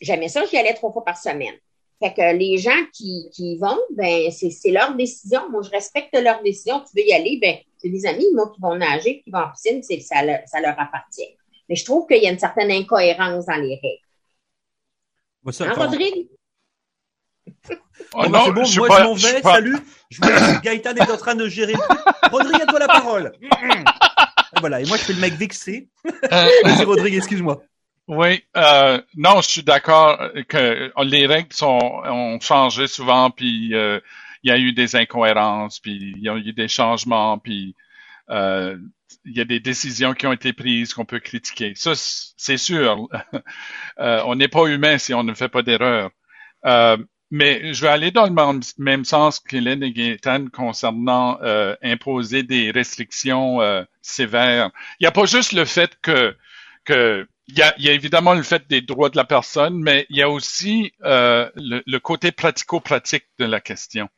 J'aimais 0.00 0.28
ça, 0.28 0.44
j'y 0.44 0.56
allais 0.56 0.74
trois 0.74 0.92
fois 0.92 1.04
par 1.04 1.16
semaine. 1.16 1.54
Fait 2.00 2.12
que 2.12 2.36
les 2.36 2.58
gens 2.58 2.84
qui, 2.92 3.28
qui 3.32 3.52
y 3.52 3.58
vont, 3.58 3.78
ben, 3.90 4.30
c'est 4.30 4.70
leur 4.70 4.94
décision. 4.94 5.48
Moi, 5.50 5.62
je 5.62 5.70
respecte 5.70 6.14
leur 6.18 6.42
décision. 6.42 6.80
Tu 6.80 7.00
veux 7.00 7.06
y 7.06 7.12
aller, 7.12 7.38
ben, 7.40 7.56
c'est 7.78 7.88
des 7.88 8.06
amis, 8.06 8.26
moi, 8.34 8.50
qui 8.54 8.60
vont 8.60 8.76
nager, 8.76 9.22
qui 9.22 9.30
vont 9.30 9.40
en 9.40 9.50
piscine, 9.50 9.82
ça, 9.82 10.16
ça 10.46 10.60
leur 10.60 10.78
appartient. 10.78 11.36
Mais 11.68 11.76
je 11.76 11.84
trouve 11.84 12.06
qu'il 12.06 12.22
y 12.22 12.26
a 12.26 12.30
une 12.30 12.38
certaine 12.38 12.70
incohérence 12.70 13.46
dans 13.46 13.56
les 13.56 13.80
règles. 13.82 14.01
Hein, 15.46 15.72
Rodrigue? 15.74 16.28
Oh 18.14 18.28
non, 18.28 18.44
c'est 18.44 18.52
bon, 18.52 18.64
je 18.64 18.78
moi 18.78 18.88
je 18.98 19.04
m'en 19.04 19.14
vais, 19.14 19.42
salut. 19.42 19.78
Je 20.10 20.20
vois 20.20 20.60
Gaëtan 20.62 20.94
est 20.94 21.10
en 21.10 21.16
train 21.16 21.34
de 21.34 21.48
gérer. 21.48 21.74
Rodrigue, 22.30 22.62
à 22.62 22.66
toi 22.66 22.78
la 22.78 22.86
parole. 22.86 23.32
voilà, 24.60 24.80
et 24.80 24.84
moi 24.86 24.96
je 24.96 25.02
fais 25.02 25.12
le 25.12 25.20
mec 25.20 25.34
vexé. 25.34 25.88
Euh. 26.06 26.48
Vas-y 26.64 26.84
Rodrigue, 26.84 27.14
excuse-moi. 27.14 27.62
Oui, 28.08 28.44
euh, 28.56 29.00
non, 29.16 29.40
je 29.40 29.48
suis 29.48 29.62
d'accord 29.62 30.18
que 30.48 30.92
les 31.04 31.26
règles 31.26 31.52
sont, 31.52 31.78
ont 32.04 32.40
changé 32.40 32.86
souvent, 32.86 33.30
puis 33.30 33.74
euh, 33.74 34.00
il 34.42 34.50
y 34.50 34.52
a 34.52 34.58
eu 34.58 34.72
des 34.72 34.96
incohérences, 34.96 35.78
puis 35.78 36.12
il 36.16 36.22
y 36.22 36.28
a 36.28 36.36
eu 36.36 36.52
des 36.52 36.68
changements, 36.68 37.38
puis 37.38 37.74
euh, 38.30 38.76
il 39.24 39.36
y 39.36 39.40
a 39.40 39.44
des 39.44 39.60
décisions 39.60 40.14
qui 40.14 40.26
ont 40.26 40.32
été 40.32 40.52
prises 40.52 40.94
qu'on 40.94 41.04
peut 41.04 41.20
critiquer. 41.20 41.72
Ça, 41.76 41.92
c'est 41.94 42.56
sûr. 42.56 43.08
euh, 43.98 44.22
on 44.26 44.34
n'est 44.34 44.48
pas 44.48 44.66
humain 44.66 44.98
si 44.98 45.14
on 45.14 45.24
ne 45.24 45.34
fait 45.34 45.48
pas 45.48 45.62
d'erreur. 45.62 46.10
Euh, 46.66 46.96
mais 47.32 47.72
je 47.72 47.80
vais 47.80 47.88
aller 47.88 48.10
dans 48.10 48.26
le 48.26 48.60
même 48.76 49.04
sens 49.06 49.40
qu'Hélène 49.40 49.82
et 49.82 49.92
Gaëtan 49.92 50.48
concernant 50.52 51.38
euh, 51.42 51.74
imposer 51.82 52.42
des 52.42 52.70
restrictions 52.70 53.62
euh, 53.62 53.84
sévères. 54.02 54.70
Il 55.00 55.04
n'y 55.04 55.06
a 55.06 55.12
pas 55.12 55.24
juste 55.24 55.52
le 55.52 55.64
fait 55.64 55.98
que, 56.02 56.36
que 56.84 57.26
il 57.48 57.58
y, 57.58 57.62
a, 57.62 57.74
il 57.78 57.84
y 57.84 57.88
a, 57.88 57.92
évidemment 57.92 58.34
le 58.34 58.42
fait 58.42 58.68
des 58.68 58.82
droits 58.82 59.08
de 59.08 59.16
la 59.16 59.24
personne, 59.24 59.78
mais 59.82 60.06
il 60.10 60.18
y 60.18 60.22
a 60.22 60.28
aussi 60.28 60.92
euh, 61.04 61.50
le, 61.56 61.82
le, 61.86 61.98
côté 62.00 62.32
pratico-pratique 62.32 63.24
de 63.38 63.46
la 63.46 63.60
question. 63.60 64.08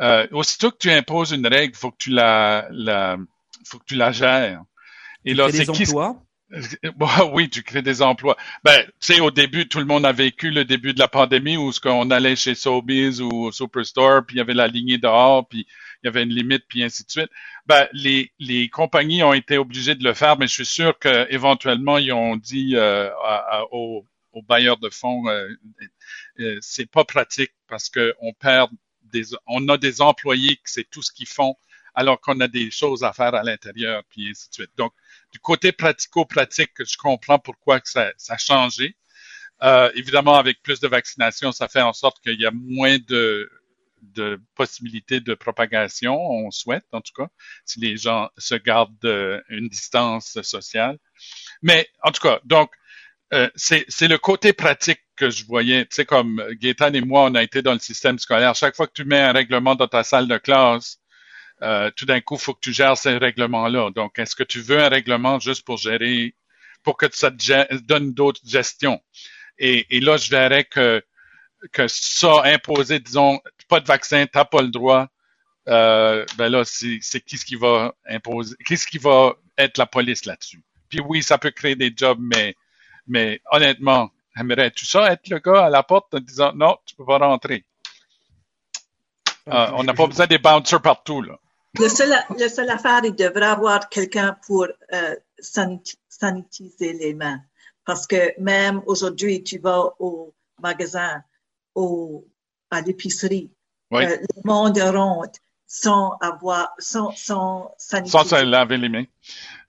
Euh, 0.00 0.26
aussitôt 0.32 0.70
que 0.70 0.78
tu 0.78 0.90
imposes 0.90 1.32
une 1.32 1.46
règle, 1.46 1.74
faut 1.74 1.92
que 1.92 1.96
tu 1.98 2.10
la, 2.10 2.66
la 2.70 3.16
faut 3.66 3.78
que 3.78 3.84
tu 3.86 3.96
la 3.96 4.12
gères. 4.12 4.62
Et 5.24 5.34
là, 5.34 5.50
c'est 5.50 5.66
qui 5.66 5.86
oui, 7.32 7.48
tu 7.48 7.62
crées 7.62 7.82
des 7.82 8.02
emplois. 8.02 8.36
Ben, 8.62 8.84
tu 9.00 9.14
sais, 9.14 9.20
au 9.20 9.30
début, 9.30 9.66
tout 9.66 9.78
le 9.78 9.86
monde 9.86 10.06
a 10.06 10.12
vécu 10.12 10.50
le 10.50 10.64
début 10.64 10.94
de 10.94 10.98
la 10.98 11.08
pandémie 11.08 11.56
où 11.56 11.72
ce 11.72 11.80
qu'on 11.80 12.10
allait 12.10 12.36
chez 12.36 12.54
Sobeys 12.54 13.20
ou 13.20 13.50
Superstore, 13.50 14.24
puis 14.26 14.36
il 14.36 14.38
y 14.38 14.42
avait 14.42 14.54
la 14.54 14.68
lignée 14.68 14.98
dehors, 14.98 15.48
puis 15.48 15.66
il 16.02 16.06
y 16.06 16.08
avait 16.08 16.22
une 16.22 16.30
limite, 16.30 16.64
puis 16.68 16.82
ainsi 16.82 17.04
de 17.04 17.10
suite. 17.10 17.30
Ben, 17.66 17.88
les, 17.92 18.30
les 18.38 18.68
compagnies 18.68 19.22
ont 19.22 19.32
été 19.32 19.58
obligées 19.58 19.94
de 19.94 20.04
le 20.04 20.14
faire, 20.14 20.38
mais 20.38 20.46
je 20.46 20.52
suis 20.52 20.66
sûr 20.66 20.98
qu'éventuellement, 20.98 21.98
ils 21.98 22.12
ont 22.12 22.36
dit 22.36 22.76
euh, 22.76 23.10
aux, 23.70 24.04
bailleurs 24.46 24.78
de 24.78 24.90
fonds, 24.90 25.26
euh, 25.28 25.48
euh, 26.40 26.58
c'est 26.60 26.90
pas 26.90 27.04
pratique 27.04 27.52
parce 27.68 27.88
qu'on 27.88 28.32
perd 28.38 28.70
des, 29.02 29.22
on 29.46 29.68
a 29.68 29.78
des 29.78 30.02
employés 30.02 30.56
que 30.56 30.70
c'est 30.70 30.88
tout 30.90 31.02
ce 31.02 31.12
qu'ils 31.12 31.28
font, 31.28 31.56
alors 31.94 32.20
qu'on 32.20 32.40
a 32.40 32.48
des 32.48 32.70
choses 32.70 33.04
à 33.04 33.12
faire 33.12 33.34
à 33.34 33.42
l'intérieur, 33.42 34.02
puis 34.10 34.30
ainsi 34.30 34.48
de 34.48 34.54
suite. 34.54 34.70
Donc, 34.76 34.92
du 35.32 35.38
côté 35.38 35.72
pratico-pratique, 35.72 36.72
je 36.78 36.96
comprends 36.96 37.38
pourquoi 37.38 37.80
ça, 37.84 38.12
a 38.28 38.38
changé. 38.38 38.96
Euh, 39.62 39.90
évidemment, 39.94 40.34
avec 40.34 40.62
plus 40.62 40.80
de 40.80 40.88
vaccination, 40.88 41.52
ça 41.52 41.68
fait 41.68 41.82
en 41.82 41.92
sorte 41.92 42.20
qu'il 42.22 42.40
y 42.40 42.46
a 42.46 42.50
moins 42.52 42.98
de, 43.08 43.50
possibilités 44.54 45.20
de 45.20 45.34
propagation, 45.34 46.14
on 46.14 46.50
souhaite 46.50 46.84
en 46.92 47.00
tout 47.00 47.12
cas, 47.16 47.28
si 47.64 47.80
les 47.80 47.96
gens 47.96 48.28
se 48.36 48.54
gardent 48.54 49.42
une 49.48 49.68
distance 49.68 50.40
sociale. 50.42 50.98
Mais 51.62 51.88
en 52.02 52.10
tout 52.10 52.20
cas, 52.20 52.40
donc, 52.44 52.70
euh, 53.32 53.48
c'est 53.56 54.08
le 54.08 54.18
côté 54.18 54.52
pratique 54.52 55.00
que 55.16 55.30
je 55.30 55.44
voyais. 55.46 55.86
Tu 55.86 55.96
sais, 55.96 56.04
comme 56.04 56.42
Gaétan 56.60 56.92
et 56.92 57.00
moi, 57.00 57.24
on 57.24 57.34
a 57.34 57.42
été 57.42 57.62
dans 57.62 57.72
le 57.72 57.78
système 57.78 58.18
scolaire. 58.18 58.54
Chaque 58.54 58.76
fois 58.76 58.86
que 58.86 58.92
tu 58.92 59.04
mets 59.04 59.20
un 59.20 59.32
règlement 59.32 59.74
dans 59.74 59.88
ta 59.88 60.04
salle 60.04 60.28
de 60.28 60.38
classe, 60.38 60.98
euh, 61.64 61.90
tout 61.96 62.04
d'un 62.04 62.20
coup, 62.20 62.34
il 62.34 62.40
faut 62.40 62.54
que 62.54 62.60
tu 62.60 62.72
gères 62.72 62.96
ces 62.96 63.16
règlements-là. 63.16 63.90
Donc, 63.90 64.18
est-ce 64.18 64.36
que 64.36 64.42
tu 64.42 64.60
veux 64.60 64.78
un 64.78 64.88
règlement 64.88 65.38
juste 65.38 65.64
pour 65.64 65.78
gérer, 65.78 66.34
pour 66.82 66.96
que 66.96 67.06
ça 67.10 67.30
te 67.30 67.76
donne 67.78 68.12
d'autres 68.12 68.40
gestions? 68.44 69.00
Et, 69.58 69.96
et, 69.96 70.00
là, 70.00 70.16
je 70.16 70.30
verrais 70.30 70.64
que, 70.64 71.02
que 71.72 71.88
ça 71.88 72.42
imposer, 72.44 73.00
disons, 73.00 73.40
pas 73.68 73.80
de 73.80 73.86
vaccin, 73.86 74.26
t'as 74.30 74.44
pas 74.44 74.62
le 74.62 74.68
droit. 74.68 75.08
Euh, 75.68 76.26
ben 76.36 76.50
là, 76.50 76.62
c'est 76.64 77.00
qui 77.20 77.38
ce 77.38 77.44
qui 77.44 77.56
va 77.56 77.94
imposer, 78.06 78.54
qui 78.66 78.76
ce 78.76 78.86
qui 78.86 78.98
va 78.98 79.34
être 79.56 79.78
la 79.78 79.86
police 79.86 80.26
là-dessus? 80.26 80.62
Puis 80.90 81.00
oui, 81.00 81.22
ça 81.22 81.38
peut 81.38 81.50
créer 81.50 81.76
des 81.76 81.92
jobs, 81.96 82.18
mais, 82.20 82.54
mais 83.06 83.40
honnêtement, 83.50 84.10
aimerais-tu 84.36 84.84
ça 84.84 85.10
être 85.10 85.28
le 85.30 85.38
gars 85.38 85.64
à 85.64 85.70
la 85.70 85.82
porte 85.82 86.12
en 86.12 86.20
disant 86.20 86.52
non, 86.54 86.76
tu 86.84 86.94
peux 86.94 87.06
pas 87.06 87.18
rentrer? 87.18 87.64
Euh, 89.48 89.70
on 89.74 89.84
n'a 89.84 89.94
pas 89.94 90.06
besoin 90.06 90.26
des 90.26 90.38
bouncers 90.38 90.82
partout, 90.82 91.22
là. 91.22 91.38
Le 91.80 91.88
seul, 91.88 92.14
le 92.38 92.48
seul 92.48 92.70
affaire, 92.70 93.00
il 93.04 93.14
devrait 93.14 93.46
avoir 93.46 93.88
quelqu'un 93.88 94.36
pour 94.46 94.66
euh, 94.92 95.16
sanitiser 95.38 96.92
les 96.92 97.14
mains. 97.14 97.40
Parce 97.84 98.06
que 98.06 98.40
même 98.40 98.82
aujourd'hui, 98.86 99.42
tu 99.42 99.58
vas 99.58 99.92
au 99.98 100.34
magasin, 100.62 101.22
au, 101.74 102.26
à 102.70 102.80
l'épicerie, 102.80 103.50
oui. 103.90 104.04
euh, 104.04 104.16
le 104.16 104.42
monde 104.44 104.78
rentre 104.78 105.40
sans 105.66 106.16
avoir, 106.20 106.72
sans, 106.78 107.10
sans 107.16 107.74
sanitiser. 107.78 108.18
Sans 108.18 108.24
se 108.24 108.44
laver 108.44 108.76
les 108.76 108.88
mains. 108.88 109.04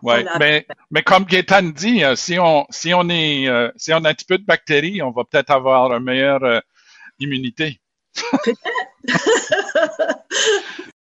Ouais. 0.03 0.23
Mais, 0.39 0.67
mais 0.91 1.01
comme 1.01 1.25
Gaétan 1.25 1.63
dit, 1.63 2.03
euh, 2.03 2.15
si 2.15 2.37
on, 2.37 2.67
si 2.69 2.93
on 2.93 3.09
est, 3.09 3.47
euh, 3.47 3.71
si 3.75 3.91
on 3.91 4.03
a 4.05 4.09
un 4.09 4.13
petit 4.13 4.25
peu 4.25 4.37
de 4.37 4.45
bactéries, 4.45 5.01
on 5.01 5.11
va 5.11 5.23
peut-être 5.23 5.49
avoir 5.49 5.91
une 5.93 6.03
meilleure 6.03 6.43
euh, 6.43 6.59
immunité. 7.19 7.81
Peut-être. 8.13 8.59